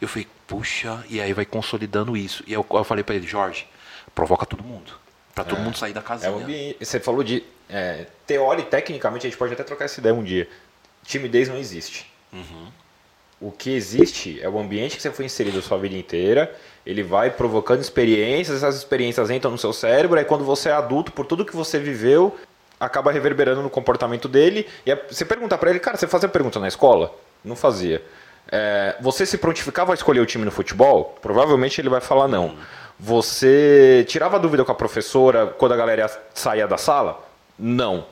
[0.00, 2.44] Eu falei, puxa, e aí vai consolidando isso.
[2.46, 3.66] E eu, eu falei pra ele, Jorge,
[4.14, 4.92] provoca todo mundo.
[5.34, 6.30] Pra todo mundo sair da É casinha.
[6.30, 6.84] ambiente.
[6.84, 7.42] Você falou de.
[7.68, 10.48] É, teórico, tecnicamente, a gente pode até trocar essa ideia um dia.
[11.02, 12.06] Timidez não existe.
[13.40, 16.54] O que existe é o ambiente que você foi inserido a sua vida inteira.
[16.86, 20.18] Ele vai provocando experiências, essas experiências entram no seu cérebro.
[20.18, 22.36] Aí, quando você é adulto, por tudo que você viveu,
[22.78, 24.66] acaba reverberando no comportamento dele.
[24.86, 27.14] E é- você pergunta pra ele, cara, você fazia pergunta na escola?
[27.44, 28.02] Não fazia.
[28.50, 31.16] É, você se prontificava a escolher o time no futebol?
[31.20, 32.56] Provavelmente ele vai falar não.
[32.98, 37.22] Você tirava dúvida com a professora quando a galera saía da sala?
[37.58, 38.06] Não.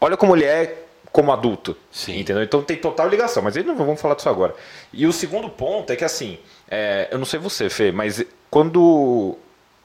[0.00, 0.83] Olha como ele é
[1.14, 1.76] como adulto.
[1.92, 2.18] Sim.
[2.18, 2.42] Entendeu?
[2.42, 4.52] Então tem total ligação, mas aí não vamos falar disso agora.
[4.92, 9.38] E o segundo ponto é que assim, é, eu não sei você, Fê, mas quando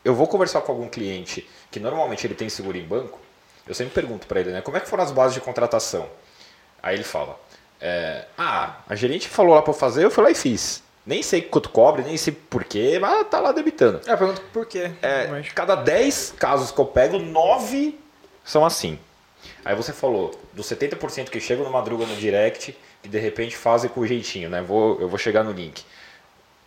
[0.04, 3.20] eu vou conversar com algum cliente que normalmente ele tem seguro em banco,
[3.68, 4.62] eu sempre pergunto para ele, né?
[4.62, 6.10] Como é que foram as bases de contratação?
[6.82, 7.40] Aí ele fala,
[7.80, 10.82] é, ah, a gerente falou lá para fazer, eu fui lá e fiz.
[11.06, 14.02] Nem sei quanto cobre, nem sei porquê, mas tá lá debitando.
[14.08, 14.90] É, pergunta por quê.
[15.04, 18.00] É, cada 10 casos que eu pego, 9
[18.44, 18.98] são assim.
[19.64, 23.90] Aí você falou dos 70% que chegam no madruga no direct e de repente fazem
[23.90, 24.62] com jeitinho, né?
[24.62, 25.84] Vou, eu vou chegar no link.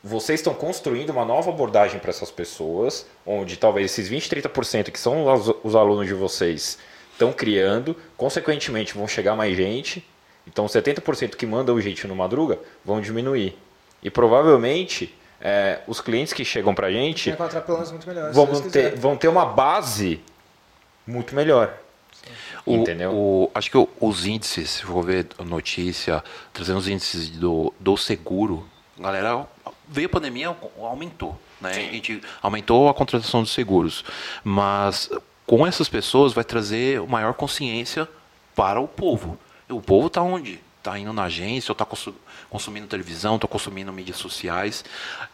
[0.05, 4.99] Vocês estão construindo uma nova abordagem para essas pessoas, onde talvez esses 20, 30% que
[4.99, 6.79] são os, os alunos de vocês
[7.13, 10.05] estão criando, consequentemente vão chegar mais gente,
[10.47, 13.57] então 70% que mandam o jeitinho no madruga vão diminuir.
[14.03, 17.31] E provavelmente é, os clientes que chegam para a gente
[18.33, 20.21] vão, ter, vão ter uma base
[21.07, 21.79] muito melhor.
[22.65, 23.13] O, Entendeu?
[23.13, 26.23] O, acho que os índices, se for ver notícia,
[26.53, 28.69] trazendo os índices do, do seguro,
[28.99, 29.47] galera,
[29.89, 31.39] veio a pandemia, aumentou.
[31.61, 31.71] Né?
[31.71, 34.05] A gente aumentou a contratação dos seguros.
[34.43, 35.11] Mas
[35.47, 38.09] com essas pessoas vai trazer maior consciência
[38.55, 39.39] para o povo.
[39.69, 40.61] O povo está onde?
[40.79, 41.87] Está indo na agência, ou está
[42.51, 44.85] consumindo televisão, está consumindo mídias sociais.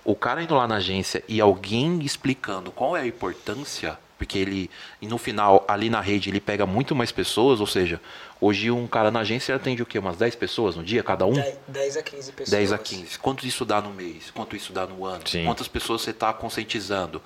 [0.04, 4.68] O cara indo lá na agência e alguém explicando qual é a importância porque ele,
[5.00, 8.00] e no final, ali na rede, ele pega muito mais pessoas, ou seja,
[8.40, 9.98] hoje um cara na agência atende o quê?
[9.98, 11.32] Umas 10 pessoas no dia, cada um?
[11.68, 12.50] 10, a 15 pessoas.
[12.50, 13.18] 10 a 15.
[13.20, 14.32] Quanto isso dá no mês?
[14.32, 15.22] Quanto isso dá no ano?
[15.24, 15.44] Sim.
[15.44, 17.22] Quantas pessoas você está conscientizando?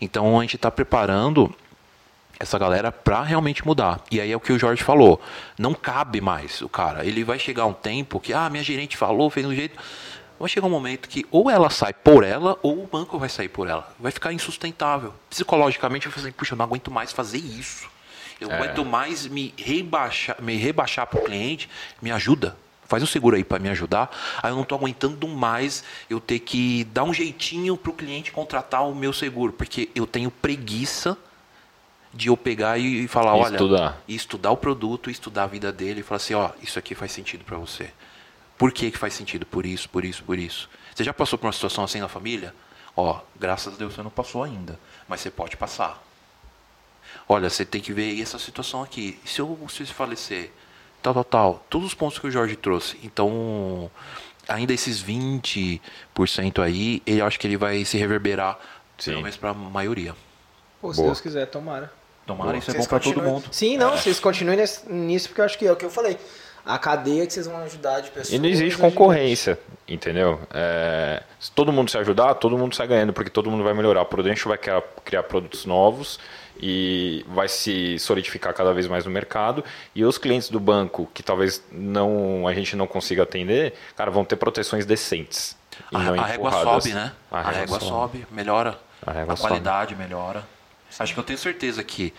[0.00, 1.54] Então, a gente está preparando
[2.40, 4.02] essa galera para realmente mudar.
[4.10, 5.20] E aí é o que o Jorge falou,
[5.58, 7.04] não cabe mais o cara.
[7.04, 9.78] Ele vai chegar um tempo que, ah, minha gerente falou, fez um jeito
[10.40, 13.48] vai chegar um momento que ou ela sai por ela ou o banco vai sair
[13.48, 13.94] por ela.
[13.98, 15.12] Vai ficar insustentável.
[15.28, 17.88] Psicologicamente, vai fazer, assim, puxa, eu não aguento mais fazer isso.
[18.40, 18.54] Eu é.
[18.54, 21.68] aguento mais me rebaixar, me rebaixar para o cliente.
[22.00, 22.56] Me ajuda.
[22.86, 24.10] Faz um seguro aí para me ajudar.
[24.42, 28.32] Aí eu não estou aguentando mais eu ter que dar um jeitinho para o cliente
[28.32, 29.52] contratar o meu seguro.
[29.52, 31.18] Porque eu tenho preguiça
[32.12, 34.02] de eu pegar e falar, olha, estudar.
[34.08, 37.44] estudar o produto, estudar a vida dele e falar assim, ó, isso aqui faz sentido
[37.44, 37.90] para você.
[38.60, 39.46] Por que, que faz sentido?
[39.46, 40.68] Por isso, por isso, por isso.
[40.94, 42.54] Você já passou por uma situação assim na família?
[42.94, 44.78] Ó, graças a Deus você não passou ainda,
[45.08, 45.98] mas você pode passar.
[47.26, 49.18] Olha, você tem que ver essa situação aqui.
[49.24, 50.50] Se eu se falecer,
[51.00, 51.66] tal, tal, tal.
[51.70, 52.98] Todos os pontos que o Jorge trouxe.
[53.02, 53.90] Então,
[54.46, 58.58] ainda esses 20% aí, eu acho que ele vai se reverberar,
[58.98, 59.12] Sim.
[59.12, 60.14] pelo menos para a maioria.
[60.82, 61.08] Pô, se Boa.
[61.08, 61.90] Deus quiser, tomara.
[62.26, 62.58] Tomara, Boa.
[62.58, 63.48] isso é vocês bom para todo mundo.
[63.50, 63.96] Sim, não, é.
[63.96, 66.18] vocês continuem nisso, porque eu acho que é o que eu falei
[66.64, 68.32] a cadeia que vocês vão ajudar de pessoas.
[68.32, 69.58] E não existe concorrência,
[69.88, 70.40] entendeu?
[70.52, 74.02] É, se todo mundo se ajudar, todo mundo sai ganhando, porque todo mundo vai melhorar.
[74.02, 76.18] O Prudential vai criar, criar produtos novos
[76.60, 79.64] e vai se solidificar cada vez mais no mercado.
[79.94, 84.24] E os clientes do banco, que talvez não a gente não consiga atender, cara, vão
[84.24, 85.56] ter proteções decentes.
[85.92, 87.12] A, a régua sobe, né?
[87.30, 88.78] A, a régua, sobe, sobe melhora.
[89.06, 90.02] A, a qualidade sobe.
[90.02, 90.44] melhora.
[90.98, 92.12] Acho que eu tenho certeza que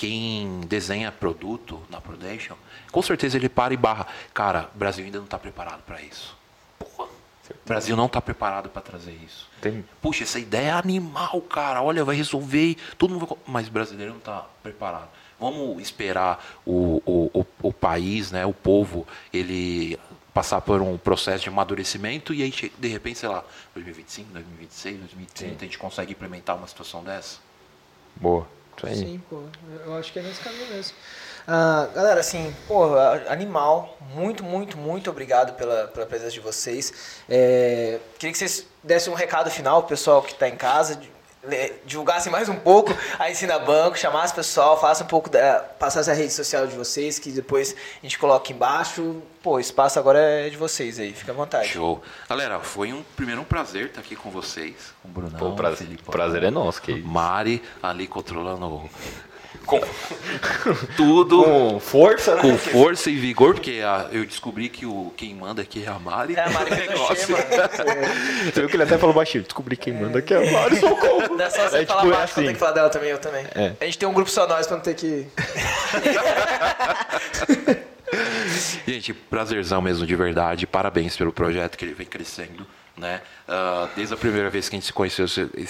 [0.00, 2.56] quem desenha produto na Prudential
[2.90, 4.06] com certeza ele para e barra.
[4.32, 6.34] Cara, o Brasil ainda não está preparado para isso.
[6.78, 7.04] Porra.
[7.04, 9.46] O Brasil não está preparado para trazer isso.
[9.60, 9.84] Tem.
[10.00, 11.82] Puxa, essa ideia é animal, cara.
[11.82, 12.78] Olha, vai resolver.
[12.96, 13.36] Todo mundo vai...
[13.46, 15.10] Mas o brasileiro não está preparado.
[15.38, 19.98] Vamos esperar o, o, o, o, país, né, o povo, ele
[20.32, 23.44] passar por um processo de amadurecimento e aí, de repente, sei lá,
[23.74, 25.56] 2025, 2026, 2030, Sim.
[25.58, 27.38] a gente consegue implementar uma situação dessa?
[28.16, 28.46] Boa.
[28.88, 29.42] Sim, pô.
[29.84, 30.94] Eu acho que é nesse caminho mesmo.
[31.48, 32.94] Uh, galera, assim, pô,
[33.28, 36.92] animal, muito, muito, muito obrigado pela, pela presença de vocês.
[37.28, 41.00] É, queria que vocês dessem um recado final pro pessoal que está em casa,
[41.86, 45.60] divulgassem mais um pouco a Ensina Banco, chamasse o pessoal, faça um pouco da.
[45.60, 49.22] passasse a rede social de vocês, que depois a gente coloca embaixo.
[49.42, 51.68] Pô, o espaço agora é de vocês aí, fica à vontade.
[51.68, 52.02] Show.
[52.28, 55.38] Galera, foi um primeiro um prazer estar aqui com vocês, com o Brunão.
[55.38, 58.88] Pô, prazer, prazer é nosso, que Mari ali controlando
[59.66, 59.80] com
[60.96, 61.42] tudo.
[61.42, 62.42] Com força, né?
[62.42, 65.98] Com força e vigor, porque a, eu descobri que o, quem manda aqui é a
[65.98, 66.34] Mari.
[66.36, 67.36] É a Mari que negócio.
[67.36, 71.34] Você viu que ele até falou baixinho, descobri quem manda aqui é a Mari, socorro.
[71.36, 72.44] Não é só você é, falar tipo, baixo, assim.
[72.44, 73.46] tem que falar dela também, eu também.
[73.54, 73.72] É.
[73.80, 75.26] A gente tem um grupo só nós pra não ter que...
[78.86, 80.66] gente, prazerzão mesmo, de verdade.
[80.66, 82.66] Parabéns pelo projeto que ele vem crescendo.
[83.00, 83.22] Né?
[83.48, 85.24] Uh, desde a primeira vez que a gente se conheceu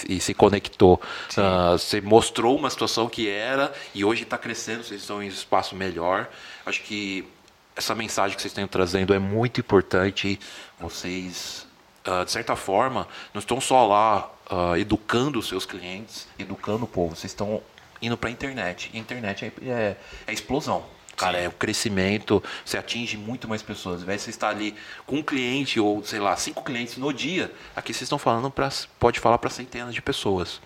[0.09, 1.01] e se conectou,
[1.37, 5.29] uh, você mostrou uma situação que era e hoje está crescendo, vocês estão em um
[5.29, 6.29] espaço melhor.
[6.65, 7.25] Acho que
[7.73, 10.37] essa mensagem que vocês estão trazendo é muito importante.
[10.77, 11.65] Vocês,
[12.05, 14.29] uh, de certa forma, não estão só lá
[14.77, 17.63] educando os seus clientes, educando o povo, vocês estão
[18.01, 18.89] indo para a internet.
[18.93, 19.97] E a internet é, é,
[20.27, 20.83] é explosão.
[21.15, 21.45] Cara, Sim.
[21.45, 23.97] é o crescimento, você atinge muito mais pessoas.
[23.97, 24.73] Ao invés de você estar ali
[25.05, 28.69] com um cliente ou, sei lá, cinco clientes no dia, aqui vocês estão falando para
[28.99, 30.61] pode falar para centenas de pessoas.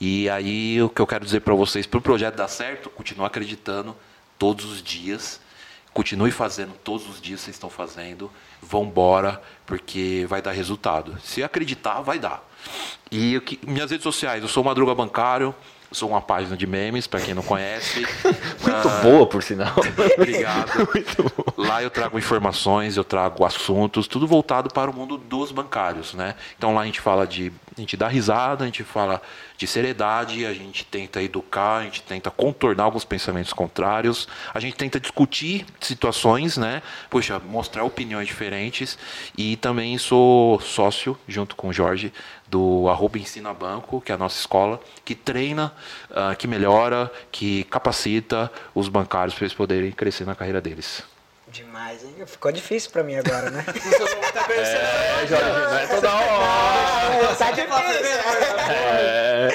[0.00, 3.28] E aí o que eu quero dizer para vocês, para o projeto dar certo, continuar
[3.28, 3.96] acreditando
[4.38, 5.40] todos os dias.
[5.92, 8.30] Continue fazendo todos os dias que vocês estão fazendo.
[8.60, 11.18] Vambora, porque vai dar resultado.
[11.24, 12.46] Se acreditar, vai dar.
[13.10, 15.54] E que, minhas redes sociais, eu sou Madruga Bancário,
[15.92, 18.00] sou uma página de memes, para quem não conhece.
[18.62, 19.74] Muito uh, boa, por sinal.
[20.16, 20.70] Obrigado.
[21.56, 26.34] Lá eu trago informações, eu trago assuntos, tudo voltado para o mundo dos bancários, né?
[26.56, 29.22] Então lá a gente fala de, a gente dá risada, a gente fala
[29.56, 34.76] de seriedade, a gente tenta educar, a gente tenta contornar alguns pensamentos contrários, a gente
[34.76, 36.82] tenta discutir situações, né?
[37.08, 38.98] Poxa, mostrar opiniões diferentes
[39.36, 42.12] e também sou sócio junto com o Jorge
[42.48, 45.72] do Arroba Ensina Banco, que é a nossa escola, que treina,
[46.10, 51.02] uh, que melhora, que capacita os bancários para eles poderem crescer na carreira deles.
[51.48, 52.14] Demais, hein?
[52.26, 53.64] Ficou difícil pra mim agora, né?
[54.50, 57.34] é, Jorge, não é toda hora.
[57.36, 57.76] Tá difícil.
[58.68, 59.48] É.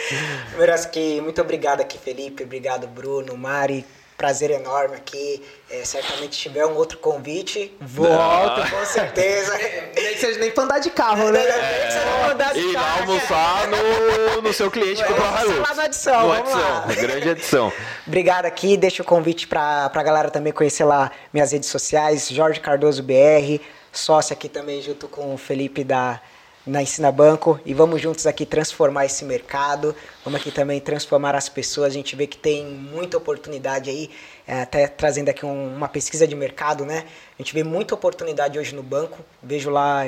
[0.50, 2.44] Primeiro, muito obrigado aqui, Felipe.
[2.44, 3.86] Obrigado, Bruno, Mari
[4.22, 5.42] prazer enorme aqui.
[5.68, 9.52] É, certamente se tiver um outro convite, volto com certeza.
[9.96, 11.44] Nem que seja nem pra andar de carro, né?
[11.44, 15.76] É, andar de e carro, almoçar no, no seu cliente com o Hilux.
[15.76, 16.94] na adição, no vamos adição, lá.
[16.94, 17.74] grande edição.
[18.06, 22.60] Obrigado aqui, deixa o convite pra, pra galera também conhecer lá minhas redes sociais, Jorge
[22.60, 23.60] Cardoso BR,
[23.92, 26.22] sócio aqui também junto com o Felipe da
[26.66, 31.50] na Ensina Banco e vamos juntos aqui transformar esse mercado, vamos aqui também transformar as
[31.50, 34.10] pessoas, a gente vê que tem muita oportunidade aí,
[34.48, 37.06] é, até trazendo aqui um, uma pesquisa de mercado, né?
[37.38, 40.06] A gente vê muita oportunidade hoje no banco, vejo lá,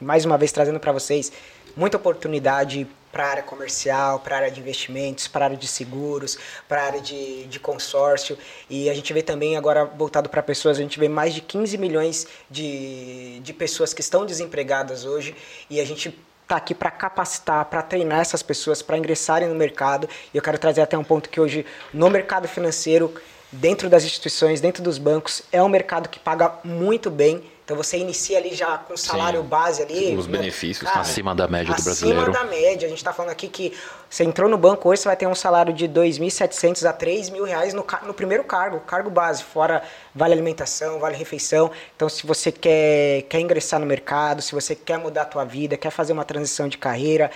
[0.00, 1.32] mais uma vez trazendo para vocês,
[1.76, 2.86] muita oportunidade
[3.16, 6.36] para a área comercial, para a área de investimentos, para a área de seguros,
[6.68, 8.36] para a área de, de consórcio.
[8.68, 11.78] E a gente vê também, agora voltado para pessoas, a gente vê mais de 15
[11.78, 15.34] milhões de, de pessoas que estão desempregadas hoje
[15.70, 20.06] e a gente está aqui para capacitar, para treinar essas pessoas para ingressarem no mercado.
[20.34, 21.64] E eu quero trazer até um ponto que hoje
[21.94, 23.14] no mercado financeiro,
[23.50, 27.98] dentro das instituições, dentro dos bancos, é um mercado que paga muito bem então você
[27.98, 29.48] inicia ali já com salário Sim.
[29.48, 30.16] base ali.
[30.16, 30.38] Os né?
[30.38, 32.20] benefícios cara, acima da média do brasileiro.
[32.20, 32.86] Acima da média.
[32.86, 33.76] A gente está falando aqui que
[34.08, 37.42] você entrou no banco hoje, você vai ter um salário de 2.700 a 3 mil
[37.42, 39.82] reais no, no primeiro cargo, cargo base, fora
[40.14, 41.72] vale alimentação, vale refeição.
[41.96, 45.76] Então se você quer, quer ingressar no mercado, se você quer mudar a tua vida,
[45.76, 47.32] quer fazer uma transição de carreira,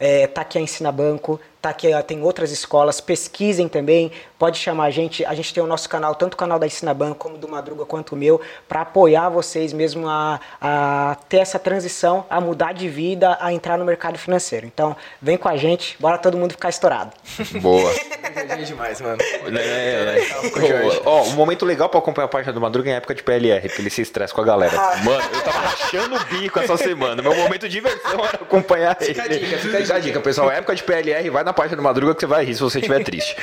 [0.00, 4.84] é, tá aqui a Ensina Banco, tá aqui, tem outras escolas, pesquisem também, pode chamar
[4.84, 7.36] a gente, a gente tem o nosso canal, tanto o canal da Ensina Banco como
[7.36, 12.40] do Madruga quanto o meu, para apoiar vocês mesmo a, a ter essa transição, a
[12.40, 14.66] mudar de vida, a entrar no mercado financeiro.
[14.66, 17.12] Então, vem com a gente, bora todo mundo ficar estourado.
[17.60, 17.90] Boa.
[18.34, 19.18] é demais, mano.
[19.48, 21.02] É, é, é.
[21.04, 23.68] Ó, um momento legal para acompanhar a página do Madruga é em época de PLR,
[23.68, 24.78] que ele se estressa com a galera.
[24.78, 24.96] Ah.
[25.02, 29.24] Mano, eu tava rachando o bico essa semana, meu momento de diversão era acompanhar fica
[29.24, 29.36] ele.
[29.36, 32.14] A dica, fica a dica, dica, pessoal, época de PLR, vai na página do Madruga
[32.14, 33.34] que você vai rir se você estiver triste.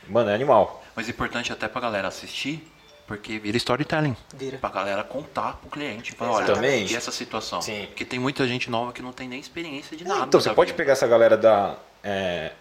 [0.07, 0.85] mano, é animal.
[0.95, 2.63] Mas é importante até pra galera assistir,
[3.07, 4.15] porque vira storytelling.
[4.35, 4.59] Vira.
[4.59, 6.13] Pra galera contar pro cliente.
[6.13, 6.85] Falar, olha, Também.
[6.87, 7.63] e essa situação?
[7.63, 7.87] Sim.
[7.87, 10.27] Porque tem muita gente nova que não tem nem experiência de nada.
[10.27, 11.77] então, você pode pegar essa galera da.
[12.05, 12.53] É,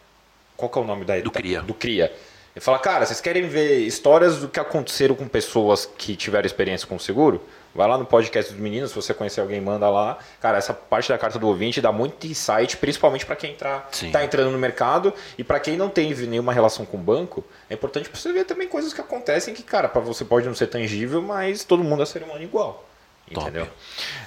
[0.56, 1.62] qual que é o nome da Do CRIA.
[1.62, 2.10] Do CRIA
[2.56, 6.88] e fala, cara, vocês querem ver histórias do que aconteceram com pessoas que tiveram experiência
[6.88, 7.42] com o seguro?
[7.76, 10.18] Vai lá no podcast dos meninos, se você conhecer alguém, manda lá.
[10.40, 14.50] Cara, essa parte da carta do ouvinte dá muito insight, principalmente para quem está entrando
[14.50, 17.44] no mercado e para quem não tem nenhuma relação com o banco.
[17.70, 20.56] É importante para você ver também coisas que acontecem que, cara, para você pode não
[20.56, 22.88] ser tangível, mas todo mundo é ser humano igual.
[23.30, 23.68] Entendeu?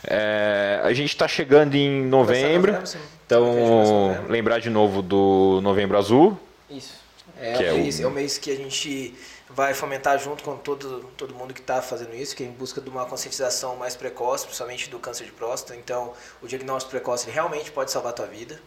[0.04, 2.76] É, a gente está chegando em novembro,
[3.24, 6.38] então lembrar de novo do Novembro Azul.
[6.68, 7.07] Isso.
[7.40, 8.02] É, que é, o mês, o...
[8.02, 9.14] é o mês que a gente
[9.48, 12.80] vai fomentar junto com todo, todo mundo que está fazendo isso, que é em busca
[12.80, 15.78] de uma conscientização mais precoce, principalmente do câncer de próstata.
[15.78, 16.12] Então,
[16.42, 18.60] o diagnóstico precoce realmente pode salvar a tua vida.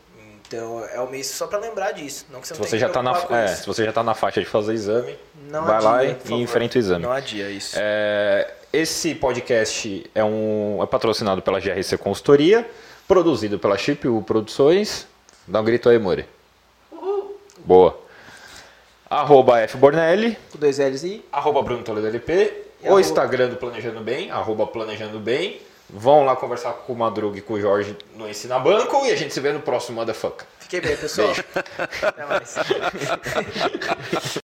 [0.48, 2.26] Então é o mês só pra lembrar disso.
[2.30, 3.62] Não que você Se não você, já tá na, é, isso.
[3.62, 5.18] se você já tá na faixa de fazer exame,
[5.50, 6.42] Não vai lá adia, e, por e favor.
[6.42, 7.06] enfrenta o exame.
[7.06, 7.78] Não adia isso.
[7.80, 12.70] É, esse podcast é, um, é patrocinado pela GRC Consultoria,
[13.08, 15.08] produzido pela Chip U Produções.
[15.48, 16.26] Dá um grito aí, More.
[17.60, 17.98] Boa.
[19.12, 21.22] Arroba F Bornelli, Com dois L's e.
[21.32, 22.34] arroba Bruno Toledo LP,
[22.82, 25.60] E o arroba- Instagram do Planejando Bem, arroba Planejando Bem.
[25.94, 29.16] Vão lá conversar com o Madruga e com o Jorge no Ensina Banco e a
[29.18, 30.48] gente se vê no próximo Motherfucker.
[30.60, 31.34] Fiquei bem, pessoal.
[32.02, 32.56] Até mais.